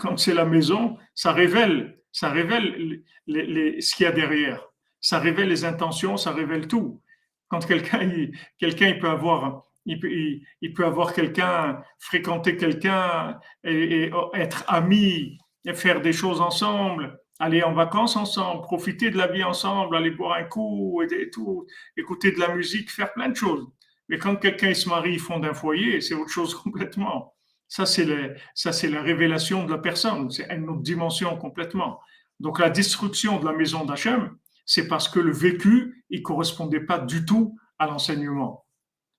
Quand, 0.00 0.18
c'est 0.18 0.34
la 0.34 0.44
maison, 0.44 0.98
ça 1.14 1.32
révèle, 1.32 1.98
ça 2.12 2.30
révèle 2.30 3.02
ce 3.26 3.94
qu'il 3.94 4.04
y 4.04 4.06
a 4.06 4.12
derrière. 4.12 4.66
Ça 5.00 5.18
révèle 5.18 5.48
les 5.48 5.64
intentions, 5.64 6.16
ça 6.16 6.32
révèle 6.32 6.68
tout. 6.68 7.02
Quand 7.48 7.66
quelqu'un, 7.66 8.28
quelqu'un, 8.58 8.94
peut 8.94 9.08
avoir, 9.08 9.62
il 9.84 10.00
peut, 10.00 10.84
avoir 10.84 11.12
quelqu'un, 11.12 11.82
fréquenter 11.98 12.56
quelqu'un 12.56 13.38
et, 13.64 14.10
être 14.34 14.64
ami 14.68 15.38
et 15.66 15.74
faire 15.74 16.00
des 16.00 16.12
choses 16.12 16.40
ensemble 16.40 17.18
aller 17.38 17.62
en 17.62 17.72
vacances 17.72 18.16
ensemble, 18.16 18.62
profiter 18.62 19.10
de 19.10 19.18
la 19.18 19.26
vie 19.26 19.44
ensemble, 19.44 19.96
aller 19.96 20.10
boire 20.10 20.34
un 20.34 20.44
coup 20.44 21.02
et 21.02 21.30
tout, 21.30 21.66
écouter 21.96 22.32
de 22.32 22.40
la 22.40 22.54
musique, 22.54 22.90
faire 22.90 23.12
plein 23.12 23.28
de 23.28 23.36
choses. 23.36 23.66
Mais 24.08 24.18
quand 24.18 24.36
quelqu'un 24.36 24.74
se 24.74 24.88
marie, 24.88 25.18
fonde 25.18 25.44
un 25.44 25.54
foyer, 25.54 26.00
c'est 26.00 26.14
autre 26.14 26.30
chose 26.30 26.54
complètement. 26.62 27.33
Ça, 27.74 27.86
c'est 27.86 28.88
la 28.88 29.02
révélation 29.02 29.64
de 29.64 29.72
la 29.72 29.78
personne. 29.78 30.30
C'est 30.30 30.48
une 30.48 30.70
autre 30.70 30.82
dimension 30.82 31.36
complètement. 31.36 32.00
Donc, 32.38 32.60
la 32.60 32.70
destruction 32.70 33.40
de 33.40 33.44
la 33.44 33.52
maison 33.52 33.84
d'Hachem, 33.84 34.36
c'est 34.64 34.86
parce 34.86 35.08
que 35.08 35.18
le 35.18 35.32
vécu, 35.32 36.04
il 36.08 36.22
correspondait 36.22 36.86
pas 36.86 37.00
du 37.00 37.24
tout 37.24 37.58
à 37.80 37.86
l'enseignement. 37.86 38.64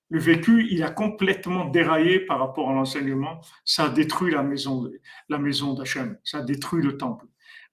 Le 0.08 0.18
vécu, 0.18 0.66
il 0.70 0.82
a 0.82 0.90
complètement 0.90 1.66
déraillé 1.66 2.20
par 2.20 2.38
rapport 2.38 2.70
à 2.70 2.72
l'enseignement. 2.72 3.42
Ça 3.66 3.84
a 3.84 3.88
détruit 3.90 4.32
la 4.32 4.42
maison, 4.42 4.90
la 5.28 5.36
maison 5.36 5.74
d'Hachem. 5.74 6.16
Ça 6.24 6.38
a 6.38 6.42
détruit 6.42 6.82
le 6.82 6.96
temple. 6.96 7.26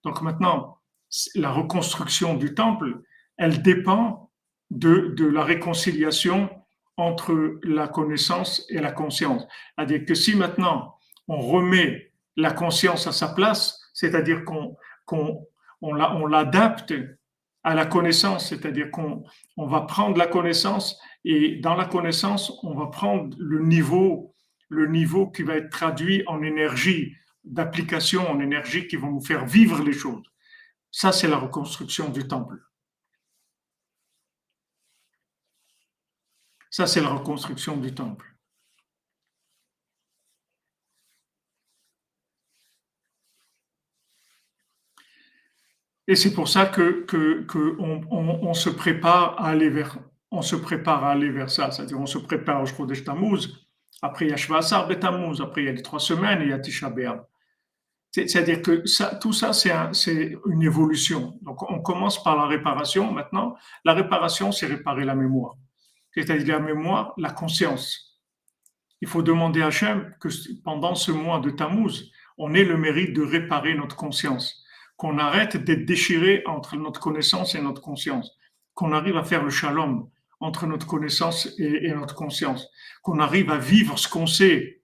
Donc 0.03 0.21
maintenant, 0.21 0.79
la 1.35 1.51
reconstruction 1.51 2.33
du 2.33 2.55
temple, 2.55 3.03
elle 3.37 3.61
dépend 3.61 4.31
de 4.69 5.25
la 5.25 5.45
réconciliation 5.45 6.49
entre 6.97 7.59
la 7.63 7.87
connaissance 7.87 8.65
et 8.69 8.79
la 8.79 8.91
conscience. 8.91 9.45
C'est-à-dire 9.75 10.05
que 10.05 10.13
si 10.13 10.35
maintenant 10.35 10.95
on 11.27 11.39
remet 11.39 12.11
la 12.35 12.51
conscience 12.51 13.07
à 13.07 13.11
sa 13.11 13.29
place, 13.29 13.79
c'est-à-dire 13.93 14.45
qu'on 14.45 14.75
qu'on 15.05 15.45
on 15.81 16.25
l'adapte 16.27 16.93
à 17.63 17.75
la 17.75 17.85
connaissance, 17.85 18.49
c'est-à-dire 18.49 18.89
qu'on 18.91 19.23
on 19.57 19.67
va 19.67 19.81
prendre 19.81 20.17
la 20.17 20.27
connaissance 20.27 20.97
et 21.25 21.57
dans 21.57 21.75
la 21.75 21.85
connaissance, 21.85 22.57
on 22.63 22.73
va 22.73 22.87
prendre 22.87 23.35
le 23.37 23.59
niveau 23.59 24.33
le 24.69 24.87
niveau 24.87 25.27
qui 25.27 25.43
va 25.43 25.55
être 25.55 25.69
traduit 25.69 26.23
en 26.27 26.41
énergie 26.41 27.15
d'application, 27.43 28.29
en 28.29 28.39
énergie 28.39 28.87
qui 28.87 28.95
vont 28.95 29.11
nous 29.11 29.21
faire 29.21 29.45
vivre 29.45 29.83
les 29.83 29.93
choses. 29.93 30.23
Ça, 30.91 31.11
c'est 31.11 31.27
la 31.27 31.37
reconstruction 31.37 32.09
du 32.09 32.27
temple. 32.27 32.57
Ça, 36.73 36.87
c'est 36.87 37.01
la 37.01 37.09
reconstruction 37.09 37.77
du 37.77 37.93
temple. 37.93 38.25
Et 46.07 46.15
c'est 46.15 46.33
pour 46.33 46.47
ça 46.47 46.65
que, 46.65 47.05
que, 47.05 47.45
on, 47.79 48.53
se 48.55 48.71
prépare 48.71 49.39
à 49.39 49.49
aller 49.49 49.69
vers, 49.69 49.99
on 50.31 50.41
se 50.41 50.55
prépare 50.55 51.03
à 51.03 51.11
aller 51.11 51.29
vers 51.29 51.51
ça. 51.51 51.69
C'est-à-dire, 51.69 51.99
on 51.99 52.07
se 52.07 52.17
prépare 52.17 52.63
au 52.63 52.65
Shkodesh 52.65 53.03
Tammuz. 53.03 53.67
Après, 54.01 54.25
il 54.25 54.31
y 54.31 54.33
a 54.33 54.37
Shvasar 54.37 54.87
Betamuz. 54.87 55.41
Après, 55.41 55.61
il 55.61 55.65
y 55.65 55.69
a 55.69 55.73
les 55.73 55.83
trois 55.83 55.99
semaines 55.99 56.41
et 56.41 56.45
il 56.45 56.49
y 56.49 56.53
a 56.53 56.59
Tisha 56.59 56.89
B'Av. 56.89 57.23
C'est-à-dire 58.11 58.63
que 58.63 58.83
tout 59.19 59.33
ça, 59.33 59.53
c'est 59.53 60.37
une 60.47 60.63
évolution. 60.63 61.37
Donc, 61.43 61.69
on 61.69 61.81
commence 61.81 62.23
par 62.23 62.35
la 62.35 62.47
réparation. 62.47 63.11
Maintenant, 63.11 63.57
la 63.85 63.93
réparation, 63.93 64.51
c'est 64.51 64.65
réparer 64.65 65.05
la 65.05 65.13
mémoire. 65.13 65.55
C'est-à-dire 66.15 66.59
la 66.59 66.65
mémoire, 66.65 67.13
la 67.17 67.31
conscience. 67.31 68.19
Il 69.01 69.07
faut 69.07 69.21
demander 69.21 69.61
à 69.61 69.67
Hachem 69.67 70.15
que 70.19 70.29
pendant 70.63 70.95
ce 70.95 71.11
mois 71.11 71.39
de 71.39 71.49
Tammuz, 71.49 72.11
on 72.37 72.53
ait 72.53 72.63
le 72.63 72.77
mérite 72.77 73.13
de 73.13 73.21
réparer 73.21 73.75
notre 73.75 73.95
conscience 73.95 74.63
qu'on 75.03 75.17
arrête 75.17 75.57
d'être 75.57 75.85
déchiré 75.85 76.43
entre 76.45 76.77
notre 76.77 76.99
connaissance 76.99 77.55
et 77.55 77.61
notre 77.61 77.81
conscience, 77.81 78.31
qu'on 78.73 78.93
arrive 78.93 79.17
à 79.17 79.23
faire 79.23 79.43
le 79.43 79.49
shalom 79.49 80.09
entre 80.39 80.67
notre 80.67 80.87
connaissance 80.87 81.49
et, 81.57 81.93
notre 81.93 82.15
conscience, 82.15 82.69
qu'on 83.01 83.19
arrive 83.19 83.49
à 83.49 83.57
vivre 83.57 83.97
ce 83.97 84.07
qu'on 84.07 84.27
sait, 84.27 84.81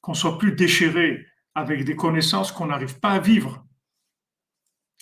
qu'on 0.00 0.14
soit 0.14 0.38
plus 0.38 0.52
déchiré 0.52 1.26
avec 1.54 1.84
des 1.84 1.96
connaissances 1.96 2.52
qu'on 2.52 2.66
n'arrive 2.66 2.98
pas 3.00 3.10
à 3.10 3.18
vivre. 3.18 3.64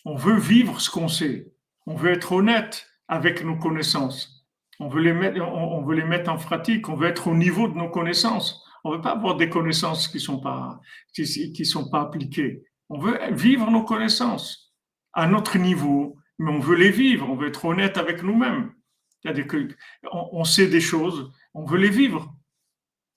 On 0.05 0.17
veut 0.17 0.39
vivre 0.39 0.81
ce 0.81 0.91
qu'on 0.91 1.09
sait. 1.09 1.53
On 1.87 1.95
veut 1.95 2.13
être 2.13 2.33
honnête 2.33 2.87
avec 3.09 3.45
nos 3.45 3.57
connaissances. 3.57 4.38
On 4.81 4.89
veut 4.89 5.03
les 5.03 5.13
mettre, 5.13 5.41
on 5.41 5.83
veut 5.85 5.97
les 5.97 6.05
mettre 6.05 6.31
en 6.31 6.37
pratique. 6.37 6.89
On 6.89 6.95
veut 6.95 7.09
être 7.09 7.29
au 7.29 7.35
niveau 7.35 7.69
de 7.69 7.75
nos 7.75 7.89
connaissances. 7.89 8.65
On 8.85 8.91
ne 8.91 8.97
veut 8.97 9.03
pas 9.03 9.13
avoir 9.13 9.37
des 9.37 9.49
connaissances 9.49 10.09
qui 10.09 10.19
ne 10.19 10.23
sont, 10.23 10.41
pas, 10.41 10.81
qui 11.13 11.65
sont 11.65 11.91
pas 11.91 12.03
appliquées. 12.03 12.63
On 12.89 12.99
veut 12.99 13.19
vivre 13.33 13.71
nos 13.71 13.85
connaissances 13.85 14.75
à 15.13 15.27
notre 15.27 15.59
niveau, 15.59 16.17
mais 16.39 16.51
on 16.53 16.61
veut 16.61 16.77
les 16.77 16.91
vivre, 16.91 17.29
on 17.29 17.35
veut 17.35 17.49
être 17.49 17.65
honnête 17.65 17.99
avec 17.99 18.23
nous-mêmes. 18.23 18.73
C'est-à-dire 19.21 19.47
qu'on 19.49 20.45
sait 20.45 20.69
des 20.69 20.81
choses, 20.81 21.33
on 21.55 21.65
veut 21.65 21.79
les 21.79 21.91
vivre. 21.91 22.33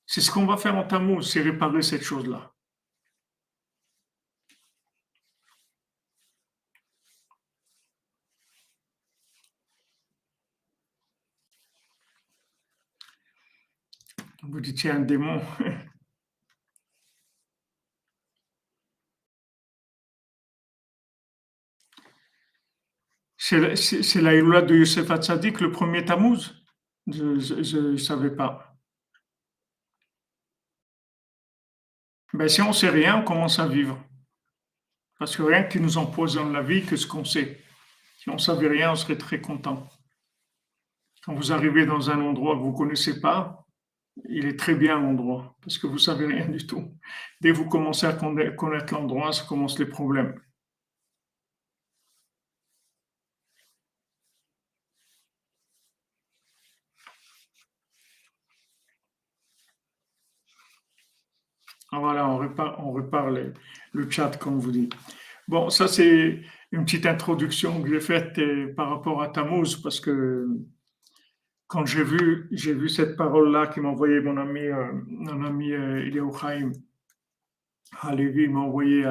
C'est 0.07 0.21
ce 0.21 0.31
qu'on 0.31 0.45
va 0.45 0.57
faire 0.57 0.75
en 0.75 0.83
Tammuz, 0.83 1.23
c'est 1.23 1.41
réparer 1.41 1.83
cette 1.83 2.01
chose-là. 2.01 2.51
Vous 14.43 14.59
dites, 14.59 14.85
un 14.85 14.99
démon. 15.01 15.41
C'est 23.37 24.21
la 24.21 24.33
Iloula 24.35 24.61
de 24.61 24.75
Yosef 24.75 25.11
Hatzadik, 25.11 25.59
le 25.59 25.71
premier 25.71 26.05
Tammuz? 26.05 26.63
Je 27.07 27.77
ne 27.77 27.97
savais 27.97 28.31
pas. 28.31 28.77
Ben, 32.33 32.47
si 32.47 32.61
on 32.61 32.69
ne 32.69 32.73
sait 32.73 32.89
rien, 32.89 33.17
on 33.17 33.25
commence 33.25 33.59
à 33.59 33.67
vivre. 33.67 34.01
Parce 35.19 35.35
que 35.35 35.43
rien 35.43 35.63
qui 35.63 35.79
nous 35.79 35.97
empoisonne 35.97 36.53
la 36.53 36.61
vie 36.61 36.85
que 36.85 36.95
ce 36.95 37.05
qu'on 37.05 37.25
sait. 37.25 37.61
Si 38.19 38.29
on 38.29 38.35
ne 38.35 38.39
savait 38.39 38.69
rien, 38.69 38.93
on 38.93 38.95
serait 38.95 39.17
très 39.17 39.41
content. 39.41 39.89
Quand 41.23 41.35
vous 41.35 41.51
arrivez 41.51 41.85
dans 41.85 42.09
un 42.09 42.21
endroit 42.21 42.55
que 42.55 42.61
vous 42.61 42.71
ne 42.71 42.77
connaissez 42.77 43.19
pas, 43.19 43.67
il 44.29 44.45
est 44.45 44.57
très 44.59 44.75
bien 44.75 44.99
l'endroit, 44.99 45.55
parce 45.61 45.77
que 45.77 45.87
vous 45.87 45.97
savez 45.97 46.25
rien 46.25 46.47
du 46.47 46.65
tout. 46.65 46.83
Dès 47.41 47.51
que 47.51 47.57
vous 47.57 47.69
commencez 47.69 48.05
à 48.05 48.13
connaître 48.13 48.93
l'endroit, 48.93 49.33
ça 49.33 49.45
commence 49.45 49.79
les 49.79 49.85
problèmes. 49.85 50.35
Ah, 61.93 61.99
voilà, 61.99 62.27
on 62.27 62.37
repart, 62.37 62.79
on 62.79 63.29
le, 63.93 64.09
chat, 64.09 64.37
comme 64.37 64.59
vous 64.59 64.71
dites. 64.71 64.93
Bon, 65.47 65.69
ça, 65.69 65.87
c'est 65.89 66.41
une 66.71 66.85
petite 66.85 67.05
introduction 67.05 67.81
que 67.81 67.89
j'ai 67.89 67.99
faite 67.99 68.37
euh, 68.39 68.73
par 68.73 68.89
rapport 68.89 69.21
à 69.21 69.27
Tammuz, 69.27 69.75
parce 69.83 69.99
que 69.99 70.47
quand 71.71 71.85
j'ai 71.85 72.03
vu, 72.03 72.49
j'ai 72.51 72.73
vu 72.73 72.89
cette 72.89 73.15
parole-là 73.15 73.67
qui 73.67 73.79
m'a 73.79 73.87
envoyé 73.87 74.19
mon 74.19 74.35
ami, 74.35 74.59
euh, 74.59 74.91
mon 75.07 75.45
ami 75.45 75.71
euh, 75.71 76.29
Chaim 76.37 76.71
il 78.13 78.49
m'a 78.49 78.59
envoyé 78.59 79.05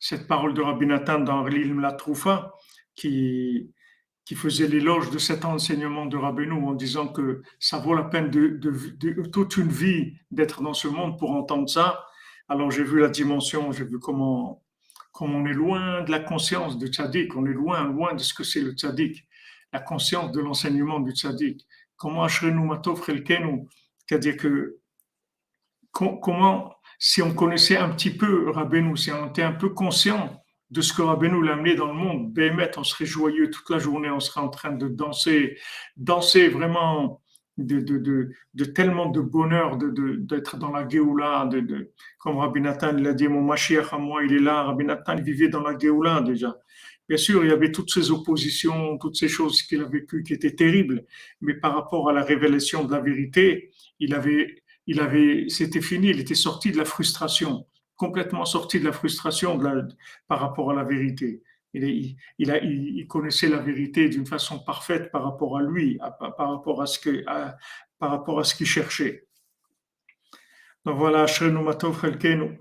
cette 0.00 0.26
parole 0.26 0.54
de 0.54 0.60
Rabbi 0.60 0.86
Nathan 0.86 1.20
dans 1.20 1.44
l'île 1.44 1.74
La 1.76 1.92
Troufa, 1.92 2.52
qui, 2.94 3.72
qui 4.24 4.34
faisait 4.34 4.66
l'éloge 4.66 5.10
de 5.10 5.18
cet 5.18 5.44
enseignement 5.44 6.06
de 6.06 6.16
Rabbeinu 6.16 6.52
en 6.52 6.74
disant 6.74 7.08
que 7.08 7.42
ça 7.58 7.78
vaut 7.78 7.94
la 7.94 8.04
peine 8.04 8.30
de, 8.30 8.48
de 8.48 9.22
toute 9.28 9.56
une 9.56 9.68
vie 9.68 10.14
d'être 10.30 10.62
dans 10.62 10.74
ce 10.74 10.88
monde 10.88 11.18
pour 11.18 11.30
entendre 11.30 11.68
ça 11.68 12.04
alors 12.48 12.70
j'ai 12.70 12.84
vu 12.84 13.00
la 13.00 13.08
dimension, 13.08 13.72
j'ai 13.72 13.84
vu 13.84 13.98
comment, 13.98 14.62
comment 15.12 15.38
on 15.38 15.46
est 15.46 15.54
loin 15.54 16.02
de 16.02 16.10
la 16.10 16.20
conscience 16.20 16.78
du 16.78 16.88
tzaddik, 16.88 17.34
on 17.36 17.46
est 17.46 17.52
loin, 17.52 17.84
loin 17.84 18.14
de 18.14 18.20
ce 18.20 18.34
que 18.34 18.44
c'est 18.44 18.60
le 18.60 18.72
tzaddik, 18.72 19.26
la 19.72 19.80
conscience 19.80 20.30
de 20.32 20.40
l'enseignement 20.40 21.00
du 21.00 21.12
tzaddik. 21.12 21.66
Comment 22.04 22.24
Ashrenu 22.24 22.66
Matov 22.66 23.02
c'est-à-dire 23.02 24.36
que 24.36 24.76
comment, 25.90 26.74
si 26.98 27.22
on 27.22 27.32
connaissait 27.32 27.78
un 27.78 27.88
petit 27.88 28.10
peu 28.10 28.50
Rabbeinu, 28.50 28.94
si 28.94 29.10
on 29.10 29.30
était 29.30 29.40
un 29.40 29.52
peu 29.52 29.70
conscient 29.70 30.38
de 30.68 30.82
ce 30.82 30.92
que 30.92 31.00
Rabbeinu 31.00 31.42
l'a 31.42 31.54
amené 31.54 31.76
dans 31.76 31.86
le 31.86 31.94
monde, 31.94 32.30
Béhémet, 32.30 32.76
on 32.76 32.84
serait 32.84 33.06
joyeux 33.06 33.48
toute 33.50 33.70
la 33.70 33.78
journée, 33.78 34.10
on 34.10 34.20
serait 34.20 34.42
en 34.42 34.50
train 34.50 34.72
de 34.72 34.86
danser, 34.86 35.56
danser 35.96 36.48
vraiment 36.48 37.22
de, 37.56 37.80
de, 37.80 38.28
de, 38.52 38.64
tellement 38.66 39.06
de 39.06 39.22
bonheur 39.22 39.78
d'être 39.78 40.58
dans 40.58 40.72
la 40.72 40.86
Géoula, 40.86 41.46
de, 41.46 41.94
comme 42.18 42.36
Rabbi 42.36 42.60
Nathan 42.60 42.92
l'a 42.92 43.14
dit, 43.14 43.28
mon 43.28 43.40
Mashiach 43.40 43.94
à 43.94 43.96
moi, 43.96 44.22
il 44.24 44.34
est 44.34 44.40
là. 44.40 44.64
Rabbi 44.64 44.84
Nathan 44.84 45.16
vivait 45.16 45.48
dans 45.48 45.62
la 45.62 45.78
Géoula 45.78 46.20
déjà. 46.20 46.54
Bien 47.08 47.18
sûr, 47.18 47.44
il 47.44 47.50
y 47.50 47.52
avait 47.52 47.70
toutes 47.72 47.92
ces 47.92 48.10
oppositions, 48.10 48.96
toutes 48.98 49.16
ces 49.16 49.28
choses 49.28 49.62
qu'il 49.62 49.80
a 49.82 49.84
vécues 49.84 50.22
qui 50.22 50.32
étaient 50.32 50.54
terribles, 50.54 51.04
mais 51.40 51.54
par 51.54 51.74
rapport 51.74 52.08
à 52.08 52.12
la 52.12 52.22
révélation 52.22 52.84
de 52.84 52.92
la 52.92 53.00
vérité, 53.00 53.70
il 54.00 54.14
avait, 54.14 54.62
il 54.86 55.00
avait, 55.00 55.46
c'était 55.48 55.82
fini, 55.82 56.08
il 56.08 56.20
était 56.20 56.34
sorti 56.34 56.72
de 56.72 56.78
la 56.78 56.84
frustration, 56.86 57.66
complètement 57.96 58.46
sorti 58.46 58.80
de 58.80 58.84
la 58.84 58.92
frustration 58.92 59.60
par 60.28 60.40
rapport 60.40 60.70
à 60.70 60.74
la 60.74 60.84
vérité 60.84 61.42
il, 61.74 63.06
connaissait 63.08 63.48
la 63.48 63.58
vérité 63.58 64.08
d'une 64.08 64.26
façon 64.26 64.58
parfaite 64.60 65.10
par 65.10 65.24
rapport 65.24 65.58
à 65.58 65.62
lui, 65.62 65.98
par 65.98 66.50
rapport 66.50 66.82
à 66.82 66.86
ce 66.86 66.98
que, 66.98 67.24
par 67.98 68.10
rapport 68.10 68.38
à 68.38 68.44
ce 68.44 68.54
qu'il 68.54 68.66
cherchait. 68.66 69.26
Donc 70.84 70.98
voilà, 70.98 71.26
Shrenu 71.26 71.62
Matov 71.62 72.00
Chelkenu. 72.00 72.58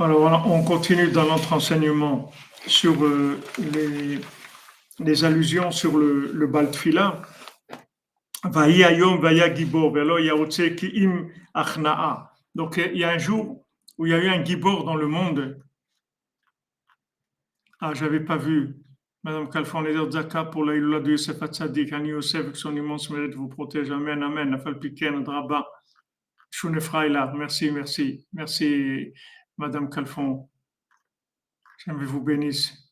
Alors 0.00 0.46
on 0.46 0.62
continue 0.62 1.08
dans 1.08 1.26
notre 1.26 1.52
enseignement 1.52 2.30
sur 2.66 3.04
euh, 3.04 3.40
les, 5.00 5.24
allusions 5.24 5.72
sur 5.72 5.98
le, 5.98 6.30
le 6.32 6.46
Baltfila. 6.46 7.20
Donc 8.44 8.66
il 12.76 12.96
y 12.96 13.04
a 13.04 13.10
un 13.10 13.18
jour 13.18 13.64
où 13.98 14.06
il 14.06 14.12
y 14.12 14.14
a 14.14 14.18
eu 14.18 14.28
un 14.28 14.44
gibor 14.44 14.84
dans 14.84 14.94
le 14.94 15.08
monde. 15.08 15.60
Ah, 17.80 17.92
j'avais 17.94 18.20
pas 18.20 18.36
vu. 18.36 18.76
Madame 19.24 19.50
Kalfan, 19.50 19.80
les 19.80 20.10
Zaka 20.10 20.44
pour 20.44 20.64
la 20.64 20.76
Iloula 20.76 21.00
de 21.00 21.94
Ani 21.94 22.10
Yosef, 22.10 22.52
que 22.52 22.56
son 22.56 22.76
immense 22.76 23.10
mérite 23.10 23.34
vous 23.34 23.48
protège. 23.48 23.90
Amen, 23.90 24.22
Amen. 24.22 24.54
Afal 24.54 24.78
Piken, 24.78 25.24
Draba, 25.24 25.66
Shunefraïla. 26.50 27.32
Merci, 27.36 27.72
merci. 27.72 28.26
Merci, 28.32 29.12
Madame 29.58 29.90
Kalfon. 29.90 30.48
J'aimerais 31.84 32.06
vous 32.06 32.20
bénisse. 32.20 32.88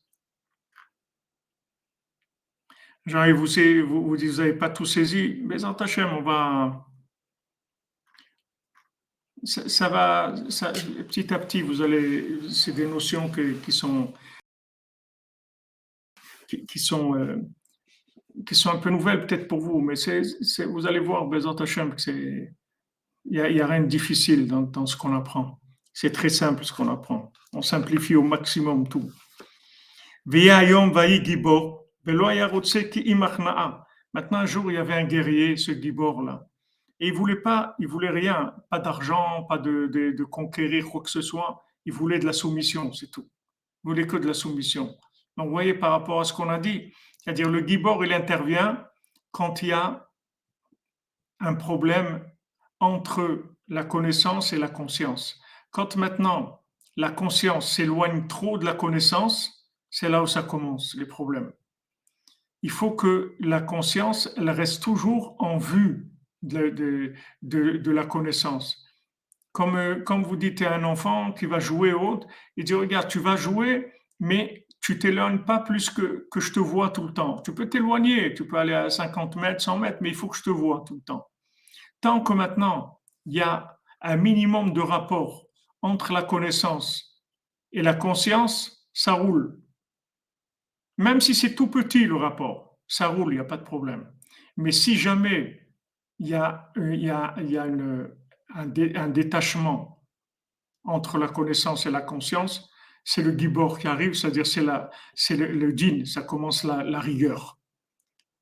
Jean, 3.05 3.33
vous, 3.33 3.45
vous, 3.45 4.03
vous 4.03 4.09
vous 4.09 4.17
n'avez 4.17 4.53
pas 4.53 4.69
tout 4.69 4.85
saisi. 4.85 5.41
Mais 5.45 5.63
en 5.63 5.73
Tachem, 5.73 6.09
on 6.09 6.21
va. 6.21 6.85
Ça, 9.43 9.87
va, 9.87 10.35
ça, 10.49 10.73
petit 10.73 11.33
à 11.33 11.39
petit, 11.39 11.61
vous 11.61 11.81
allez. 11.81 12.49
C'est 12.49 12.73
des 12.73 12.85
notions 12.85 13.31
qui 13.31 13.71
sont. 13.71 14.13
Qui, 16.47 16.79
sont. 16.79 17.15
Euh, 17.15 17.37
qui 18.45 18.55
sont 18.55 18.71
un 18.71 18.79
peu 18.79 18.89
nouvelles 18.89 19.25
peut-être 19.25 19.47
pour 19.47 19.59
vous, 19.59 19.79
mais 19.79 19.95
c'est, 19.95 20.21
vous 20.65 20.85
allez 20.85 20.99
voir, 20.99 21.27
Bézant 21.27 21.55
Hachem, 21.55 21.95
que 21.95 22.01
c'est, 22.01 22.53
il 23.25 23.31
n'y 23.31 23.39
a, 23.39 23.65
a, 23.65 23.67
rien 23.67 23.81
de 23.81 23.87
difficile 23.87 24.47
dans, 24.47 24.61
dans 24.61 24.85
ce 24.85 24.95
qu'on 24.95 25.15
apprend. 25.15 25.59
C'est 25.99 26.11
très 26.11 26.29
simple 26.29 26.63
ce 26.63 26.71
qu'on 26.71 26.89
apprend. 26.89 27.31
On 27.53 27.63
simplifie 27.63 28.15
au 28.15 28.21
maximum 28.21 28.87
tout. 28.87 29.11
Maintenant, 34.13 34.37
un 34.37 34.45
jour, 34.45 34.71
il 34.71 34.75
y 34.75 34.77
avait 34.77 34.93
un 34.93 35.05
guerrier, 35.05 35.57
ce 35.57 35.71
Gibor-là. 35.71 36.47
Et 36.99 37.07
il 37.07 37.13
voulait 37.15 37.41
pas, 37.41 37.73
il 37.79 37.87
voulait 37.87 38.11
rien, 38.11 38.53
pas 38.69 38.77
d'argent, 38.77 39.45
pas 39.49 39.57
de, 39.57 39.87
de, 39.87 40.23
conquérir 40.23 40.85
quoi 40.85 41.01
que 41.01 41.09
ce 41.09 41.23
soit. 41.23 41.63
Il 41.85 41.93
voulait 41.93 42.19
de 42.19 42.27
la 42.27 42.33
soumission, 42.33 42.93
c'est 42.93 43.09
tout. 43.09 43.27
Il 43.83 43.87
voulait 43.89 44.05
que 44.05 44.17
de 44.17 44.27
la 44.27 44.35
soumission. 44.35 44.95
Donc, 45.35 45.47
vous 45.47 45.51
voyez, 45.51 45.73
par 45.73 45.89
rapport 45.89 46.19
à 46.19 46.25
ce 46.25 46.31
qu'on 46.33 46.49
a 46.49 46.59
dit, 46.59 46.93
c'est-à-dire 47.23 47.49
le 47.49 47.67
Gibor, 47.67 48.05
il 48.05 48.13
intervient 48.13 48.85
quand 49.31 49.63
il 49.63 49.69
y 49.69 49.73
a 49.73 50.07
un 51.39 51.55
problème 51.55 52.23
entre 52.79 53.45
la 53.67 53.83
connaissance 53.83 54.53
et 54.53 54.59
la 54.59 54.69
conscience. 54.69 55.41
Quand 55.71 55.95
maintenant 55.95 56.61
la 56.95 57.11
conscience 57.11 57.71
s'éloigne 57.71 58.27
trop 58.27 58.57
de 58.57 58.65
la 58.65 58.73
connaissance, 58.73 59.57
c'est 59.89 60.09
là 60.09 60.21
où 60.21 60.27
ça 60.27 60.43
commence, 60.43 60.95
les 60.95 61.05
problèmes. 61.05 61.53
Il 62.63 62.71
faut 62.71 62.91
que 62.91 63.35
la 63.39 63.61
conscience, 63.61 64.33
elle 64.35 64.49
reste 64.49 64.81
toujours 64.83 65.35
en 65.39 65.57
vue 65.57 66.11
de, 66.41 67.13
de, 67.41 67.91
la 67.91 68.05
connaissance. 68.05 68.83
Comme, 69.51 70.03
comme 70.03 70.23
vous 70.23 70.35
dites 70.35 70.61
à 70.63 70.75
un 70.75 70.83
enfant 70.83 71.31
qui 71.31 71.45
va 71.45 71.59
jouer 71.59 71.93
autre, 71.93 72.27
il 72.57 72.63
dit, 72.63 72.73
regarde, 72.73 73.07
tu 73.07 73.19
vas 73.19 73.35
jouer, 73.35 73.93
mais 74.19 74.65
tu 74.81 74.97
t'éloignes 74.97 75.43
pas 75.43 75.59
plus 75.59 75.89
que, 75.89 76.27
que 76.31 76.39
je 76.39 76.51
te 76.51 76.59
vois 76.59 76.89
tout 76.89 77.03
le 77.03 77.13
temps. 77.13 77.41
Tu 77.41 77.53
peux 77.53 77.69
t'éloigner, 77.69 78.33
tu 78.33 78.47
peux 78.47 78.57
aller 78.57 78.73
à 78.73 78.89
50 78.89 79.35
mètres, 79.35 79.61
100 79.61 79.77
mètres, 79.77 79.97
mais 80.01 80.09
il 80.09 80.15
faut 80.15 80.27
que 80.27 80.37
je 80.37 80.43
te 80.43 80.49
vois 80.49 80.83
tout 80.87 80.95
le 80.95 81.01
temps. 81.01 81.27
Tant 82.01 82.21
que 82.21 82.33
maintenant, 82.33 82.99
il 83.25 83.33
y 83.33 83.41
a 83.41 83.79
un 84.01 84.17
minimum 84.17 84.73
de 84.73 84.81
rapport 84.81 85.46
entre 85.87 86.11
la 86.11 86.23
connaissance 86.23 87.23
et 87.71 87.81
la 87.81 87.93
conscience, 87.93 88.89
ça 88.93 89.13
roule. 89.13 89.61
Même 90.97 91.21
si 91.21 91.33
c'est 91.33 91.55
tout 91.55 91.67
petit 91.67 92.05
le 92.05 92.15
rapport, 92.15 92.77
ça 92.87 93.07
roule, 93.07 93.33
il 93.33 93.35
n'y 93.37 93.41
a 93.41 93.45
pas 93.45 93.57
de 93.57 93.63
problème. 93.63 94.11
Mais 94.57 94.71
si 94.71 94.95
jamais 94.95 95.67
il 96.19 96.27
y 96.27 96.33
a, 96.33 96.71
un, 98.55 99.07
détachement 99.07 100.03
entre 100.83 101.17
la 101.17 101.27
connaissance 101.27 101.85
et 101.85 101.91
la 101.91 102.01
conscience, 102.01 102.69
c'est 103.03 103.21
le 103.23 103.37
gibor 103.37 103.79
qui 103.79 103.87
arrive, 103.87 104.13
c'est-à-dire 104.13 104.47
c'est, 104.47 105.37
le, 105.37 105.47
le 105.47 106.05
ça 106.05 106.23
commence 106.23 106.63
la 106.63 106.99
rigueur. 106.99 107.59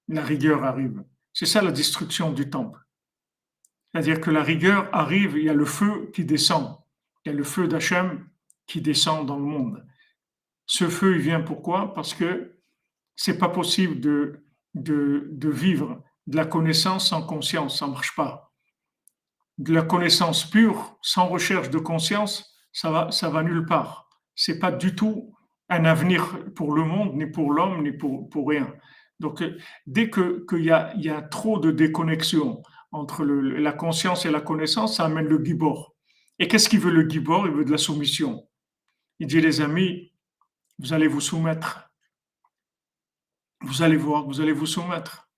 La 0.08 0.24
rigueur 0.24 0.64
arrive. 0.64 1.04
C'est 1.34 1.46
ça 1.46 1.62
la 1.62 1.72
destruction 1.72 2.32
du 2.32 2.50
temple. 2.50 2.80
C'est-à-dire 3.92 4.22
que 4.22 4.32
la 4.32 4.44
rigueur 4.44 4.90
arrive, 4.94 5.38
il 5.38 5.44
y 5.44 5.50
a 5.50 5.54
le 5.54 5.66
feu 5.66 6.10
qui 6.14 6.26
descend 6.26 6.85
il 7.26 7.32
y 7.32 7.36
a 7.36 7.38
le 7.38 7.44
feu 7.44 7.68
d'Hachem 7.68 8.28
qui 8.68 8.82
descend 8.82 9.26
dans 9.26 9.38
le 9.38 9.46
monde. 9.46 9.86
Ce 10.66 10.88
feu, 10.88 11.16
il 11.16 11.22
vient 11.22 11.42
pourquoi? 11.42 11.94
Parce 11.94 12.14
que 12.14 12.60
c'est 13.16 13.38
pas 13.38 13.50
possible 13.50 14.00
de, 14.00 14.46
de, 14.74 15.50
vivre 15.50 16.04
de 16.28 16.36
la 16.36 16.46
connaissance 16.46 17.10
sans 17.10 17.22
conscience, 17.22 17.80
ça 17.80 17.88
marche 17.88 18.16
pas. 18.16 18.52
De 19.58 19.74
la 19.74 19.84
connaissance 19.84 20.50
pure, 20.50 20.98
sans 21.02 21.28
recherche 21.28 21.70
de 21.70 21.80
conscience, 21.80 22.56
ça 22.74 22.92
va, 22.92 23.12
ça 23.12 23.30
va 23.30 23.42
nulle 23.42 23.66
part. 23.66 24.10
C'est 24.36 24.60
pas 24.60 24.72
du 24.72 24.96
tout 24.96 25.34
un 25.70 25.86
avenir 25.86 26.38
pour 26.56 26.74
le 26.74 26.84
monde, 26.84 27.16
ni 27.16 27.26
pour 27.26 27.52
l'homme, 27.52 27.84
ni 27.84 27.92
pour, 27.92 28.30
pour 28.30 28.50
rien. 28.50 28.74
Donc, 29.20 29.44
dès 29.88 30.10
qu'il 30.10 30.64
y, 30.64 30.72
a, 30.72 30.94
y 30.98 31.10
a 31.10 31.22
trop 31.22 31.58
de 31.58 31.72
déconnexion 31.72 32.62
entre 32.92 33.24
la 33.24 33.72
conscience 33.72 34.26
et 34.26 34.32
la 34.32 34.42
connaissance, 34.42 34.98
ça 34.98 35.06
amène 35.06 35.28
le 35.28 35.44
gibor. 35.44 35.95
Et 36.40 36.48
qu'est-ce 36.48 36.70
qu'il 36.70 36.80
veut 36.80 36.92
le 36.92 37.10
Gibor? 37.10 37.48
Il 37.48 37.54
veut 37.54 37.66
de 37.66 37.72
la 37.72 37.78
soumission. 37.78 38.48
Il 39.20 39.28
dit, 39.28 39.42
les 39.42 39.62
amis, 39.62 40.12
vous 40.80 40.94
allez 40.94 41.08
vous 41.08 41.22
soumettre. 41.22 41.90
Vous 43.62 43.82
allez 43.82 43.98
voir, 43.98 44.26
vous 44.26 44.42
allez 44.42 44.52
vous 44.52 44.66
soumettre. 44.66 45.30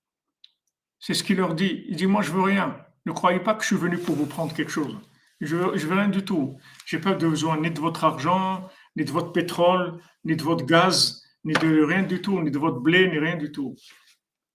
C'est 0.99 1.13
ce 1.13 1.23
qu'il 1.23 1.37
leur 1.37 1.53
dit. 1.53 1.85
Il 1.87 1.95
dit, 1.95 2.07
moi, 2.07 2.21
je 2.21 2.31
veux 2.31 2.41
rien. 2.41 2.77
Ne 3.05 3.11
croyez 3.11 3.39
pas 3.39 3.53
que 3.53 3.61
je 3.61 3.67
suis 3.67 3.75
venu 3.75 3.97
pour 3.97 4.15
vous 4.15 4.25
prendre 4.25 4.53
quelque 4.53 4.71
chose. 4.71 4.97
Je 5.39 5.55
veux, 5.55 5.75
veux 5.75 5.93
rien 5.93 6.09
du 6.09 6.25
tout. 6.25 6.57
J'ai 6.85 6.99
pas 6.99 7.13
besoin 7.13 7.59
ni 7.61 7.69
de 7.69 7.79
votre 7.79 8.03
argent, 8.03 8.67
ni 8.95 9.05
de 9.05 9.11
votre 9.11 9.31
pétrole, 9.31 10.01
ni 10.23 10.35
de 10.35 10.43
votre 10.43 10.65
gaz, 10.65 11.23
ni 11.43 11.53
de 11.53 11.83
rien 11.83 12.03
du 12.03 12.21
tout, 12.21 12.41
ni 12.41 12.49
de 12.49 12.57
votre 12.57 12.79
blé, 12.79 13.07
ni 13.07 13.19
rien 13.19 13.37
du 13.37 13.51
tout. 13.51 13.75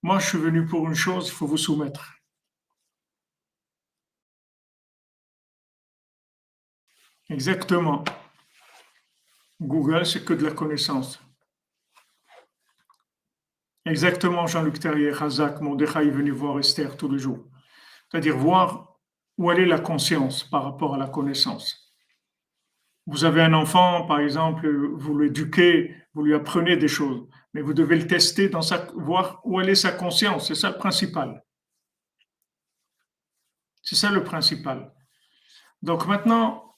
Moi, 0.03 0.19
je 0.19 0.27
suis 0.27 0.39
venu 0.39 0.67
pour 0.67 0.89
une 0.89 0.95
chose, 0.95 1.29
il 1.29 1.33
faut 1.33 1.47
vous 1.47 1.57
soumettre. 1.57 2.13
Exactement. 7.33 8.05
Google, 9.59 10.05
c'est 10.05 10.23
que 10.23 10.35
de 10.35 10.45
la 10.45 10.53
connaissance. 10.53 11.19
Exactement, 13.87 14.47
Jean-Luc 14.47 14.79
Terrier, 14.79 15.13
Hazak, 15.19 15.61
Mordechai 15.63 16.11
venu 16.11 16.31
voir 16.31 16.59
Esther 16.59 16.95
tous 16.95 17.11
les 17.11 17.19
jours. 17.19 17.43
C'est-à-dire 18.11 18.37
voir 18.37 18.99
où 19.39 19.51
est 19.51 19.65
la 19.65 19.81
conscience 19.81 20.45
par 20.45 20.65
rapport 20.65 20.95
à 20.95 20.99
la 20.99 21.09
connaissance. 21.09 21.95
Vous 23.07 23.25
avez 23.25 23.41
un 23.41 23.55
enfant, 23.55 24.07
par 24.07 24.21
exemple, 24.21 24.69
vous 24.69 25.19
l'éduquez, 25.19 25.97
vous 26.13 26.25
lui 26.25 26.35
apprenez 26.35 26.77
des 26.77 26.87
choses, 26.87 27.27
mais 27.55 27.63
vous 27.63 27.73
devez 27.73 27.97
le 27.97 28.07
tester 28.07 28.51
dans 28.51 28.63
sa, 28.63 28.87
voir 28.95 29.41
où 29.45 29.59
est 29.59 29.75
sa 29.75 29.93
conscience. 29.93 30.49
C'est 30.49 30.55
ça 30.55 30.71
le 30.71 30.77
principal. 30.77 31.43
C'est 33.83 33.97
ça 33.97 34.11
le 34.11 34.23
principal. 34.23 34.93
Donc 35.81 36.07
maintenant, 36.07 36.72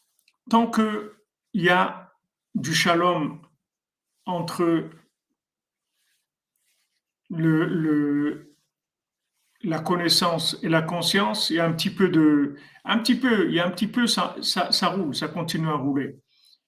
tant 0.50 0.70
qu'il 0.70 1.10
y 1.54 1.68
a 1.68 2.12
du 2.54 2.74
shalom 2.74 3.40
entre 4.26 4.90
la 9.62 9.78
connaissance 9.80 10.58
et 10.62 10.68
la 10.68 10.82
conscience, 10.82 11.50
il 11.50 11.56
y 11.56 11.60
a 11.60 11.64
un 11.64 11.72
petit 11.72 11.90
peu 11.90 12.08
de, 12.08 12.56
un 12.84 12.98
petit 12.98 13.16
peu, 13.16 13.48
il 13.48 13.54
y 13.54 13.60
a 13.60 13.66
un 13.66 13.70
petit 13.70 13.88
peu, 13.88 14.06
ça, 14.06 14.36
ça, 14.42 14.88
roule, 14.88 15.14
ça 15.14 15.28
continue 15.28 15.68
à 15.68 15.74
rouler. 15.74 16.16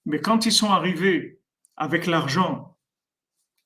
Mais 0.07 0.21
quand 0.21 0.47
ils 0.47 0.53
sont 0.53 0.71
arrivés 0.71 1.41
avec 1.77 2.07
l'argent 2.07 2.77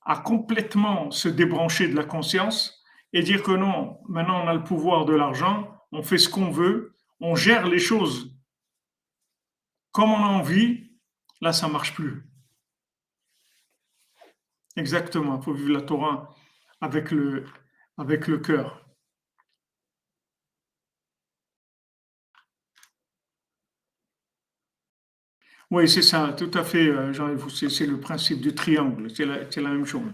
à 0.03 0.17
complètement 0.17 1.11
se 1.11 1.29
débrancher 1.29 1.87
de 1.87 1.95
la 1.95 2.03
conscience 2.03 2.83
et 3.13 3.21
dire 3.21 3.43
que 3.43 3.51
non, 3.51 3.99
maintenant 4.09 4.43
on 4.43 4.47
a 4.47 4.53
le 4.53 4.63
pouvoir 4.63 5.05
de 5.05 5.13
l'argent, 5.13 5.71
on 5.91 6.03
fait 6.03 6.17
ce 6.17 6.29
qu'on 6.29 6.49
veut, 6.49 6.95
on 7.19 7.35
gère 7.35 7.67
les 7.67 7.79
choses 7.79 8.35
comme 9.91 10.11
on 10.11 10.23
a 10.23 10.27
envie, 10.27 10.91
là, 11.41 11.53
ça 11.53 11.67
marche 11.67 11.93
plus. 11.95 12.23
Exactement, 14.75 15.37
il 15.39 15.43
faut 15.43 15.53
vivre 15.53 15.71
la 15.71 15.81
Torah 15.81 16.33
avec 16.81 17.11
le, 17.11 17.45
avec 17.97 18.27
le 18.27 18.39
cœur. 18.39 18.85
Oui, 25.69 25.87
c'est 25.87 26.01
ça, 26.01 26.33
tout 26.37 26.51
à 26.53 26.63
fait, 26.63 26.87
euh, 26.89 27.13
Jean-Yves, 27.13 27.47
c'est 27.69 27.85
le 27.85 27.99
principe 27.99 28.41
du 28.41 28.53
triangle, 28.53 29.09
c'est 29.09 29.25
la, 29.25 29.69
même 29.69 29.85
chose. 29.85 30.11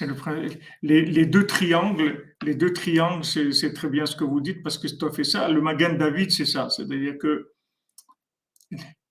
Le, 0.00 0.48
les, 0.82 1.04
les, 1.04 1.26
deux 1.26 1.46
triangles, 1.46 2.34
les 2.42 2.56
deux 2.56 2.72
triangles, 2.72 3.24
c'est 3.24 3.72
très 3.72 3.88
bien 3.88 4.06
ce 4.06 4.16
que 4.16 4.24
vous 4.24 4.40
dites 4.40 4.62
parce 4.64 4.78
que 4.78 4.88
tout 4.88 5.06
à 5.06 5.12
fait 5.12 5.22
ça. 5.22 5.48
Le 5.48 5.60
Magan 5.60 5.92
David, 5.94 6.32
c'est 6.32 6.44
ça, 6.44 6.68
c'est-à-dire 6.68 7.16
que 7.18 7.52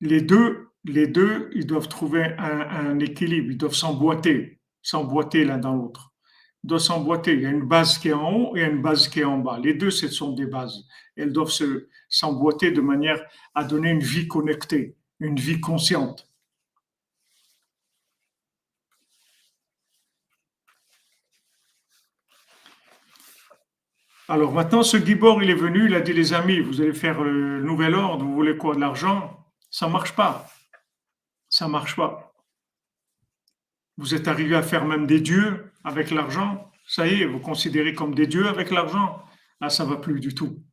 les 0.02 0.22
deux, 0.22 0.70
ils 0.86 1.66
doivent 1.66 1.88
trouver 1.88 2.24
un, 2.38 3.00
équilibre, 3.00 3.52
ils 3.52 3.58
doivent 3.58 3.74
s'emboîter, 3.74 4.60
s'emboîter 4.82 5.46
l'un 5.46 5.58
dans 5.58 5.76
l'autre. 5.76 6.14
Ils 6.64 6.68
doivent 6.68 6.82
s'emboîter. 6.82 7.34
Il 7.34 7.42
y 7.42 7.46
a 7.46 7.50
une 7.50 7.68
base 7.68 7.98
qui 7.98 8.10
est 8.10 8.14
en 8.14 8.34
haut 8.34 8.56
et 8.56 8.64
une 8.64 8.82
base 8.82 9.08
qui 9.08 9.22
est 9.22 9.24
en 9.24 9.38
bas. 9.38 9.60
Les 9.60 9.74
deux, 9.74 9.92
ce 9.92 10.08
sont 10.08 10.34
des 10.34 10.48
bases. 10.48 10.86
Elles 11.16 11.32
doivent 11.32 11.54
s'emboîter 12.10 12.72
de 12.72 12.82
manière 12.82 13.22
à 13.54 13.64
donner 13.64 13.92
une 13.92 14.00
vie 14.04 14.28
connectée. 14.28 14.98
une 15.20 15.38
vie 15.38 15.62
consciente. 15.62 16.30
Alors 24.28 24.52
maintenant, 24.52 24.82
ce 24.82 24.98
Gibor, 24.98 25.44
il 25.44 25.52
est 25.52 25.56
venu, 25.56 25.86
il 25.86 25.94
a 25.94 26.02
dit 26.02 26.14
les 26.14 26.34
amis, 26.34 26.60
vous 26.60 26.82
allez 26.82 26.94
faire 26.94 27.24
le 27.24 27.62
nouvel 27.62 27.94
ordre, 27.94 28.26
vous 28.26 28.34
voulez 28.34 28.58
quoi? 28.58 28.74
De 28.76 28.80
l'argent? 28.80 29.35
Ça 29.78 29.90
marche 29.90 30.16
pas. 30.16 30.48
Ça 31.50 31.68
marche 31.68 31.98
pas. 31.98 32.34
Vous 33.98 34.16
êtes 34.16 34.30
arrivé 34.30 34.56
à 34.56 34.64
faire 34.64 34.86
même 34.86 35.06
des 35.06 35.20
dieux 35.20 35.70
avec 35.84 36.12
l'argent. 36.12 36.72
Ça 36.88 37.06
y 37.06 37.22
est, 37.22 37.26
vous 37.26 37.42
considérez 37.42 37.94
comme 37.94 38.16
des 38.16 38.26
dieux 38.26 38.48
avec 38.48 38.72
l'argent. 38.72 39.22
Là, 39.60 39.70
ça 39.70 39.84
va 39.84 39.98
plus 39.98 40.22
du 40.22 40.34
tout. 40.34 40.64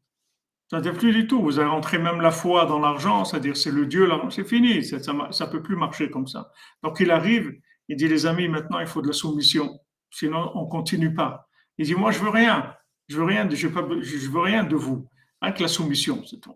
Ça 0.71 0.79
ne 0.79 0.85
va 0.85 0.93
plus 0.93 1.13
du 1.13 1.27
tout. 1.27 1.43
Vous 1.43 1.59
avez 1.59 1.69
rentré 1.69 1.99
même 1.99 2.21
la 2.21 2.31
foi 2.31 2.65
dans 2.67 2.79
l'argent, 2.79 3.25
c'est-à-dire 3.25 3.57
c'est 3.57 3.73
le 3.73 3.87
Dieu, 3.87 4.09
c'est 4.31 4.47
fini. 4.47 4.85
Ça 4.85 4.99
ne 4.99 5.51
peut 5.51 5.63
plus 5.65 5.75
marcher 5.75 6.09
comme 6.09 6.29
ça. 6.29 6.53
Donc 6.85 7.01
il 7.01 7.11
arrive, 7.11 7.53
il 7.89 7.97
dit 7.97 8.07
les 8.07 8.25
amis, 8.27 8.47
maintenant 8.47 8.79
il 8.79 8.87
faut 8.87 9.03
de 9.03 9.09
la 9.09 9.15
soumission. 9.15 9.81
Sinon, 10.13 10.53
on 10.55 10.67
ne 10.67 10.71
continue 10.71 11.13
pas. 11.13 11.49
Il 11.77 11.87
dit, 11.87 11.97
moi, 11.97 12.13
je 12.13 12.21
veux 12.21 12.31
rien. 12.31 12.77
Je 13.09 13.17
veux 13.17 13.25
rien, 13.25 13.51
je 13.51 13.67
veux, 13.67 14.01
je 14.01 14.31
veux 14.31 14.43
rien 14.43 14.63
de 14.63 14.77
vous. 14.77 15.09
Avec 15.41 15.59
la 15.59 15.67
soumission, 15.67 16.25
c'est 16.25 16.41
tout. 16.41 16.55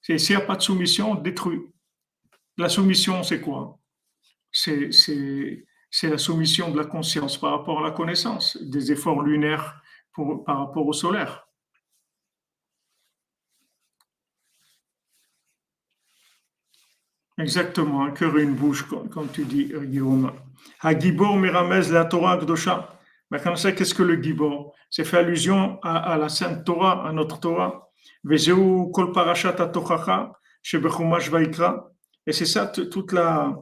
S'il 0.00 0.36
n'y 0.36 0.36
a 0.36 0.46
pas 0.46 0.54
de 0.54 0.62
soumission, 0.62 1.16
détruit. 1.16 1.60
La 2.58 2.68
soumission, 2.68 3.22
c'est 3.22 3.40
quoi? 3.40 3.78
C'est, 4.50 4.90
la 6.02 6.18
soumission 6.18 6.72
de 6.72 6.76
la 6.76 6.86
conscience 6.86 7.38
par 7.38 7.52
rapport 7.52 7.78
à 7.78 7.84
la 7.84 7.92
connaissance, 7.92 8.56
des 8.60 8.90
efforts 8.90 9.22
lunaires 9.22 9.80
par 10.44 10.58
rapport 10.58 10.84
au 10.84 10.92
solaire. 10.92 11.46
Exactement, 17.38 18.02
un 18.02 18.10
cœur 18.10 18.36
et 18.36 18.42
une 18.42 18.56
bouche, 18.56 18.82
comme, 18.82 19.30
tu 19.32 19.44
dis, 19.44 19.72
Guillaume. 19.72 20.32
Hagibor 20.80 21.36
Miramez, 21.36 21.88
la 21.92 22.06
Torah 22.06 22.38
Gdosha. 22.38 22.98
Mais 23.30 23.40
comme 23.40 23.54
ça, 23.54 23.70
qu'est-ce 23.70 23.94
que 23.94 24.02
le 24.02 24.20
Gibor 24.20 24.74
C'est 24.90 25.04
fait 25.04 25.18
allusion 25.18 25.78
à, 25.82 26.16
la 26.18 26.28
Sainte 26.28 26.64
Torah, 26.64 27.06
à 27.08 27.12
notre 27.12 27.38
Torah. 27.38 27.88
kol 28.24 29.12
parashat 29.12 29.52
vaikra. 31.30 31.92
Et 32.28 32.32
c'est 32.32 32.44
ça 32.44 32.66
toute 32.66 33.12
la 33.12 33.56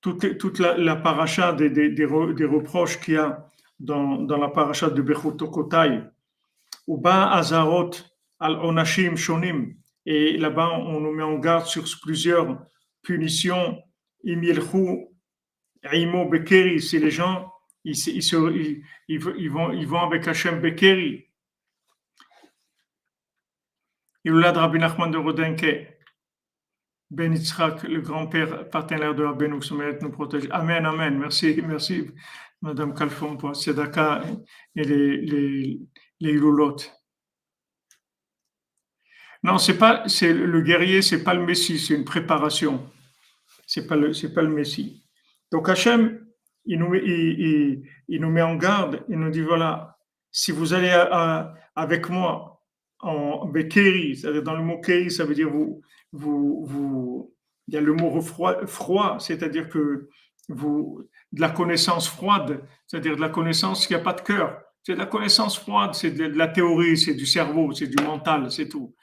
toute, 0.00 0.38
toute 0.38 0.60
la, 0.60 0.78
la 0.78 0.94
paracha 0.94 1.52
des, 1.52 1.68
des, 1.68 2.04
reproches 2.04 3.00
qu'il 3.00 3.14
y 3.14 3.16
a 3.16 3.48
dans, 3.80 4.22
dans 4.22 4.38
la 4.38 4.48
paracha 4.48 4.88
de 4.88 5.02
Bechutokotai. 5.02 6.04
Uba 6.86 7.32
azarot 7.32 7.90
al 8.38 8.60
onashim 8.64 9.16
shonim. 9.16 9.74
Et 10.06 10.38
là-bas, 10.38 10.70
on 10.70 11.00
nous 11.00 11.10
met 11.12 11.24
en 11.24 11.36
garde 11.40 11.66
sur 11.66 11.82
plusieurs 12.00 12.64
punitions. 13.02 13.82
Imilchu 14.22 15.08
imo 15.92 16.28
bekeri, 16.28 16.80
c'est 16.80 17.00
les 17.00 17.10
gens 17.10 17.50
ils, 17.82 17.96
ils, 18.06 18.82
ils, 19.08 19.50
vont, 19.50 19.72
ils 19.72 19.88
vont 19.88 20.00
avec 20.00 20.28
Hachem 20.28 20.60
Bekeri. 20.60 21.26
Iloulad 24.24 24.56
Rabbi 24.56 24.78
Nachman 24.78 25.10
de 25.10 25.16
Rodenke, 25.16 25.99
Ben 27.10 27.32
Yitzhak, 27.32 27.82
le 27.82 28.00
grand-père 28.00 28.70
partenaire 28.70 29.14
de 29.16 29.24
Rabbeinu 29.24 29.58
nous 30.00 30.10
protège. 30.10 30.46
Amen, 30.52 30.86
Amen. 30.86 31.18
Merci, 31.18 31.60
merci, 31.66 32.08
Madame 32.62 32.94
Kalfon, 32.94 33.36
pour 33.36 33.56
Sedaka 33.56 34.22
et 34.76 34.84
les, 34.84 35.16
les, 35.16 35.80
les 36.20 36.40
Non, 39.42 39.58
c'est 39.58 39.76
pas, 39.76 40.04
c'est 40.06 40.32
le 40.32 40.60
guerrier, 40.60 41.02
c'est 41.02 41.24
pas 41.24 41.34
le 41.34 41.44
Messie, 41.44 41.80
c'est 41.80 41.94
une 41.94 42.04
préparation. 42.04 42.88
C'est 43.66 43.88
pas 43.88 43.96
le, 43.96 44.12
c'est 44.12 44.32
pas 44.32 44.42
le 44.42 44.50
Messie. 44.50 45.04
Donc 45.50 45.68
Hachem, 45.68 46.24
il 46.64 46.78
nous, 46.78 46.94
il, 46.94 47.82
il, 48.06 48.20
nous 48.20 48.30
met 48.30 48.42
en 48.42 48.54
garde, 48.54 49.04
il 49.08 49.18
nous 49.18 49.30
dit 49.30 49.40
voilà, 49.40 49.98
si 50.30 50.52
vous 50.52 50.74
allez 50.74 50.90
avec 51.74 52.08
moi 52.08 52.62
en 53.00 53.46
Bekeri, 53.46 54.22
dans 54.44 54.54
le 54.54 54.62
mot 54.62 54.80
Keri, 54.80 55.10
ça 55.10 55.24
veut 55.24 55.34
dire 55.34 55.50
vous, 55.50 55.82
il 56.12 57.74
y 57.74 57.76
a 57.76 57.80
le 57.80 57.92
mot 57.92 58.20
froid, 58.20 59.18
c'est-à-dire 59.20 59.68
que 59.68 60.08
vous, 60.48 61.08
de 61.32 61.40
la 61.40 61.50
connaissance 61.50 62.08
froide, 62.08 62.62
c'est-à-dire 62.86 63.16
de 63.16 63.20
la 63.20 63.28
connaissance 63.28 63.86
qui 63.86 63.92
n'a 63.92 64.00
pas 64.00 64.12
de 64.12 64.20
cœur. 64.20 64.60
C'est 64.82 64.94
de 64.94 64.98
la 64.98 65.06
connaissance 65.06 65.58
froide, 65.58 65.94
c'est 65.94 66.10
de, 66.10 66.24
la 66.24 66.48
théorie, 66.48 66.96
c'est 66.96 67.14
du 67.14 67.26
cerveau, 67.26 67.72
c'est 67.72 67.86
du 67.86 68.02
mental, 68.02 68.50
c'est 68.50 68.68
tout. 68.68 68.94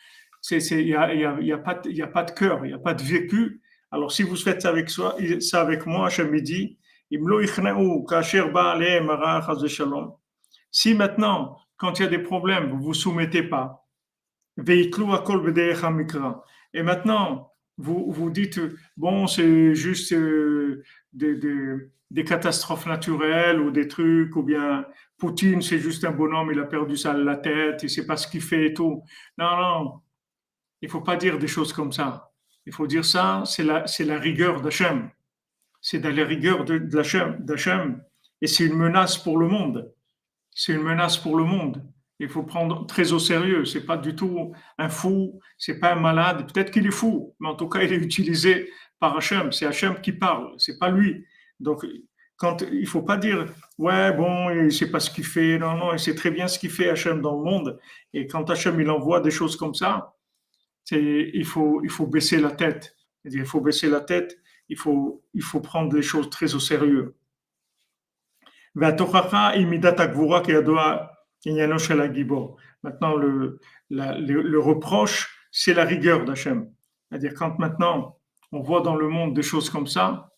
Il 0.50 0.58
n'y 0.58 0.96
a, 0.96 1.14
y 1.14 1.26
a, 1.26 1.40
y 1.40 1.52
a, 1.52 1.58
pas 1.58 1.76
de, 1.76 2.32
cœur, 2.32 2.66
il 2.66 2.70
n'y 2.70 2.74
a 2.74 2.80
pas 2.80 2.94
de 2.94 3.04
vécu. 3.04 3.62
Alors 3.92 4.12
si 4.12 4.24
vous 4.24 4.36
faites 4.36 4.62
ça 4.62 4.70
avec, 4.70 4.90
soi, 4.90 5.16
ça 5.40 5.62
avec 5.62 5.86
moi, 5.86 6.10
je 6.10 6.24
me 6.24 6.42
dis, 6.42 6.78
si 10.72 10.94
maintenant, 10.94 11.58
quand 11.78 12.00
il 12.00 12.04
y 12.04 12.06
a 12.06 12.10
des 12.10 12.20
problèmes, 12.20 12.70
vous 12.70 12.82
vous 12.82 12.94
soumettez 12.94 13.44
pas, 13.44 13.88
et 16.78 16.84
maintenant, 16.84 17.52
vous, 17.78 18.12
vous 18.12 18.30
dites, 18.30 18.60
bon, 18.96 19.28
c'est 19.28 19.76
juste 19.76 20.14
euh, 20.14 20.84
des, 21.14 22.24
catastrophes 22.26 22.86
naturelles 22.86 23.60
ou 23.60 23.72
des 23.72 23.88
trucs, 23.88 24.36
ou 24.36 24.44
bien 24.44 24.86
Poutine, 25.18 25.62
c'est 25.62 25.80
juste 25.80 26.06
un 26.06 26.12
bonhomme, 26.12 26.52
il 26.52 26.60
a 26.60 26.66
perdu 26.66 26.96
ça 26.96 27.14
la 27.14 27.38
tête, 27.38 27.84
il 27.84 27.90
sait 27.90 28.06
pas 28.06 28.18
ce 28.18 28.28
qu'il 28.28 28.42
fait 28.42 28.68
et 28.68 28.74
tout. 28.74 29.04
Non, 29.38 29.58
non, 29.58 29.94
il 30.82 30.90
faut 30.90 31.02
pas 31.02 31.16
dire 31.16 31.40
des 31.40 31.48
choses 31.48 31.74
comme 31.74 31.92
ça. 31.92 32.32
Il 32.66 32.74
faut 32.74 32.88
dire 32.88 33.06
ça, 33.06 33.44
c'est 33.46 33.64
la, 33.64 33.86
la 34.00 34.20
rigueur 34.20 34.62
d'Hachem 34.62 35.10
c'est 35.82 36.00
dans 36.00 36.14
les 36.14 36.24
rigueurs 36.24 36.66
d'Hachem, 36.66 38.04
et 38.42 38.48
c'est 38.48 38.66
une 38.66 38.76
menace 38.76 39.18
pour 39.18 39.38
le 39.38 39.48
monde. 39.48 39.94
C'est 40.52 40.74
une 40.74 40.84
menace 40.84 41.18
pour 41.18 41.38
le 41.38 41.44
monde. 41.44 41.82
Il 42.20 42.30
faut 42.30 42.44
prendre 42.44 42.86
très 42.88 43.14
au 43.14 43.20
sérieux. 43.20 43.66
C'est 43.66 43.86
pas 43.86 43.98
du 43.98 44.16
tout 44.16 44.54
un 44.78 44.90
fou, 44.90 45.40
c'est 45.58 45.80
pas 45.80 45.94
un 45.94 46.00
malade. 46.00 46.52
Peut-être 46.52 46.72
qu'il 46.72 46.88
est 46.88 46.92
fou, 46.92 47.36
mais 47.40 47.50
en 47.50 47.56
tout 47.56 47.70
cas, 47.70 47.84
il 47.84 47.94
est 47.94 47.98
utilisé 47.98 48.70
par 49.00 49.16
Hachem. 49.16 49.52
C'est 49.52 49.66
Hachem 49.66 50.02
qui 50.02 50.12
parle, 50.12 50.54
c'est 50.58 50.80
pas 50.80 50.90
lui. 50.90 51.26
Donc, 51.60 51.86
quand 52.38 52.64
il 52.72 52.88
faut 52.88 53.02
pas 53.02 53.18
dire 53.18 53.46
ouais 53.80 54.12
bon 54.14 54.52
il 54.52 54.72
sait 54.72 54.92
pas 54.92 55.00
ce 55.00 55.10
qu'il 55.10 55.26
fait 55.26 55.58
non 55.58 55.76
non 55.76 55.94
il 55.94 56.00
sait 56.00 56.14
très 56.14 56.30
bien 56.30 56.48
ce 56.48 56.60
qu'il 56.60 56.70
fait 56.70 56.88
Hachem 56.88 57.20
dans 57.20 57.36
le 57.36 57.44
monde 57.44 57.80
et 58.14 58.28
quand 58.28 58.48
Hachem 58.52 58.80
il 58.80 58.92
envoie 58.92 59.22
des 59.22 59.32
choses 59.32 59.56
comme 59.56 59.74
ça 59.74 60.14
c'est 60.84 61.32
il 61.34 61.46
faut 61.46 61.82
il 61.84 61.90
faut 61.90 62.06
baisser 62.06 62.40
la 62.40 62.52
tête 62.52 62.96
il 63.26 63.44
faut 63.44 63.60
baisser 63.60 63.90
la 63.90 64.02
tête 64.02 64.38
il 64.70 64.78
faut, 64.78 65.24
il 65.34 65.42
faut 65.42 65.62
prendre 65.62 65.96
les 65.96 66.02
choses 66.02 66.30
très 66.30 66.56
au 66.56 66.60
sérieux. 66.60 67.16
Maintenant, 72.84 73.16
le, 73.16 73.60
le, 73.90 74.42
le 74.42 74.60
reproche, 74.60 75.48
c'est 75.52 75.74
la 75.74 75.86
rigueur 75.86 76.26
d'Hachem. 76.26 76.70
C'est-à-dire, 77.10 77.34
quand 77.36 77.58
maintenant 77.60 78.18
on 78.52 78.62
voit 78.62 78.82
dans 78.82 78.96
le 78.96 79.08
monde 79.08 79.34
des 79.34 79.44
choses 79.44 79.70
comme 79.70 79.88
ça, 79.88 80.30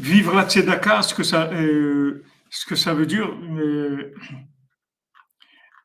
Vivre 0.00 0.34
la 0.34 0.48
tzedaka, 0.48 1.02
ce 1.02 1.14
que 1.14 1.22
ça, 1.22 1.50
euh, 1.52 2.24
ce 2.50 2.66
que 2.66 2.76
ça 2.76 2.94
veut 2.94 3.06
dire, 3.06 3.28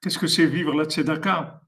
qu'est-ce 0.01 0.20
que 0.20 0.28
c'est 0.28 0.45
vivre 0.45 0.74
la 0.74 0.86
tzedaka? 0.86 1.61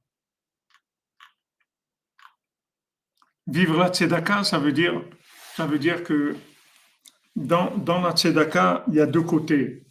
Vivre 3.48 3.78
la 3.78 3.90
tzedaka, 3.90 4.44
ça 4.44 4.60
veut 4.60 4.74
dire, 4.74 5.02
ça 5.56 5.66
veut 5.66 5.80
dire 5.80 6.04
que 6.04 6.36
dans, 7.36 7.78
dans 7.78 8.02
la 8.02 8.12
tzedaka, 8.12 8.84
il 8.88 8.96
y 8.96 9.00
a 9.00 9.06
deux 9.06 9.22
côtés. 9.22 9.86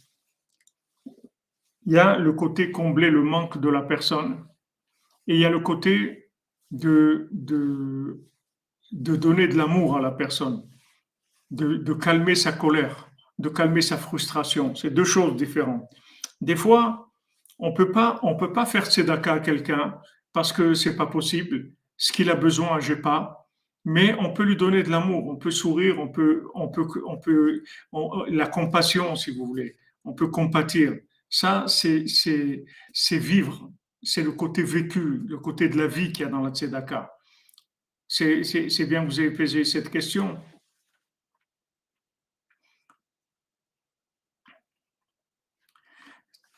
Il 1.85 1.93
y 1.93 1.97
a 1.97 2.17
le 2.17 2.33
côté 2.33 2.71
combler 2.71 3.09
le 3.09 3.23
manque 3.23 3.59
de 3.59 3.69
la 3.69 3.81
personne 3.81 4.45
et 5.25 5.35
il 5.35 5.39
y 5.39 5.45
a 5.45 5.49
le 5.49 5.61
côté 5.61 6.31
de, 6.69 7.29
de, 7.31 8.27
de 8.91 9.15
donner 9.15 9.47
de 9.47 9.55
l'amour 9.55 9.95
à 9.95 10.01
la 10.01 10.11
personne 10.11 10.69
de, 11.51 11.93
calmer 11.93 12.35
sa 12.35 12.51
colère, 12.51 13.06
de 13.37 13.49
calmer 13.49 13.81
sa 13.81 13.97
frustration. 13.97 14.75
C'est 14.75 14.89
deux 14.89 15.05
choses 15.05 15.35
différentes. 15.35 15.89
Des 16.41 16.55
fois, 16.55 17.11
on 17.59 17.73
peut 17.73 17.91
pas, 17.91 18.19
on 18.23 18.35
peut 18.35 18.53
pas 18.53 18.65
faire 18.65 18.85
tzedaka 18.85 19.33
à 19.33 19.39
quelqu'un 19.39 19.99
parce 20.33 20.53
que 20.53 20.73
c'est 20.73 20.95
pas 20.95 21.07
possible. 21.07 21.71
Ce 21.97 22.11
qu'il 22.11 22.29
a 22.29 22.35
besoin, 22.35 22.79
j'ai 22.79 22.95
pas. 22.95 23.47
Mais 23.85 24.15
on 24.19 24.33
peut 24.33 24.43
lui 24.43 24.57
donner 24.57 24.83
de 24.83 24.89
l'amour, 24.89 25.27
on 25.27 25.37
peut 25.37 25.51
sourire, 25.51 25.99
on 25.99 26.09
peut, 26.09 26.43
on 26.53 26.67
peut, 26.67 26.85
on 27.05 27.17
peut, 27.17 27.63
la 28.27 28.47
compassion, 28.47 29.15
si 29.15 29.31
vous 29.31 29.45
voulez. 29.45 29.77
On 30.03 30.13
peut 30.13 30.27
compatir. 30.27 30.97
Ça, 31.29 31.65
c'est, 31.67 32.07
c'est, 32.07 32.65
c'est 32.93 33.17
vivre. 33.17 33.71
C'est 34.03 34.23
le 34.23 34.31
côté 34.31 34.61
vécu, 34.61 35.21
le 35.25 35.37
côté 35.37 35.69
de 35.69 35.77
la 35.77 35.87
vie 35.87 36.11
qu'il 36.11 36.25
y 36.25 36.27
a 36.27 36.31
dans 36.31 36.41
la 36.41 36.51
tzedaka. 36.51 37.13
C'est 38.07 38.85
bien 38.87 39.03
que 39.03 39.09
vous 39.09 39.19
avez 39.19 39.31
posé 39.31 39.63
cette 39.63 39.89
question. 39.89 40.37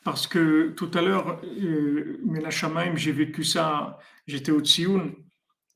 Parce 0.04 0.26
que 0.26 0.70
tout 0.70 0.90
à 0.94 1.02
l'heure, 1.02 1.40
euh, 1.44 2.20
j'ai 2.94 3.12
vécu 3.12 3.44
ça, 3.44 3.98
j'étais 4.26 4.52
au 4.52 4.60
Tsioun. 4.60 5.14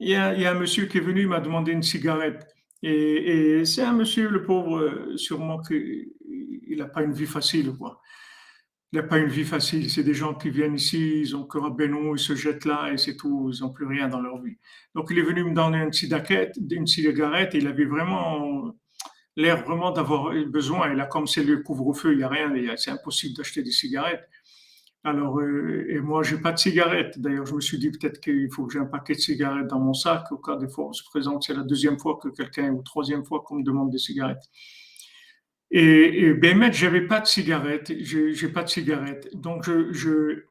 Il 0.00 0.08
y, 0.08 0.14
a, 0.16 0.50
un 0.50 0.54
monsieur 0.54 0.86
qui 0.86 0.98
est 0.98 1.00
venu, 1.00 1.22
il 1.22 1.28
m'a 1.28 1.40
demandé 1.40 1.72
une 1.72 1.82
cigarette. 1.82 2.46
Et, 2.82 3.64
c'est 3.64 3.82
un 3.82 3.92
monsieur, 3.92 4.28
le 4.28 4.42
pauvre, 4.42 4.78
euh, 4.78 5.16
sûrement 5.16 5.60
qu'il 5.62 6.06
n'a 6.70 6.86
pas 6.86 7.02
une 7.02 7.12
vie 7.12 7.26
facile. 7.26 7.72
Quoi. 7.72 8.00
Il 8.92 8.96
n'a 8.96 9.02
pas 9.02 9.18
une 9.18 9.28
vie 9.28 9.44
facile. 9.44 9.90
C'est 9.90 10.02
des 10.04 10.14
gens 10.14 10.34
qui 10.34 10.50
viennent 10.50 10.74
ici, 10.74 11.20
ils 11.20 11.36
ont 11.36 11.44
cœur 11.44 11.66
à 11.66 11.76
ils 11.78 12.18
se 12.18 12.34
jettent 12.34 12.64
là 12.64 12.92
et 12.92 12.98
c'est 12.98 13.16
tout. 13.16 13.50
Ils 13.52 13.62
n'ont 13.62 13.72
plus 13.72 13.86
rien 13.86 14.08
dans 14.08 14.20
leur 14.20 14.40
vie. 14.42 14.56
Donc 14.94 15.08
il 15.10 15.18
est 15.18 15.22
venu 15.22 15.44
me 15.44 15.54
donner 15.54 15.78
une 15.78 15.92
cigarette, 15.92 16.56
une 16.70 16.86
cigarette 16.86 17.54
et 17.54 17.58
il 17.58 17.66
avait 17.66 17.86
vraiment 17.86 18.74
l'air 19.36 19.64
vraiment 19.64 19.90
d'avoir 19.90 20.32
besoin. 20.46 20.90
Et 20.92 20.94
là, 20.94 21.06
comme 21.06 21.26
c'est 21.26 21.44
le 21.44 21.58
couvre-feu, 21.58 22.12
il 22.12 22.18
n'y 22.18 22.24
a 22.24 22.28
rien, 22.28 22.50
c'est 22.76 22.90
impossible 22.90 23.36
d'acheter 23.36 23.62
des 23.62 23.72
cigarettes. 23.72 24.28
Alors, 25.06 25.38
euh, 25.38 25.86
et 25.90 26.00
moi, 26.00 26.22
j'ai 26.22 26.38
pas 26.38 26.52
de 26.52 26.58
cigarettes. 26.58 27.18
D'ailleurs, 27.18 27.44
je 27.44 27.54
me 27.54 27.60
suis 27.60 27.78
dit 27.78 27.90
peut-être 27.90 28.20
qu'il 28.20 28.50
faut 28.50 28.66
que 28.66 28.72
j'ai 28.72 28.78
un 28.78 28.86
paquet 28.86 29.14
de 29.14 29.18
cigarettes 29.20 29.66
dans 29.66 29.78
mon 29.78 29.92
sac 29.92 30.32
au 30.32 30.38
cas 30.38 30.56
des 30.56 30.68
fois 30.68 30.86
on 30.86 30.92
se 30.94 31.04
présente. 31.04 31.44
C'est 31.44 31.54
la 31.54 31.62
deuxième 31.62 31.98
fois 31.98 32.18
que 32.22 32.28
quelqu'un 32.28 32.70
ou 32.70 32.82
troisième 32.82 33.22
fois 33.24 33.42
qu'on 33.42 33.56
me 33.56 33.62
demande 33.62 33.90
des 33.90 33.98
cigarettes. 33.98 34.48
Et, 35.70 36.24
et 36.24 36.34
ben, 36.34 36.72
j'avais 36.72 37.06
pas 37.06 37.20
de 37.20 37.26
cigarettes. 37.26 37.92
J'ai 38.00 38.48
pas 38.48 38.62
de 38.62 38.68
cigarettes. 38.70 39.28
Donc, 39.34 39.64
je, 39.64 40.44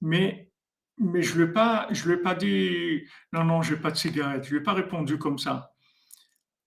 mais, 0.00 0.50
mais 0.98 1.22
je 1.22 1.38
lui 1.38 1.44
lui 1.46 2.12
ai 2.14 2.16
pas 2.16 2.34
dit 2.34 3.02
non, 3.32 3.44
non, 3.44 3.62
j'ai 3.62 3.76
pas 3.76 3.92
de 3.92 3.96
cigarettes. 3.96 4.44
Je 4.44 4.50
lui 4.50 4.58
ai 4.58 4.62
pas 4.62 4.72
répondu 4.72 5.18
comme 5.18 5.38
ça. 5.38 5.72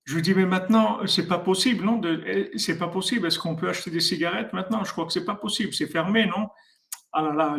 Je 0.05 0.15
lui 0.15 0.21
dis, 0.21 0.33
mais 0.33 0.45
maintenant, 0.45 1.05
c'est 1.07 1.27
pas 1.27 1.39
possible, 1.39 1.85
non? 1.85 2.01
Eh, 2.03 2.51
c'est 2.57 2.77
pas 2.77 2.89
possible. 2.89 3.27
Est-ce 3.27 3.39
qu'on 3.39 3.55
peut 3.55 3.69
acheter 3.69 3.89
des 3.89 4.01
cigarettes 4.01 4.51
maintenant? 4.51 4.83
Je 4.83 4.91
crois 4.91 5.05
que 5.05 5.13
c'est 5.13 5.25
pas 5.25 5.35
possible. 5.35 5.73
C'est 5.73 5.87
fermé, 5.87 6.25
non? 6.25 6.47
Ah 7.15 7.21
là 7.21 7.31
là, 7.31 7.57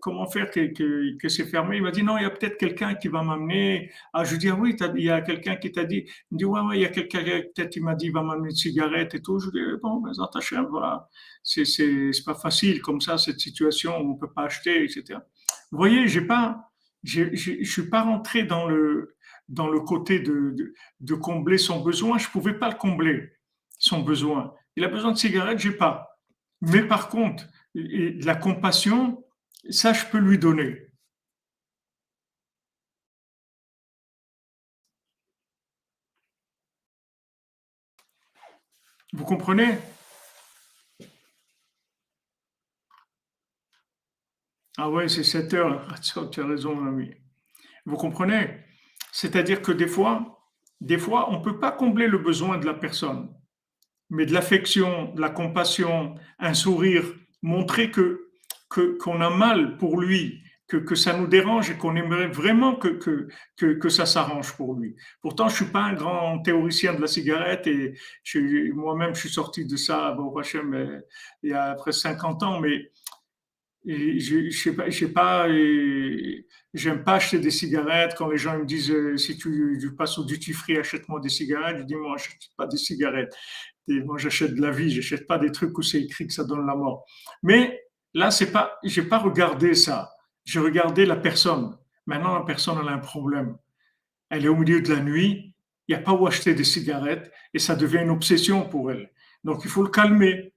comment 0.00 0.26
faire 0.28 0.50
que, 0.50 0.72
que, 1.18 1.28
c'est 1.28 1.46
fermé? 1.46 1.76
Il 1.78 1.82
m'a 1.82 1.90
dit, 1.90 2.04
non, 2.04 2.16
il 2.16 2.22
y 2.22 2.26
a 2.26 2.30
peut-être 2.30 2.56
quelqu'un 2.56 2.94
qui 2.94 3.08
va 3.08 3.22
m'amener. 3.22 3.90
Ah, 4.12 4.22
je 4.24 4.36
dis, 4.36 4.48
ah 4.48 4.54
oui, 4.54 4.76
il 4.94 5.02
y 5.02 5.10
a 5.10 5.20
quelqu'un 5.20 5.56
qui 5.56 5.72
t'a 5.72 5.84
dit. 5.84 6.04
Il 6.30 6.34
me 6.34 6.38
dit, 6.38 6.44
ouais, 6.44 6.60
ouais, 6.60 6.78
il 6.78 6.82
y 6.82 6.84
a 6.84 6.88
quelqu'un, 6.90 7.22
peut-être 7.22 7.76
il 7.76 7.82
m'a 7.82 7.96
dit, 7.96 8.06
il 8.06 8.12
va 8.12 8.22
m'amener 8.22 8.50
une 8.50 8.56
cigarette 8.56 9.14
et 9.14 9.20
tout. 9.20 9.40
Je 9.40 9.50
dis, 9.50 9.58
bon, 9.82 10.00
mais 10.00 10.12
attachez, 10.22 10.56
voilà. 10.70 11.08
C'est, 11.42 11.64
c'est, 11.64 12.12
c'est 12.12 12.24
pas 12.24 12.36
facile 12.36 12.80
comme 12.82 13.00
ça, 13.00 13.18
cette 13.18 13.40
situation 13.40 13.98
où 13.98 14.12
on 14.12 14.14
peut 14.14 14.32
pas 14.32 14.44
acheter, 14.44 14.84
etc. 14.84 15.18
Vous 15.72 15.78
voyez, 15.78 16.06
j'ai 16.06 16.22
pas, 16.22 16.70
je 17.02 17.34
suis 17.64 17.90
pas 17.90 18.02
rentré 18.02 18.44
dans 18.44 18.66
le, 18.68 19.16
dans 19.48 19.68
le 19.68 19.80
côté 19.80 20.20
de, 20.20 20.74
de, 21.00 21.14
combler 21.14 21.58
son 21.58 21.80
besoin. 21.80 22.18
Je 22.18 22.26
ne 22.26 22.32
pouvais 22.32 22.54
pas 22.54 22.68
le 22.68 22.76
combler, 22.76 23.32
son 23.78 24.00
besoin. 24.00 24.54
Il 24.76 24.84
a 24.84 24.88
besoin 24.88 25.12
de 25.12 25.18
cigarettes, 25.18 25.58
j'ai 25.58 25.72
pas. 25.72 26.18
Mais 26.60 26.82
par 26.82 27.08
contre, 27.08 27.44
la 27.74 28.36
compassion, 28.36 29.24
ça, 29.70 29.92
je 29.92 30.06
peux 30.06 30.18
lui 30.18 30.38
donner. 30.38 30.88
Vous 39.12 39.24
comprenez? 39.24 39.78
Ah 44.76 44.90
ouais, 44.90 45.08
c'est 45.08 45.22
7 45.24 45.54
heures. 45.54 45.86
Tu 46.32 46.40
as 46.40 46.46
raison, 46.46 46.84
ami. 46.84 47.14
Vous 47.86 47.96
comprenez? 47.96 48.64
C'est-à-dire 49.14 49.62
que 49.62 49.70
des 49.70 49.86
fois, 49.86 50.42
des 50.80 50.98
fois, 50.98 51.30
on 51.30 51.38
ne 51.38 51.44
peut 51.44 51.60
pas 51.60 51.70
combler 51.70 52.08
le 52.08 52.18
besoin 52.18 52.58
de 52.58 52.66
la 52.66 52.74
personne, 52.74 53.32
mais 54.10 54.26
de 54.26 54.32
l'affection, 54.32 55.14
de 55.14 55.20
la 55.20 55.30
compassion, 55.30 56.16
un 56.40 56.52
sourire, 56.52 57.04
montrer 57.40 57.92
que 57.92 58.22
qu'on 58.98 59.20
a 59.20 59.30
mal 59.30 59.76
pour 59.76 60.00
lui, 60.00 60.42
que, 60.66 60.78
que, 60.78 60.96
ça 60.96 61.16
nous 61.16 61.28
dérange 61.28 61.70
et 61.70 61.76
qu'on 61.76 61.94
aimerait 61.94 62.26
vraiment 62.26 62.74
que, 62.74 62.88
que, 62.88 63.28
que, 63.74 63.88
ça 63.88 64.04
s'arrange 64.04 64.56
pour 64.56 64.74
lui. 64.74 64.96
Pourtant, 65.22 65.48
je 65.48 65.54
suis 65.54 65.70
pas 65.70 65.82
un 65.82 65.92
grand 65.92 66.40
théoricien 66.40 66.94
de 66.94 67.00
la 67.00 67.06
cigarette 67.06 67.68
et 67.68 67.94
moi-même, 68.74 69.14
je 69.14 69.20
suis 69.20 69.28
sorti 69.28 69.64
de 69.64 69.76
ça, 69.76 70.10
bon, 70.10 70.34
il 71.44 71.50
y 71.50 71.52
a 71.52 71.66
après 71.66 71.92
50 71.92 72.42
ans, 72.42 72.58
mais 72.58 72.90
je, 73.86 74.50
je 74.50 74.62
sais 74.62 74.72
pas, 74.72 74.88
je 74.90 74.98
sais 74.98 75.12
pas, 75.12 75.46
acheter 77.14 77.38
des 77.38 77.50
cigarettes. 77.50 78.14
Quand 78.16 78.28
les 78.28 78.38
gens 78.38 78.58
me 78.58 78.64
disent 78.64 78.90
euh, 78.90 79.16
si 79.16 79.36
tu, 79.36 79.94
passes 79.96 80.18
au 80.18 80.24
duty 80.24 80.52
free, 80.52 80.78
achète-moi 80.78 81.20
des 81.20 81.28
cigarettes, 81.28 81.78
je 81.78 81.82
dis 81.84 81.94
moi, 81.94 82.16
j'achète 82.16 82.50
pas 82.56 82.66
des 82.66 82.76
cigarettes. 82.76 83.34
Et 83.88 84.00
moi, 84.00 84.16
j'achète 84.18 84.54
de 84.54 84.62
la 84.62 84.70
vie, 84.70 84.90
j'achète 84.90 85.26
pas 85.26 85.38
des 85.38 85.52
trucs 85.52 85.76
où 85.76 85.82
c'est 85.82 86.00
écrit 86.00 86.26
que 86.26 86.32
ça 86.32 86.44
donne 86.44 86.66
la 86.66 86.74
mort. 86.74 87.04
Mais 87.42 87.82
là, 88.14 88.30
c'est 88.30 88.50
pas, 88.50 88.78
j'ai 88.82 89.02
pas 89.02 89.18
regardé 89.18 89.74
ça. 89.74 90.10
J'ai 90.44 90.60
regardé 90.60 91.06
la 91.06 91.16
personne. 91.16 91.76
Maintenant, 92.06 92.34
la 92.34 92.44
personne, 92.44 92.78
elle 92.80 92.88
a 92.88 92.92
un 92.92 92.98
problème. 92.98 93.56
Elle 94.30 94.44
est 94.46 94.48
au 94.48 94.56
milieu 94.56 94.80
de 94.80 94.92
la 94.92 95.00
nuit, 95.00 95.54
il 95.88 95.94
n'y 95.94 96.00
a 96.00 96.02
pas 96.02 96.12
où 96.12 96.26
acheter 96.26 96.54
des 96.54 96.64
cigarettes 96.64 97.30
et 97.52 97.58
ça 97.58 97.76
devient 97.76 97.98
une 97.98 98.10
obsession 98.10 98.68
pour 98.68 98.90
elle. 98.90 99.10
Donc, 99.44 99.60
il 99.64 99.70
faut 99.70 99.82
le 99.82 99.90
calmer. 99.90 100.54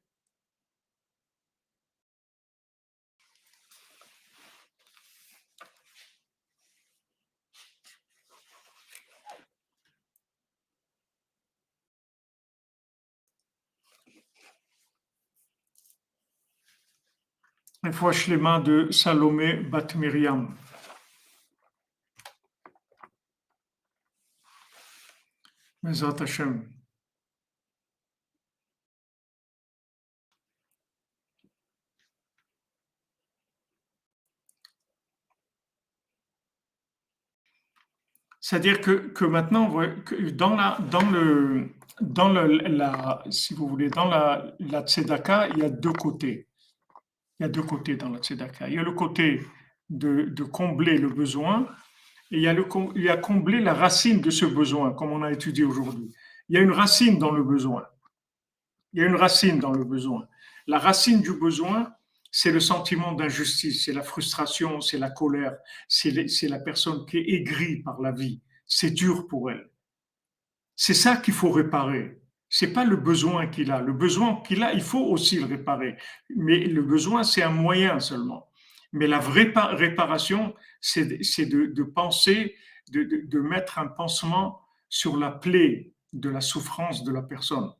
Une 17.76 17.76
fois 17.93 18.11
mains 18.37 18.59
de 18.59 18.89
Salomé 18.91 19.55
Bat 19.55 19.95
Miriam. 19.95 20.55
Hashem. 25.83 26.67
C'est-à-dire 38.39 38.81
que, 38.81 38.91
que, 38.91 39.25
maintenant, 39.25 39.67
dans, 40.31 40.55
la, 40.55 40.77
dans, 40.89 41.09
le, 41.11 41.69
dans 42.01 42.29
le, 42.29 42.47
la, 42.67 43.23
si 43.29 43.53
vous 43.53 43.67
voulez, 43.67 43.89
dans 43.89 44.05
la, 44.05 44.53
la 44.59 44.81
tzedaka, 44.81 45.49
il 45.49 45.59
y 45.59 45.63
a 45.63 45.69
deux 45.69 45.93
côtés 45.93 46.47
il 47.39 47.43
y 47.43 47.45
a 47.45 47.49
deux 47.49 47.63
côtés 47.63 47.95
dans 47.95 48.09
la 48.09 48.19
tzedaka. 48.19 48.67
Il 48.67 48.75
y 48.75 48.79
a 48.79 48.83
le 48.83 48.91
côté 48.91 49.41
de, 49.89 50.43
combler 50.43 50.97
le 50.97 51.09
besoin 51.09 51.67
et 52.31 52.37
il 52.37 52.41
y, 52.41 52.47
a 52.47 52.53
le, 52.53 52.65
il 52.95 53.03
y 53.03 53.09
a 53.09 53.17
combler 53.17 53.61
la 53.61 53.73
racine 53.73 54.21
de 54.21 54.29
ce 54.29 54.45
besoin, 54.45 54.91
comme 54.93 55.11
on 55.11 55.23
a 55.23 55.31
étudié 55.31 55.63
aujourd'hui. 55.63 56.13
Il 56.49 56.55
y 56.55 56.57
a 56.57 56.61
une 56.61 56.71
racine 56.71 57.19
dans 57.19 57.31
le 57.31 57.43
besoin. 57.43 57.85
Il 58.93 59.01
y 59.01 59.03
a 59.03 59.07
une 59.07 59.15
racine 59.15 59.59
dans 59.59 59.71
le 59.71 59.83
besoin. 59.83 60.27
La 60.65 60.79
racine 60.79 61.21
du 61.21 61.33
besoin, 61.33 61.93
c'est 62.31 62.51
le 62.51 62.59
sentiment 62.59 63.13
d'injustice, 63.13 63.85
c'est 63.85 63.93
la 63.93 64.03
frustration, 64.03 64.81
c'est 64.81 64.97
la 64.97 65.09
colère, 65.09 65.55
c'est 65.87 66.11
la 66.11 66.59
personne 66.59 67.05
qui 67.05 67.17
est 67.17 67.29
aigrie 67.29 67.81
par 67.83 68.01
la 68.01 68.11
vie. 68.11 68.41
C'est 68.65 68.91
dur 68.91 69.27
pour 69.27 69.49
elle. 69.49 69.69
C'est 70.75 70.93
ça 70.93 71.17
qu'il 71.17 71.33
faut 71.33 71.51
réparer 71.51 72.21
c'est 72.49 72.73
pas 72.73 72.85
le 72.85 72.95
besoin 72.95 73.47
qu'il 73.47 73.71
a. 73.71 73.81
Le 73.81 73.93
besoin 73.93 74.41
qu'il 74.45 74.63
a, 74.63 74.73
il 74.73 74.81
faut 74.81 75.03
aussi 75.03 75.39
le 75.39 75.45
réparer. 75.45 75.97
Mais 76.35 76.59
le 76.59 76.81
besoin, 76.81 77.23
c'est 77.23 77.43
un 77.43 77.51
moyen 77.51 77.99
seulement. 77.99 78.49
Mais 78.93 79.07
la 79.07 79.19
vraie 79.19 79.51
réparation, 79.55 80.55
c'est 80.79 81.05
de, 81.05 81.83
penser, 81.83 82.55
de, 82.91 83.39
mettre 83.39 83.79
un 83.79 83.87
pansement 83.87 84.61
sur 84.89 85.17
la 85.17 85.31
plaie 85.31 85.93
de 86.13 86.29
la 86.29 86.41
souffrance 86.41 87.03
de 87.03 87.11
la 87.11 87.21
personne. 87.21 87.71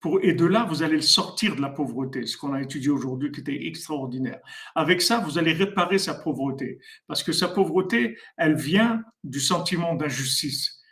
Pour, 0.00 0.22
et 0.22 0.32
de 0.32 0.44
là, 0.44 0.64
vous 0.64 0.82
allez 0.82 0.96
le 0.96 1.02
sortir 1.02 1.56
de 1.56 1.62
la 1.62 1.70
pauvreté, 1.70 2.26
ce 2.26 2.36
qu'on 2.36 2.52
a 2.52 2.60
étudié 2.60 2.90
aujourd'hui 2.90 3.30
qui 3.30 3.40
était 3.40 3.66
extraordinaire. 3.66 4.40
Avec 4.74 5.00
ça, 5.00 5.18
vous 5.18 5.38
allez 5.38 5.52
réparer 5.52 5.98
sa 5.98 6.14
pauvreté. 6.14 6.78
Parce 7.06 7.22
que 7.22 7.32
sa 7.32 7.48
pauvreté, 7.48 8.18
elle 8.36 8.54
vient 8.54 9.02
du 9.22 9.40
sentiment 9.40 9.94
d'injustice. 9.94 10.82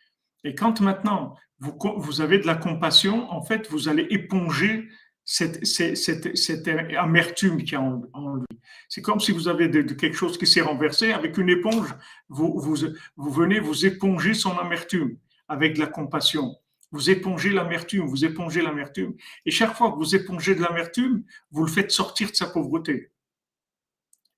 Et 0.45 0.55
quand 0.55 0.81
maintenant 0.81 1.37
vous, 1.63 2.21
avez 2.21 2.39
de 2.39 2.47
la 2.47 2.57
compassion, 2.57 3.31
en 3.31 3.43
fait, 3.43 3.71
vous 3.71 3.89
allez 3.89 4.07
éponger 4.11 4.89
cette, 5.25 5.65
cette, 5.65 6.69
amertume 6.99 7.63
qui 7.63 7.75
est 7.75 7.79
en, 7.79 8.37
lui. 8.37 8.59
C'est 8.89 9.03
comme 9.03 9.21
si 9.21 9.31
vous 9.31 9.47
avez 9.47 9.71
quelque 9.71 10.17
chose 10.17 10.37
qui 10.39 10.47
s'est 10.47 10.61
renversé. 10.61 11.13
Avec 11.13 11.39
une 11.39 11.49
éponge, 11.49 11.95
vous, 12.29 12.59
vous, 12.59 12.77
vous 13.17 13.31
venez 13.31 13.61
vous 13.61 13.87
éponger 13.87 14.35
son 14.35 14.59
amertume 14.59 15.17
avec 15.47 15.75
de 15.75 15.81
la 15.81 15.87
compassion. 15.87 16.57
Vous 16.91 17.11
épongez 17.11 17.51
l'amertume, 17.51 18.07
vous 18.07 18.25
épongez 18.25 18.61
l'amertume. 18.61 19.15
Et 19.47 19.51
chaque 19.51 19.75
fois 19.77 19.93
que 19.93 19.97
vous 19.97 20.17
épongez 20.17 20.55
de 20.55 20.63
l'amertume, 20.63 21.25
vous 21.53 21.65
le 21.65 21.71
faites 21.71 21.93
sortir 21.93 22.31
de 22.31 22.35
sa 22.35 22.47
pauvreté. 22.47 23.13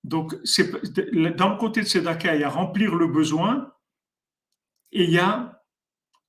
Donc, 0.05 0.35
dans 0.35 1.49
le 1.49 1.59
côté 1.59 1.81
de 1.81 1.87
Sedaka, 1.87 2.35
il 2.35 2.43
y 2.43 2.45
a 2.45 2.51
remplir 2.51 2.95
le 2.95 3.07
besoin 3.07 3.73
et 4.93 5.05
il 5.05 5.11
y 5.11 5.19
a 5.19 5.54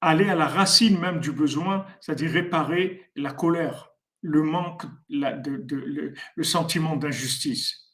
aller 0.06 0.30
à 0.30 0.36
la 0.36 0.48
racine 0.48 1.00
même 1.00 1.20
du 1.20 1.32
besoin, 1.32 1.86
c'est-à-dire 2.00 2.32
réparer 2.32 3.10
la 3.16 3.34
colère, 3.34 3.92
le 4.22 4.44
manque, 4.44 4.84
de, 5.10 6.14
le 6.36 6.44
sentiment 6.44 6.96
d'injustice. 6.96 7.86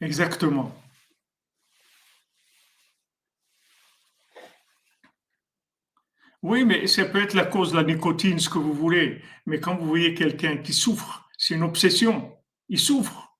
Exactement. 0.00 0.74
Oui, 6.42 6.64
mais 6.64 6.86
ça 6.88 7.04
peut 7.04 7.22
être 7.22 7.34
la 7.34 7.44
cause 7.44 7.70
de 7.72 7.76
la 7.76 7.84
nicotine, 7.84 8.40
ce 8.40 8.48
que 8.48 8.58
vous 8.58 8.72
voulez. 8.72 9.22
Mais 9.46 9.60
quand 9.60 9.76
vous 9.76 9.86
voyez 9.86 10.14
quelqu'un 10.14 10.56
qui 10.56 10.72
souffre, 10.72 11.28
c'est 11.38 11.54
une 11.54 11.62
obsession. 11.62 12.36
Il 12.68 12.80
souffre. 12.80 13.31